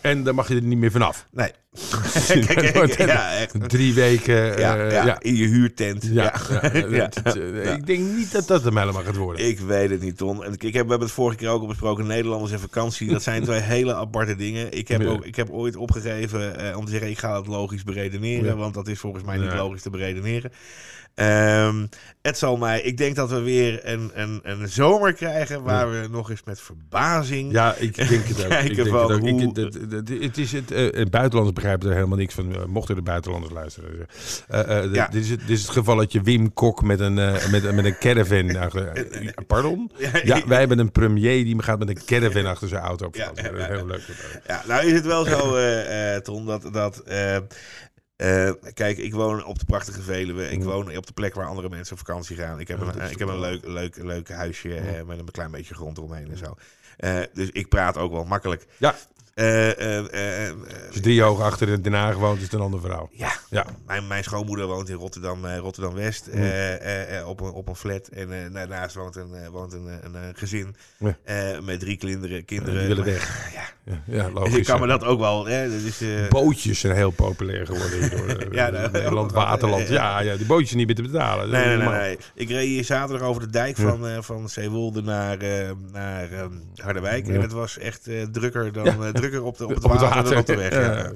En 0.00 0.22
dan 0.22 0.34
mag 0.34 0.48
je 0.48 0.54
er 0.54 0.62
niet 0.62 0.78
meer 0.78 0.90
vanaf. 0.90 1.26
Nee. 1.30 1.50
Kijk, 2.46 2.96
ja, 2.96 3.36
echt. 3.36 3.68
Drie 3.68 3.94
weken. 3.94 4.58
Ja, 4.58 4.74
ja, 4.74 5.04
ja. 5.04 5.20
in 5.20 5.36
je 5.36 5.46
huurtent. 5.46 6.08
Ja, 6.10 6.34
Ik 7.76 7.86
denk 7.86 8.00
niet 8.00 8.32
dat 8.32 8.46
dat 8.46 8.64
hem 8.64 8.76
helemaal 8.78 9.02
gaat 9.02 9.16
worden. 9.16 9.46
Ik 9.46 9.58
weet 9.60 9.90
het 9.90 10.00
niet, 10.00 10.16
Ton. 10.16 10.44
En 10.44 10.52
ik 10.52 10.62
heb, 10.62 10.72
we 10.72 10.78
hebben 10.78 11.00
het 11.00 11.10
vorige 11.10 11.36
keer 11.36 11.48
ook 11.48 11.60
al 11.60 11.66
besproken. 11.66 12.06
Nederlanders 12.06 12.52
en 12.52 12.60
vakantie, 12.60 13.08
dat 13.10 13.22
zijn 13.22 13.42
twee 13.42 13.60
hele 13.76 13.94
aparte 13.94 14.36
dingen. 14.36 14.72
Ik 14.72 14.88
heb, 14.88 15.06
ook, 15.06 15.24
ik 15.24 15.36
heb 15.36 15.50
ooit 15.50 15.76
opgegeven 15.76 16.76
om 16.76 16.84
te 16.84 16.90
zeggen, 16.90 17.10
ik 17.10 17.18
ga 17.18 17.36
het 17.36 17.46
logisch 17.46 17.84
beredeneren. 17.84 18.56
Want 18.56 18.74
dat 18.74 18.88
is 18.88 18.98
volgens 18.98 19.24
mij 19.24 19.36
niet 19.36 19.54
logisch 19.54 19.82
te 19.82 19.90
beredeneren. 19.90 20.52
Ehm, 21.18 21.86
het 22.22 22.38
zal 22.38 22.56
mij... 22.56 22.80
Ik 22.80 22.96
denk 22.96 23.16
dat 23.16 23.30
we 23.30 23.40
weer 23.40 23.80
een, 23.88 24.10
een, 24.14 24.40
een 24.42 24.68
zomer 24.68 25.12
krijgen 25.12 25.62
waar 25.62 25.90
we 25.90 26.08
nog 26.10 26.30
eens 26.30 26.42
met 26.44 26.60
verbazing... 26.60 27.52
Ja, 27.52 27.74
ik 27.74 28.08
denk 28.08 28.24
het 28.26 28.42
ook. 28.44 28.48
Kijken 28.58 28.70
ik 28.70 28.76
denk 28.76 28.88
van 28.88 29.10
het, 29.10 29.20
ook. 29.20 29.26
Ik- 29.26 29.32
hoe- 29.40 29.52
dat- 29.54 29.78
dat- 29.90 30.08
het 30.20 30.38
is 30.38 30.52
het, 30.52 30.70
eh, 30.70 30.82
het 30.84 31.10
buitenlanders 31.10 31.52
begrijpen 31.54 31.88
er 31.88 31.94
helemaal 31.94 32.18
niks 32.18 32.34
van. 32.34 32.54
eh, 32.54 32.64
mochten 32.64 32.94
de 32.94 33.02
buitenlanders 33.02 33.52
luisteren. 33.54 34.06
Ja. 34.48 35.06
dit, 35.06 35.22
is 35.22 35.30
het, 35.30 35.40
dit 35.40 35.50
is 35.50 35.62
het 35.62 35.70
gevalletje 35.70 36.20
Wim 36.22 36.52
Kok 36.52 36.82
met 36.82 37.00
een, 37.00 37.14
met, 37.14 37.74
met 37.74 37.84
een 37.84 37.98
caravan. 37.98 38.56
achter- 38.64 39.04
pardon? 39.46 39.90
Ja, 40.24 40.46
wij 40.46 40.58
hebben 40.58 40.78
een 40.78 40.92
premier 40.92 41.44
die 41.44 41.62
gaat 41.62 41.78
met 41.78 41.88
een 41.88 42.00
caravan 42.06 42.46
achter 42.46 42.68
zijn 42.68 42.82
auto 42.82 43.06
op 43.06 43.14
Ja, 43.14 43.26
Dat 43.34 43.38
is 43.54 43.66
heel 43.66 43.86
leuk. 43.86 44.02
Ja, 44.46 44.62
nou 44.66 44.86
is 44.86 44.92
het 44.92 45.06
wel 45.06 45.24
zo, 45.24 45.56
Ton, 46.22 46.46
dat... 46.46 46.68
dat 46.72 47.02
eh, 48.18 48.50
kijk, 48.74 48.98
ik 48.98 49.12
woon 49.14 49.44
op 49.44 49.58
de 49.58 49.64
prachtige 49.64 50.02
Veluwe. 50.02 50.50
Ik 50.50 50.58
Mm. 50.58 50.64
woon 50.64 50.96
op 50.96 51.06
de 51.06 51.12
plek 51.12 51.34
waar 51.34 51.46
andere 51.46 51.68
mensen 51.68 51.92
op 51.92 51.98
vakantie 51.98 52.36
gaan. 52.36 52.60
Ik 52.60 52.68
heb 52.68 52.78
Ja, 52.80 52.86
een, 52.94 53.10
ik 53.10 53.18
heb 53.18 53.28
een 53.28 53.40
leuk, 53.40 53.66
leuk, 53.66 53.96
leuk 53.96 54.28
huisje 54.28 54.68
Ja. 54.68 54.74
eh, 54.82 55.02
met 55.04 55.18
een 55.18 55.30
klein 55.30 55.50
beetje 55.50 55.74
grond 55.74 55.96
eromheen 55.98 56.30
en 56.30 56.36
zo. 56.38 56.54
Eh, 56.96 57.20
dus 57.32 57.50
ik 57.50 57.68
praat 57.68 57.96
ook 57.96 58.12
wel 58.12 58.24
makkelijk. 58.24 58.66
Ja. 58.76 58.94
Eh, 59.38 59.70
eh, 59.78 60.46
eh, 60.48 60.54
Als 60.86 60.94
je 60.94 61.00
drie 61.00 61.22
hoog 61.22 61.40
achter 61.40 61.68
in 61.68 61.82
Den 61.82 61.92
Haag 61.92 62.16
woont, 62.16 62.36
is 62.36 62.42
het 62.44 62.52
een 62.52 62.60
ander 62.60 62.80
verhaal. 62.80 63.08
ja, 63.12 63.32
Ja. 63.50 63.66
mijn, 63.86 64.06
mijn 64.06 64.24
schoonmoeder 64.24 64.66
woont 64.66 64.88
in 64.88 64.94
Rotterdam, 64.96 65.46
Rotterdam 65.46 65.94
West, 65.94 66.28
Mm. 66.32 66.42
op, 67.26 67.40
een, 67.40 67.50
op 67.52 67.68
een 67.68 67.76
flat. 67.76 68.08
En 68.08 68.52
daarnaast 68.52 68.94
woont 68.94 69.16
een, 69.16 69.50
woont 69.52 69.72
een, 69.72 69.86
een, 70.02 70.34
gezin 70.34 70.76
Ja. 70.98 71.16
met 71.64 71.80
drie 71.80 71.96
kinderen. 71.96 72.44
kinderen. 72.44 72.78
Die 72.78 72.88
willen 72.88 73.04
weg. 73.04 73.26
Ja. 73.58 73.66
Ja, 73.94 74.02
ja 74.06 74.24
Dus 74.24 74.32
logisch. 74.34 74.54
ik 74.56 74.64
kan 74.64 74.80
me 74.80 74.86
dat 74.86 75.04
ook 75.04 75.18
wel. 75.18 75.46
Hè, 75.46 75.70
dat 75.70 75.80
is, 75.80 76.02
Bootjes 76.28 76.80
zijn 76.80 76.94
heel 76.96 77.10
populair 77.10 77.66
geworden 77.66 77.98
hier 78.00 78.10
door 78.10 78.26
eh, 78.36 78.52
Ja, 78.52 78.70
nou, 78.70 78.90
Nederland, 78.90 79.30
ja. 79.32 79.36
Waterland. 79.36 79.88
Ja, 79.88 80.20
ja, 80.20 80.36
die 80.36 80.46
bootjes 80.46 80.72
niet 80.74 80.86
meer 80.86 80.94
te 80.96 81.02
betalen. 81.02 81.50
Nee, 81.50 81.76
nee, 81.76 81.88
nee. 81.88 82.18
Ik 82.34 82.48
reed 82.48 82.66
hier 82.68 82.84
zaterdag 82.84 83.26
over 83.28 83.40
de 83.42 83.50
dijk 83.50 83.76
van, 83.76 84.22
van 84.24 84.48
Zeewolde 84.48 85.02
naar, 85.02 85.36
naar 85.92 86.30
ehm, 86.32 86.52
Harderwijk. 86.76 87.28
En 87.28 87.40
het 87.40 87.52
was 87.52 87.78
echt 87.78 88.08
drukker 88.32 88.72
dan. 88.72 89.12
Drukker 89.30 89.42
op, 89.48 89.58
de, 89.58 89.64
op 89.64 89.74
het 89.74 89.84
Op 89.84 89.90
water, 89.90 90.08
dan 90.08 90.22
water. 90.24 90.38
op 90.38 90.46
de 90.46 90.56
weg. 90.56 90.72
Ja. 90.72 91.12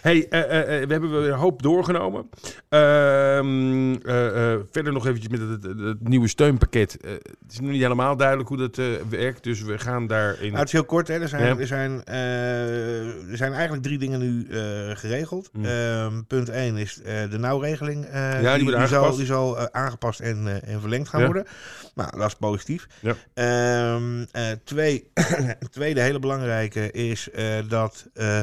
Hey, 0.00 0.26
eh, 0.28 0.40
eh, 0.40 0.60
eh, 0.82 0.86
we 0.86 0.92
hebben 0.92 1.10
weer 1.20 1.30
een 1.32 1.38
hoop 1.38 1.62
doorgenomen. 1.62 2.28
Ehm, 2.68 3.94
eh, 3.94 4.52
eh, 4.52 4.60
verder 4.70 4.92
nog 4.92 5.06
eventjes 5.06 5.30
met 5.38 5.40
het, 5.48 5.62
het- 5.62 5.78
het 5.78 6.08
nieuwe 6.08 6.28
steunpakket. 6.28 6.96
Het 7.02 7.52
is 7.52 7.60
nog 7.60 7.70
niet 7.70 7.82
helemaal 7.82 8.16
duidelijk 8.16 8.48
hoe 8.48 8.58
dat 8.58 8.80
werkt, 9.08 9.42
dus 9.44 9.62
we 9.62 9.78
gaan 9.78 10.06
daarin... 10.06 10.46
Nou, 10.46 10.56
het 10.58 10.66
is 10.66 10.72
heel 10.72 10.84
kort. 10.84 11.08
Hè. 11.08 11.20
Er, 11.20 11.28
zijn, 11.28 11.44
Ja. 11.46 11.56
er, 11.58 11.66
zijn, 11.66 12.04
er 12.04 13.36
zijn 13.36 13.52
eigenlijk 13.52 13.82
drie 13.82 13.98
dingen 13.98 14.18
nu 14.20 14.46
geregeld. 14.94 15.50
Mm. 15.52 15.64
Ehm, 15.64 16.22
punt 16.26 16.48
1 16.48 16.76
is 16.76 16.94
de 17.30 17.38
nauwregeling. 17.38 18.06
Ja, 18.12 18.54
die 18.56 18.64
die, 18.64 18.70
zal, 18.72 18.78
aangepast. 18.80 19.16
die 19.16 19.26
zal 19.26 19.70
aangepast 19.72 20.20
en, 20.20 20.62
en 20.66 20.80
verlengd 20.80 21.08
gaan 21.08 21.20
Ja. 21.20 21.26
worden. 21.26 21.46
Nou, 21.94 22.10
dat 22.18 22.26
is 22.26 22.34
positief. 22.34 22.86
Ja. 23.00 23.14
Ehm, 23.34 24.24
eh, 24.32 24.42
twee, 24.64 25.10
tweede 25.70 26.00
hele 26.00 26.18
belangrijke 26.18 26.90
is 26.90 27.25
eh, 27.30 27.44
dat 27.68 28.06
eh, 28.14 28.38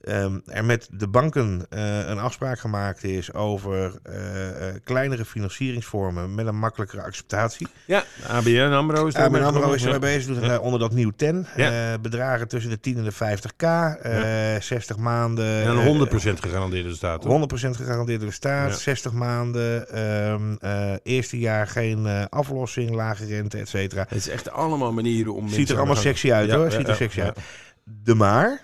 ehm, 0.00 0.38
er 0.46 0.64
met 0.64 0.88
de 0.92 1.08
banken 1.08 1.66
eh, 1.68 2.08
een 2.08 2.18
afspraak 2.18 2.58
gemaakt 2.58 3.04
is 3.04 3.32
over 3.32 3.92
eh, 4.02 4.68
eh, 4.68 4.74
kleinere 4.84 5.24
financieringsvormen 5.24 6.34
met 6.34 6.46
een 6.46 6.58
makkelijkere 6.58 7.02
acceptatie. 7.02 7.66
Ja, 7.84 8.04
ABN 8.28 8.58
AMRO 8.72 9.06
is 9.06 9.14
ABN 9.14 9.20
daarmee 9.32 9.42
AMRO 9.42 9.72
is 9.72 9.84
ermee 9.84 9.98
bezig, 9.98 10.38
doet 10.40 10.58
onder 10.58 10.80
dat 10.80 10.92
nieuw 10.92 11.12
ten. 11.16 11.46
Ja. 11.56 11.92
Eh, 11.92 11.98
bedragen 12.00 12.48
tussen 12.48 12.70
de 12.70 12.80
10 12.80 12.96
en 12.96 13.04
de 13.04 13.12
50k, 13.12 13.64
eh 14.02 14.60
60 14.60 14.96
maanden. 14.96 15.44
En 15.62 15.78
eh, 15.78 15.86
een 15.86 16.08
100% 16.08 16.40
gegarandeerde 16.40 16.94
staat. 16.94 17.24
hoor. 17.24 17.32
100% 17.32 17.76
gegarandeerd 17.76 18.20
door 18.20 18.28
de 18.28 18.34
staat, 18.34 18.70
Ja. 18.70 18.76
60 18.76 19.12
maanden, 19.12 19.88
ehm, 19.88 20.54
eh, 20.60 20.92
eerste 21.02 21.38
jaar 21.38 21.66
geen 21.66 22.06
eh, 22.06 22.24
aflossing, 22.28 22.90
lage 22.90 23.24
rente, 23.26 23.58
et 23.58 23.68
cetera. 23.68 24.04
Het 24.08 24.18
is 24.18 24.28
echt 24.28 24.50
allemaal 24.50 24.92
manieren 24.92 25.34
om 25.34 25.48
Ziet 25.48 25.68
er 25.70 25.76
allemaal 25.76 25.94
gaan- 25.94 26.02
sexy 26.04 26.32
uit 26.32 26.48
Ja, 26.50 26.56
hoor, 26.56 26.64
ja, 26.64 26.70
ziet 26.70 26.82
er 26.82 26.88
ja, 26.88 26.94
sexy 26.94 27.18
ja. 27.18 27.24
uit. 27.24 27.38
De 27.84 28.14
maar, 28.14 28.62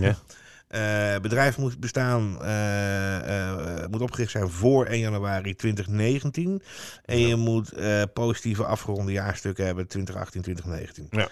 Ja. 0.00 0.16
eh 1.14 1.16
bedrijf 1.20 1.58
moet 1.58 1.80
bestaan, 1.80 2.42
eh, 2.42 3.48
eh, 3.48 3.86
moet 3.90 4.00
opgericht 4.00 4.30
zijn 4.30 4.48
voor 4.50 4.86
1 4.86 4.98
januari 4.98 5.54
2019. 5.54 6.62
En 7.04 7.18
Ja. 7.18 7.26
je 7.28 7.36
moet 7.36 7.72
positieve 8.12 8.64
afgeronde 8.64 9.12
jaarstukken 9.12 9.66
hebben 9.66 9.86
2018, 9.86 10.42
2019. 10.42 11.06
Ja. 11.10 11.28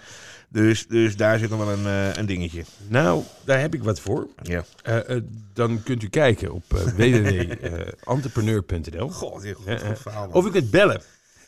Dus, 0.49 0.87
dus 0.87 1.15
daar 1.17 1.39
zit 1.39 1.49
nog 1.49 1.59
wel 1.65 1.73
een, 1.73 2.17
een 2.19 2.25
dingetje. 2.25 2.63
Nou, 2.87 3.23
daar 3.45 3.59
heb 3.59 3.73
ik 3.73 3.83
wat 3.83 3.99
voor. 3.99 4.27
Ja. 4.43 4.63
Dan 5.53 5.83
kunt 5.83 6.03
u 6.03 6.09
kijken 6.09 6.51
op 6.51 6.63
www.entrepreneur.nl. 6.95 9.09
God, 9.09 9.41
dit 9.41 9.57
is 9.57 9.63
Ja, 9.65 9.71
een 9.71 9.79
ja. 9.79 9.85
goed 9.87 9.99
verhaal. 9.99 10.25
man. 10.27 10.33
Of 10.35 10.45
u 10.45 10.49
kunt 10.51 10.71
bellen. 10.71 11.01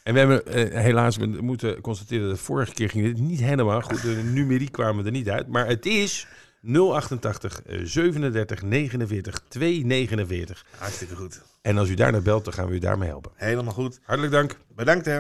En 0.04 0.14
we 0.14 0.20
hebben 0.20 0.46
eh, 0.46 0.82
helaas 0.82 1.18
we 1.18 1.26
moeten 1.26 1.82
constateren 1.82 2.28
dat 2.28 2.38
de 2.38 2.44
vorige 2.44 2.74
keer 2.74 2.90
ging 2.90 3.06
dit 3.06 3.20
niet 3.20 3.40
helemaal 3.40 3.82
goed. 3.82 4.02
De 4.02 4.22
numeriek 4.34 4.72
kwamen 4.72 5.06
er 5.06 5.12
niet 5.12 5.30
uit. 5.30 5.48
Maar 5.48 5.68
het 5.68 5.86
is 5.86 6.28
088 6.62 7.62
eh, 7.62 7.80
37 7.84 8.62
49 8.62 9.42
249. 9.48 10.66
Hartstikke 10.78 11.16
goed. 11.16 11.42
En 11.62 11.78
als 11.78 11.90
u 11.90 11.94
daarna 11.94 12.22
belt, 12.22 12.44
dan 12.44 12.54
gaan 12.54 12.68
we 12.68 12.76
u 12.76 12.80
daarmee 12.80 13.10
helpen. 13.10 13.32
Helemaal 13.36 13.74
goed. 13.74 14.00
Hartelijk 14.04 14.34
dank. 14.34 14.58
Bedankt 14.76 15.06
hè. 15.06 15.20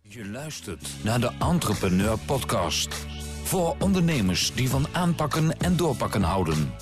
Je 0.00 0.26
luistert 0.26 0.88
naar 1.02 1.20
de 1.20 1.30
Entrepreneur 1.38 2.18
Podcast. 2.26 2.94
Voor 3.42 3.76
ondernemers 3.78 4.54
die 4.54 4.68
van 4.68 4.86
aanpakken 4.92 5.58
en 5.58 5.76
doorpakken 5.76 6.22
houden. 6.22 6.72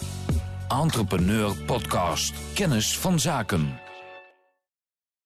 Entrepreneur 0.68 1.56
Podcast. 1.66 2.34
Kennis 2.54 2.98
van 2.98 3.20
zaken. 3.20 3.83